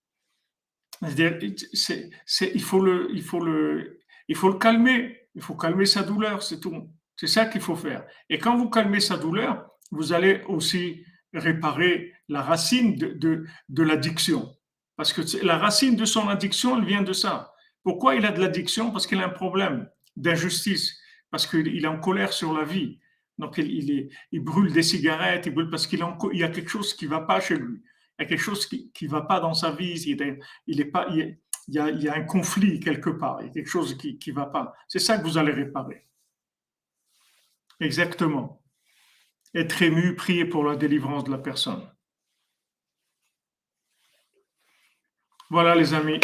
Il, 1.02 2.62
faut 2.62 2.80
le, 2.80 3.08
il, 3.12 3.22
faut 3.22 3.40
le, 3.40 4.00
il 4.28 4.36
faut 4.36 4.48
le 4.48 4.58
calmer. 4.58 5.18
Il 5.34 5.42
faut 5.42 5.54
calmer 5.54 5.86
sa 5.86 6.02
douleur, 6.02 6.42
c'est 6.42 6.60
tout. 6.60 6.90
C'est 7.16 7.26
ça 7.26 7.46
qu'il 7.46 7.60
faut 7.60 7.76
faire. 7.76 8.04
Et 8.28 8.38
quand 8.38 8.56
vous 8.56 8.68
calmez 8.68 9.00
sa 9.00 9.16
douleur, 9.16 9.66
vous 9.90 10.12
allez 10.12 10.42
aussi 10.46 11.04
réparer 11.32 12.12
la 12.28 12.42
racine 12.42 12.96
de, 12.96 13.46
de, 13.68 13.82
l'addiction. 13.82 14.54
Parce 14.96 15.12
que 15.12 15.22
la 15.44 15.56
racine 15.56 15.96
de 15.96 16.04
son 16.04 16.28
addiction, 16.28 16.78
elle 16.78 16.84
vient 16.84 17.02
de 17.02 17.12
ça. 17.12 17.54
Pourquoi 17.82 18.14
il 18.14 18.26
a 18.26 18.32
de 18.32 18.40
l'addiction? 18.40 18.90
Parce 18.90 19.06
qu'il 19.06 19.18
a 19.20 19.26
un 19.26 19.30
problème 19.30 19.88
d'injustice, 20.16 20.98
parce 21.30 21.46
qu'il 21.46 21.84
est 21.84 21.88
en 21.88 21.98
colère 21.98 22.32
sur 22.32 22.52
la 22.52 22.64
vie. 22.64 22.98
Donc 23.38 23.58
il, 23.58 23.90
est, 23.90 24.08
il 24.30 24.40
brûle 24.40 24.72
des 24.72 24.82
cigarettes, 24.82 25.46
il 25.46 25.54
brûle 25.54 25.70
parce 25.70 25.86
qu'il 25.86 26.04
y 26.32 26.42
a 26.42 26.48
quelque 26.48 26.68
chose 26.68 26.94
qui 26.94 27.06
ne 27.06 27.10
va 27.10 27.20
pas 27.20 27.40
chez 27.40 27.56
lui. 27.56 27.82
Il 28.22 28.26
y 28.26 28.26
a 28.26 28.28
quelque 28.28 28.44
chose 28.44 28.66
qui 28.66 28.92
ne 29.02 29.08
va 29.08 29.22
pas 29.22 29.40
dans 29.40 29.52
sa 29.52 29.72
vie. 29.72 30.00
Il, 30.06 30.80
est, 30.80 30.84
pas, 30.84 31.08
il, 31.10 31.36
y 31.66 31.78
a, 31.80 31.90
il 31.90 32.00
y 32.00 32.08
a 32.08 32.14
un 32.14 32.22
conflit 32.22 32.78
quelque 32.78 33.10
part. 33.10 33.40
Il 33.40 33.48
y 33.48 33.50
a 33.50 33.52
quelque 33.52 33.68
chose 33.68 33.98
qui 33.98 34.18
ne 34.24 34.32
va 34.32 34.46
pas. 34.46 34.72
C'est 34.86 35.00
ça 35.00 35.18
que 35.18 35.24
vous 35.24 35.38
allez 35.38 35.50
réparer. 35.50 36.06
Exactement. 37.80 38.62
Être 39.54 39.82
ému, 39.82 40.14
prier 40.14 40.44
pour 40.44 40.62
la 40.62 40.76
délivrance 40.76 41.24
de 41.24 41.32
la 41.32 41.38
personne. 41.38 41.82
Voilà 45.50 45.74
les 45.74 45.92
amis. 45.94 46.20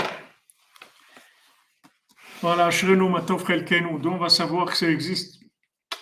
Voilà, 2.41 2.71
Shrenu 2.71 3.09
Matov 3.11 3.43
Kenu, 3.45 4.07
on 4.07 4.19
va 4.19 4.29
savoir 4.29 4.67
que 4.67 4.77
ça 4.77 4.89
existe, 4.89 5.43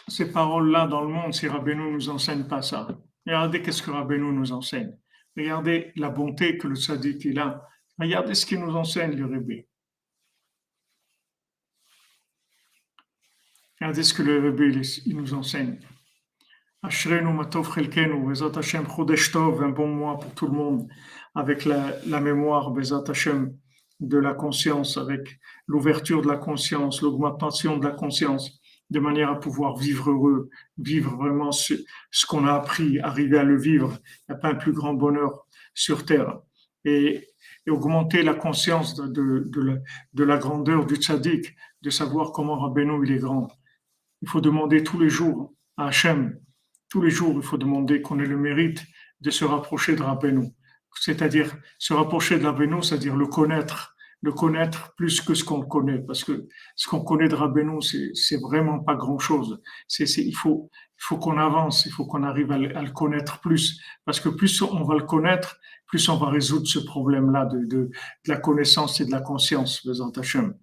ces 0.09 0.30
paroles-là 0.30 0.86
dans 0.86 1.01
le 1.01 1.09
monde, 1.09 1.32
si 1.32 1.49
Rabbeinu 1.49 1.90
nous 1.90 2.11
enseigne 2.11 2.47
pas 2.47 2.61
ça. 2.61 2.86
Regardez 3.24 3.62
qu'est-ce 3.62 3.82
que 3.82 3.90
Rabbeinu 3.90 4.30
nous 4.30 4.53
enseigne. 4.53 4.94
Regardez 5.37 5.93
la 5.97 6.09
bonté 6.09 6.57
que 6.57 6.68
le 6.68 6.76
sadique 6.76 7.24
il 7.24 7.39
a. 7.39 7.68
Regardez 7.99 8.34
ce 8.34 8.47
qu'il 8.47 8.61
nous 8.61 8.74
enseigne, 8.74 9.16
le 9.16 9.26
Rebbe. 9.26 9.64
Regardez 13.80 14.03
ce 14.03 14.14
que 14.14 14.22
le 14.22 14.41
Rebbe 14.41 14.74
il 15.07 15.16
nous 15.16 15.34
enseigne. 15.34 15.78
Ashrenu 16.82 17.32
Matov 17.32 17.74
Chelkenu, 17.74 18.26
Bezat 18.26 18.57
Hashem 18.57 18.87
un 18.87 19.68
bon 19.70 19.89
mois 19.89 20.18
pour 20.18 20.32
tout 20.34 20.47
le 20.47 20.53
monde 20.53 20.89
avec 21.34 21.64
la, 21.64 22.20
mémoire, 22.20 22.70
Bezat 22.70 23.05
Hashem, 23.09 23.57
de 24.01 24.18
la 24.18 24.34
conscience, 24.34 24.97
avec 24.97 25.39
l'ouverture 25.66 26.22
de 26.22 26.28
la 26.28 26.37
conscience, 26.37 27.03
l'augmentation 27.03 27.76
de 27.78 27.84
la 27.84 27.93
conscience, 27.93 28.61
de 28.91 29.01
manière 29.01 29.30
à 29.30 29.41
pouvoir 29.41 29.76
vivre 29.76 30.11
heureux, 30.11 30.49
vivre 30.78 31.16
vraiment 31.16 31.53
ce, 31.53 31.74
qu'on 32.28 32.47
a 32.47 32.53
appris, 32.53 33.01
arriver 33.01 33.39
à 33.39 33.45
le 33.45 33.59
vivre. 33.59 33.99
Il 34.28 34.32
n'y 34.32 34.37
a 34.37 34.39
pas 34.39 34.51
un 34.51 34.55
plus 34.55 34.72
grand 34.72 34.95
bonheur 34.95 35.47
sur 35.74 36.05
terre. 36.05 36.39
Et, 36.84 37.26
augmenter 37.68 38.22
la 38.22 38.34
conscience 38.34 38.95
de, 38.95 39.43
de, 39.49 40.24
la, 40.24 40.39
grandeur 40.39 40.87
du 40.87 40.95
tzaddik, 40.95 41.57
de 41.82 41.91
savoir 41.91 42.30
comment 42.30 42.57
Rabbeinu 42.61 43.05
il 43.05 43.11
est 43.11 43.18
grand. 43.18 43.49
Il 44.22 44.28
faut 44.28 44.41
demander 44.41 44.84
tous 44.84 45.01
les 45.01 45.09
jours 45.09 45.53
à 45.76 45.89
Hachem, 45.89 46.39
tous 46.89 47.03
les 47.03 47.11
jours, 47.11 47.34
il 47.34 47.43
faut 47.43 47.59
demander 47.59 48.03
qu'on 48.03 48.20
ait 48.20 48.26
le 48.26 48.37
mérite 48.37 48.84
de 49.20 49.30
se 49.30 49.45
rapprocher 49.45 49.97
de 49.97 50.03
Rabbeinu 50.05 50.53
c'est-à-dire 51.01 51.57
se 51.78 51.93
rapprocher 51.93 52.39
de 52.39 52.47
Rabbeinu, 52.47 52.82
c'est-à-dire 52.82 53.16
le 53.16 53.26
connaître, 53.26 53.95
le 54.27 54.33
connaître 54.33 54.93
plus 54.97 55.20
que 55.20 55.35
ce 55.35 55.45
qu'on 55.45 55.62
connaît, 55.62 56.01
parce 56.01 56.24
que 56.24 56.49
ce 56.74 56.89
qu'on 56.89 57.01
connaît 57.01 57.29
de 57.29 57.37
Rabbeinu, 57.37 57.81
c'est 57.81 58.41
vraiment 58.41 58.81
pas 58.81 58.97
grand-chose. 58.97 59.62
il 59.99 60.35
faut, 60.35 60.68
il 60.99 61.05
faut 61.07 61.16
qu'on 61.16 61.39
avance, 61.39 61.87
il 61.87 61.93
faut 61.93 62.07
qu'on 62.07 62.24
arrive 62.24 62.51
à 62.51 62.59
le, 62.59 62.91
connaître 62.91 63.41
plus, 63.41 63.81
parce 64.05 64.18
que 64.18 64.29
plus 64.29 64.61
on 64.62 64.83
va 64.83 64.97
le 64.97 65.05
connaître, 65.05 65.59
plus 65.87 66.09
on 66.09 66.16
va 66.16 66.29
résoudre 66.29 66.66
ce 66.66 66.81
problème-là 66.81 67.47
de, 67.47 67.64
de, 67.66 67.91
la 68.27 68.39
connaissance 68.39 69.01
et 69.01 69.07
de 69.07 69.12
la 69.12 69.20
conscience, 69.20 69.85
les 69.85 70.01
Hashem. 70.18 70.55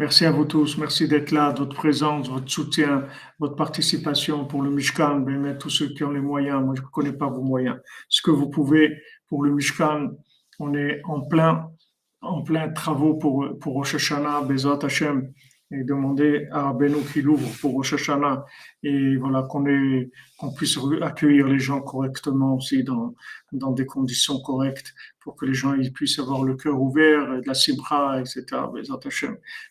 Merci 0.00 0.24
à 0.24 0.30
vous 0.30 0.46
tous. 0.46 0.78
Merci 0.78 1.06
d'être 1.08 1.30
là, 1.30 1.52
votre 1.52 1.76
présence, 1.76 2.30
votre 2.30 2.50
soutien, 2.50 3.04
votre 3.38 3.54
participation 3.54 4.46
pour 4.46 4.62
le 4.62 4.70
Mishkan. 4.70 5.20
Ben, 5.20 5.58
tous 5.58 5.68
ceux 5.68 5.88
qui 5.88 6.02
ont 6.04 6.10
les 6.10 6.22
moyens, 6.22 6.64
moi 6.64 6.74
je 6.74 6.80
ne 6.80 6.86
connais 6.86 7.12
pas 7.12 7.28
vos 7.28 7.42
moyens. 7.42 7.76
Ce 8.08 8.22
que 8.22 8.30
vous 8.30 8.48
pouvez 8.48 8.96
pour 9.28 9.42
le 9.42 9.52
Mishkan, 9.52 10.12
on 10.58 10.72
est 10.72 11.02
en 11.04 11.20
plein, 11.20 11.68
en 12.22 12.40
plein 12.40 12.70
travaux 12.70 13.16
pour, 13.18 13.46
pour 13.60 13.74
Rosh 13.74 13.96
Hashanah, 13.96 14.48
Hashem 14.82 15.34
et 15.70 15.84
demander 15.84 16.48
à 16.50 16.72
Benoît 16.72 17.02
qu'il 17.12 17.28
ouvre 17.28 17.48
pour 17.60 17.74
Rosh 17.74 17.94
et 18.82 19.16
voilà 19.16 19.42
qu'on 19.42 19.64
qu'on 20.38 20.54
puisse 20.54 20.78
accueillir 21.02 21.46
les 21.46 21.58
gens 21.58 21.82
correctement 21.82 22.56
aussi 22.56 22.84
dans, 22.84 23.14
dans 23.52 23.72
des 23.72 23.84
conditions 23.84 24.40
correctes 24.40 24.94
que 25.36 25.46
les 25.46 25.54
gens 25.54 25.74
puissent 25.94 26.18
avoir 26.18 26.42
le 26.42 26.56
cœur 26.56 26.80
ouvert, 26.80 27.40
de 27.40 27.46
la 27.46 27.54
simra, 27.54 28.20
etc. 28.20 28.44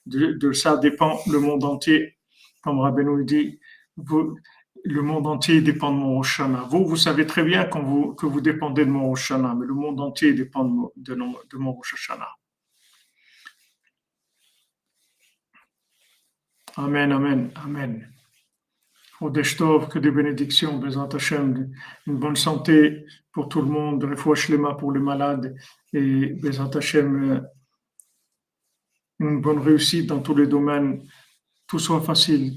De, 0.06 0.34
de 0.34 0.52
ça 0.52 0.78
dépend 0.78 1.20
le 1.32 1.40
monde 1.40 1.64
entier. 1.64 2.18
Comme 2.62 2.80
Rabbeinu 2.80 3.24
dit, 3.26 3.60
le 4.86 5.02
monde 5.02 5.28
entier 5.28 5.62
dépend 5.62 5.92
de 5.92 5.98
mon 5.98 6.16
Rosh 6.16 6.40
Hashanah. 6.40 6.68
Vous, 6.70 6.86
vous 6.86 6.98
savez 6.98 7.26
très 7.26 7.44
bien 7.44 7.66
que 7.66 8.26
vous 8.26 8.42
dépendez 8.42 8.86
de 8.86 8.92
mon 8.92 9.08
Rosh 9.08 9.32
Hashanah, 9.32 9.56
mais 9.56 9.66
le 9.66 9.74
monde 9.74 10.00
entier 10.00 10.34
dépend 10.34 10.66
de, 10.66 10.90
de, 10.98 11.16
de 11.16 11.58
mon 11.58 11.80
Hashanah. 11.80 12.36
Amen, 16.78 17.12
Amen, 17.12 18.10
Amen. 19.21 19.43
Tov, 19.57 19.89
que 19.89 19.99
des 19.99 20.11
bénédictions, 20.11 20.79
Bezat 20.79 21.09
Hashem, 21.15 21.71
une 22.07 22.19
bonne 22.19 22.37
santé 22.37 23.07
pour 23.33 23.49
tout 23.49 23.63
le 23.63 23.69
monde, 23.69 24.05
Refouach 24.05 24.51
pour 24.79 24.93
les 24.93 25.01
malades 25.01 25.55
et 25.93 26.27
Bezat 26.43 26.71
Hashem, 26.75 27.47
une 29.21 29.41
bonne 29.41 29.61
réussite 29.61 30.07
dans 30.07 30.21
tous 30.21 30.35
les 30.35 30.47
domaines, 30.47 31.07
tout 31.67 31.79
soit 31.79 32.01
facile, 32.01 32.55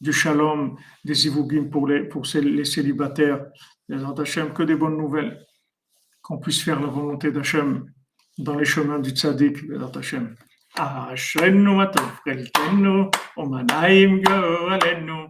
du 0.00 0.12
shalom, 0.12 0.76
des 1.04 1.26
ivugim 1.26 1.70
pour 1.70 1.86
les, 1.86 2.04
pour 2.04 2.24
les 2.34 2.64
célibataires, 2.64 3.46
Bezat 3.88 4.20
Hashem, 4.20 4.52
que 4.52 4.64
des 4.64 4.74
bonnes 4.74 4.98
nouvelles, 4.98 5.38
qu'on 6.20 6.38
puisse 6.38 6.62
faire 6.62 6.80
la 6.80 6.88
volonté 6.88 7.30
d'Hachem 7.30 7.90
dans 8.38 8.56
les 8.56 8.64
chemins 8.64 8.98
du 8.98 9.10
tzaddik, 9.10 9.66
Bezat 9.68 9.98
Hashem. 9.98 10.34
אשרנו 10.78 11.74
מה 11.74 11.86
טוב 11.86 12.10
חלקנו, 12.24 13.10
ומנעים 13.36 14.22
גורלנו. 14.22 15.26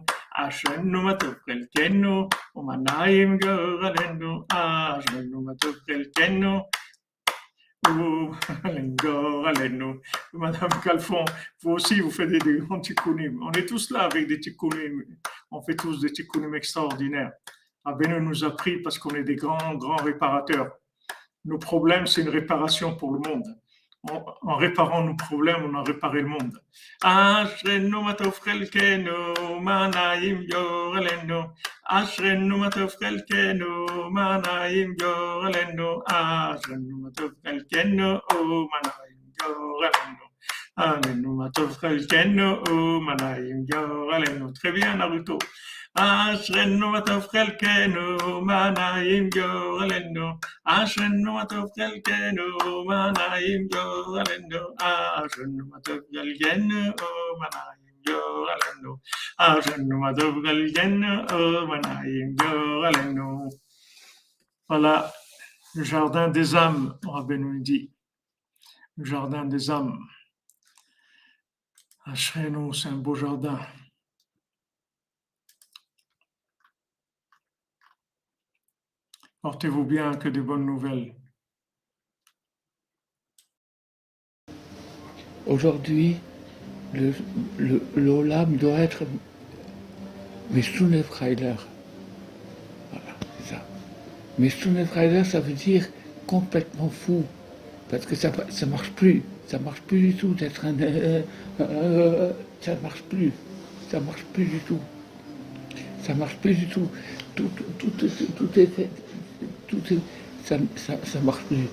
Madame 10.32 10.70
Calfon, 10.82 11.24
vous 11.62 11.72
aussi, 11.72 12.00
vous 12.00 12.10
faites 12.10 12.30
des 12.30 12.58
grands 12.58 12.80
tikkunim. 12.80 13.42
On 13.42 13.50
est 13.52 13.66
tous 13.66 13.90
là 13.90 14.02
avec 14.02 14.28
des 14.28 14.38
tikkunim. 14.38 15.02
On 15.50 15.60
fait 15.62 15.74
tous 15.74 16.00
des 16.00 16.12
tikkunim 16.12 16.54
extraordinaires. 16.54 17.32
Abenou 17.84 18.20
nous 18.20 18.44
a 18.44 18.54
pris 18.54 18.80
parce 18.82 18.98
qu'on 18.98 19.16
est 19.16 19.24
des 19.24 19.36
grands, 19.36 19.74
grands 19.74 19.96
réparateurs. 19.96 20.70
Nos 21.46 21.58
problèmes, 21.58 22.06
c'est 22.06 22.22
une 22.22 22.28
réparation 22.28 22.96
pour 22.96 23.12
le 23.12 23.20
monde 23.28 23.46
en, 24.04 24.56
réparant 24.56 25.02
nos 25.02 25.14
problèmes, 25.14 25.64
on 25.64 25.74
a 25.74 25.82
réparé 25.82 26.22
le 26.22 26.28
monde. 26.28 26.58
Ashrenu 27.02 28.02
matov 28.02 28.40
chelkenu 28.44 29.10
manaim 29.60 30.42
yorelenu. 30.48 31.40
Ashrenu 31.84 32.56
matov 32.56 32.94
chelkenu 33.00 34.10
manaim 34.10 34.94
yorelenu. 35.00 36.02
Ashrenu 36.06 36.94
matov 37.02 37.32
chelkenu 37.44 38.20
manaim 38.70 39.20
yorelenu. 39.40 40.24
Amenu 40.76 41.34
matov 41.34 41.78
chelkenu 41.80 43.00
manaim 43.00 43.66
yorelenu. 43.68 44.52
Très 44.54 44.72
bien, 44.72 44.96
Naruto. 44.96 45.38
אשרנו 45.97 46.89
מה 46.89 47.01
טוב 47.01 47.27
חלקנו, 47.27 48.41
מה 48.41 48.69
נעים 48.69 49.29
גורלנו. 49.29 50.27
אשרנו 50.65 51.33
מה 51.33 51.45
טוב 51.45 51.69
חלקנו, 51.75 52.43
מה 52.87 53.11
נעים 53.11 53.67
גורלנו. 53.73 54.59
אשרנו 54.79 55.65
מה 55.71 55.79
טוב 55.83 55.99
חלקנו, 56.15 56.91
מה 57.39 57.47
נעים 57.53 57.95
גורלנו. 58.07 58.97
אשרנו 59.37 59.99
מה 59.99 60.11
טוב 60.19 60.35
חלקנו, 60.45 61.67
מה 61.67 61.77
נעים 61.77 62.35
גורלנו. 62.35 63.49
Voilà, 64.69 65.13
le 65.75 65.83
jardin 65.83 66.29
des 66.29 66.55
âmes, 66.55 66.97
Rabbeinu 67.05 67.61
dit. 67.61 67.91
Le 68.97 69.05
jardin 69.05 69.45
des 69.45 69.69
âmes. 69.69 69.99
nous 72.49 72.73
c'est 72.73 72.89
un 72.89 72.93
beau 72.93 73.15
jardin. 73.15 73.59
Portez-vous 79.42 79.84
bien, 79.84 80.14
que 80.14 80.28
de 80.28 80.40
bonnes 80.40 80.66
nouvelles. 80.66 81.14
Aujourd'hui, 85.46 86.16
le, 86.92 87.12
le, 87.56 87.80
doit 88.56 88.78
être 88.80 89.04
Freiler. 91.04 91.54
Voilà, 92.90 93.16
c'est 93.38 93.54
ça. 93.54 93.64
Freiler, 94.86 95.22
ça 95.22 95.38
veut 95.38 95.52
dire 95.52 95.86
complètement 96.26 96.88
fou. 96.88 97.24
Parce 97.90 98.06
que 98.06 98.16
ça 98.16 98.30
ne 98.30 98.66
marche 98.66 98.90
plus. 98.90 99.22
Ça 99.46 99.58
marche 99.60 99.80
plus 99.82 100.00
du 100.00 100.14
tout 100.14 100.34
d'être 100.34 100.64
un. 100.66 100.78
Euh, 100.80 101.22
euh, 101.60 102.32
ça 102.60 102.74
marche 102.82 103.02
plus. 103.02 103.32
Ça 103.88 104.00
marche 104.00 104.24
plus 104.32 104.46
du 104.46 104.58
tout. 104.58 104.80
Ça 106.02 106.14
marche 106.14 106.36
plus 106.36 106.54
du 106.54 106.66
tout. 106.66 106.88
Tout, 107.36 107.48
tout, 107.78 107.90
tout, 107.90 108.08
tout 108.36 108.58
est. 108.58 108.88
Tout 109.68 109.80
ça, 110.44 110.56
ça, 110.76 110.94
ça 111.04 111.20
marche 111.20 111.42
plus. 111.44 111.68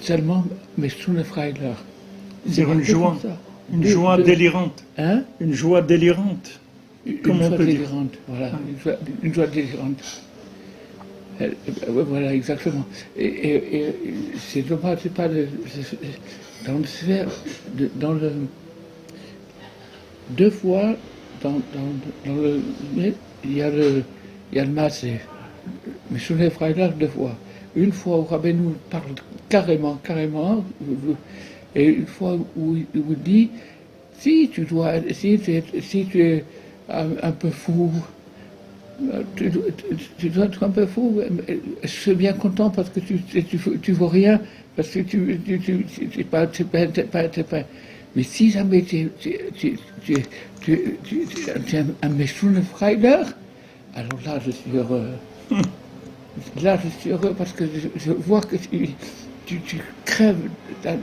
Seulement, 0.00 0.44
mais 0.76 0.88
Freiler. 0.88 1.74
C'est 2.50 2.62
une 2.62 2.82
joie. 2.82 3.16
Une 3.72 3.84
joie 3.84 4.16
délirante. 4.16 4.82
Hein? 4.96 5.22
Une 5.40 5.52
joie 5.52 5.82
délirante. 5.82 6.60
Une 7.06 7.22
joie 7.24 7.48
délirante, 7.56 8.14
voilà. 8.26 8.52
Une 9.22 9.32
joie, 9.32 9.46
délirante. 9.46 10.22
Euh, 11.40 11.50
voilà, 11.86 12.34
exactement. 12.34 12.84
Et, 13.16 13.84
c'est 14.36 14.62
dommage, 14.62 14.98
c'est 15.02 15.14
pas 15.14 15.28
dans 15.28 16.78
le 16.78 16.84
sphère, 16.84 17.28
dans 17.96 18.12
le. 18.12 18.32
Deux 20.30 20.50
fois, 20.50 20.96
dans, 21.42 21.52
dans, 21.52 22.34
le. 22.34 22.60
Il 23.44 23.56
y 23.56 23.62
a 23.62 23.70
le, 23.70 24.02
il 24.52 24.58
y 24.58 24.60
a 24.60 24.64
le 24.64 24.72
massé. 24.72 25.20
Mais 26.10 26.18
sur 26.18 26.36
les 26.36 26.50
deux 26.98 27.08
fois. 27.08 27.36
Une 27.76 27.92
fois 27.92 28.18
où 28.18 28.46
nous 28.46 28.74
parle 28.90 29.14
carrément, 29.48 29.98
carrément, 30.02 30.64
et 31.74 31.84
une 31.84 32.06
fois 32.06 32.36
où 32.56 32.76
il 32.76 33.00
vous 33.00 33.14
dit, 33.14 33.50
si 34.18 34.50
tu 34.52 34.62
dois, 34.62 34.94
si 35.12 35.38
tu 35.38 35.52
es, 35.52 35.64
si 35.80 36.06
tu 36.06 36.20
es 36.20 36.44
un, 36.88 37.32
peu 37.32 37.50
fou, 37.50 37.92
tu, 39.36 40.28
dois 40.30 40.46
être 40.46 40.62
un 40.64 40.70
peu 40.70 40.86
fou. 40.86 41.20
Je 41.82 41.88
suis 41.88 42.14
bien 42.14 42.32
content 42.32 42.70
parce 42.70 42.90
que 42.90 43.00
tu, 43.00 43.20
tu, 43.20 43.58
tu 43.80 43.92
vaux 43.92 44.08
rien, 44.08 44.40
parce 44.76 44.88
que 44.88 45.00
tu 45.00 45.38
n'es 45.46 45.58
tu, 45.58 46.24
pas, 46.24 46.46
pas, 46.46 47.62
Mais 48.16 48.22
si 48.22 48.50
jamais 48.50 48.82
tu, 48.82 49.10
tu, 49.20 49.38
tu, 49.54 49.78
tu, 50.02 50.16
tu, 50.64 51.76
es 51.76 51.84
un 52.02 52.08
méchant 52.08 52.48
Freiler, 52.74 53.22
alors 53.94 54.18
là 54.24 54.40
je 54.44 54.50
suis 54.50 54.70
heureux. 54.74 55.10
Là 56.62 56.78
je 56.82 56.88
suis 57.00 57.10
heureux 57.10 57.34
parce 57.36 57.52
que 57.52 57.64
je, 57.96 58.12
vois 58.12 58.40
que 58.40 58.56
tu, 58.56 58.90
tu, 59.46 59.60
tu 59.60 59.80
crèves 60.04 60.48
la, 60.84 60.94